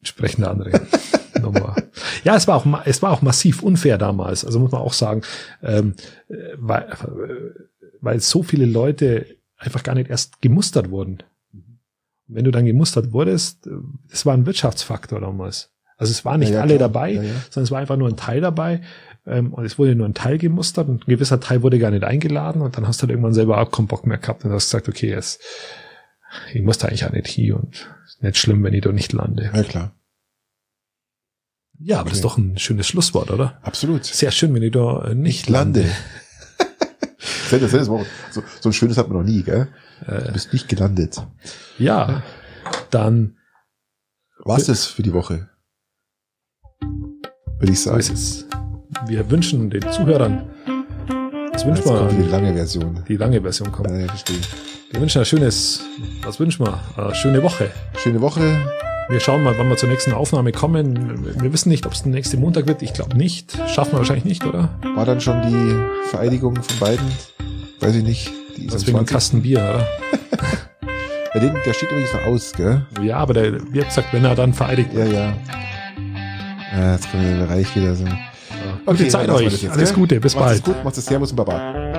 [0.00, 0.80] entsprechender anderen
[1.40, 1.76] Nummer.
[2.24, 5.22] Ja, es war auch, es war auch massiv unfair damals, also muss man auch sagen,
[5.62, 5.94] ähm,
[6.28, 7.60] äh, weil, äh,
[8.00, 9.26] weil so viele Leute
[9.58, 11.22] einfach gar nicht erst gemustert wurden.
[12.28, 13.70] Wenn du dann gemustert wurdest, äh,
[14.10, 15.72] das war ein Wirtschaftsfaktor damals.
[15.98, 16.88] Also es waren nicht Ja, ja, alle klar.
[16.88, 18.82] dabei, Ja, sondern es war einfach nur ein Teil dabei.
[19.26, 22.04] Ähm, und es wurde nur ein Teil gemustert und ein gewisser Teil wurde gar nicht
[22.04, 24.66] eingeladen und dann hast du halt irgendwann selber auch keinen Bock mehr gehabt und hast
[24.70, 25.38] gesagt, okay, es,
[26.52, 29.12] ich muss da eigentlich auch nicht hier und ist nicht schlimm, wenn ich da nicht
[29.12, 29.50] lande.
[29.54, 29.92] Ja, klar.
[31.78, 32.34] Ja, aber das ist Okay.
[32.34, 33.58] doch ein schönes Schlusswort, oder?
[33.62, 34.04] Absolut.
[34.04, 35.80] Sehr schön, wenn ich da nicht Ich lande.
[35.82, 35.96] lande.
[37.50, 38.04] Das, das, das, so,
[38.60, 39.68] so ein schönes hat man noch nie, gell?
[40.06, 41.24] Du bist nicht gelandet.
[41.78, 42.22] Ja,
[42.90, 43.36] dann
[44.44, 45.48] Was ist für die Woche?
[46.80, 47.98] Würde ich sagen.
[48.00, 48.46] ist.
[49.06, 50.50] Wir wünschen den Zuhörern,
[51.56, 53.02] was wünschen Jetzt kommt die lange Version.
[53.08, 53.88] Die lange Version kommt.
[53.90, 54.36] Ja, ja, verstehe.
[54.90, 55.80] Wir wünschen ein schönes,
[56.22, 56.78] was wünschen wir?
[56.96, 57.70] Eine schöne Woche.
[57.96, 58.42] Schöne Woche.
[59.08, 61.40] Wir schauen mal, wann wir zur nächsten Aufnahme kommen.
[61.40, 62.82] Wir wissen nicht, ob es der nächste Montag wird.
[62.82, 63.56] Ich glaube nicht.
[63.68, 64.78] Schaffen wir wahrscheinlich nicht, oder?
[64.96, 67.06] War dann schon die Vereidigung von beiden?
[67.80, 68.32] Weiß ich nicht.
[68.56, 69.14] Die Deswegen ein 20.
[69.14, 69.86] Kasten Bier, oder?
[71.34, 72.86] Ja, den, der steht übrigens noch aus, gell?
[73.02, 75.34] Ja, aber der, wie gesagt, wenn er dann vereidigt Ja, ja.
[76.72, 78.06] Ja, jetzt kommt der Bereich wieder so.
[79.08, 79.52] Zeit lassen wir euch.
[79.52, 79.94] das jetzt, Alles?
[79.94, 80.20] Gute.
[80.20, 80.58] Bis Macht's bald.
[80.58, 81.95] es gut, macht's es Servus und Baba.